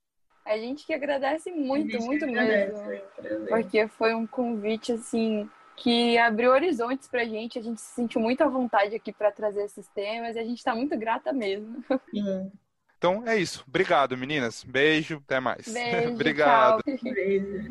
A 0.45 0.57
gente 0.57 0.86
que 0.86 0.95
agradece 0.95 1.51
muito, 1.51 1.99
muito 1.99 2.27
mesmo. 2.27 2.78
Porque 3.49 3.86
foi 3.86 4.15
um 4.15 4.27
convite 4.27 4.93
assim 4.93 5.49
que 5.83 6.19
abriu 6.19 6.51
horizontes 6.51 7.09
pra 7.09 7.25
gente. 7.25 7.59
A 7.59 7.63
gente 7.63 7.81
se 7.81 7.95
sentiu 7.95 8.21
muito 8.21 8.43
à 8.43 8.49
vontade 8.49 8.95
aqui 8.95 9.13
para 9.13 9.31
trazer 9.31 9.63
esses 9.65 9.87
temas 9.89 10.37
e 10.37 10.39
a 10.39 10.45
gente 10.45 10.59
está 10.59 10.75
muito 10.75 10.97
grata 10.99 11.33
mesmo. 11.33 11.85
Sim. 12.11 12.51
Então 12.97 13.23
é 13.27 13.37
isso. 13.37 13.65
Obrigado, 13.67 14.17
meninas. 14.17 14.65
Beijo, 14.65 15.23
até 15.25 15.39
mais. 15.39 15.69
Beijo, 15.69 16.11
Obrigado. 16.15 16.83
Beijo. 16.85 17.71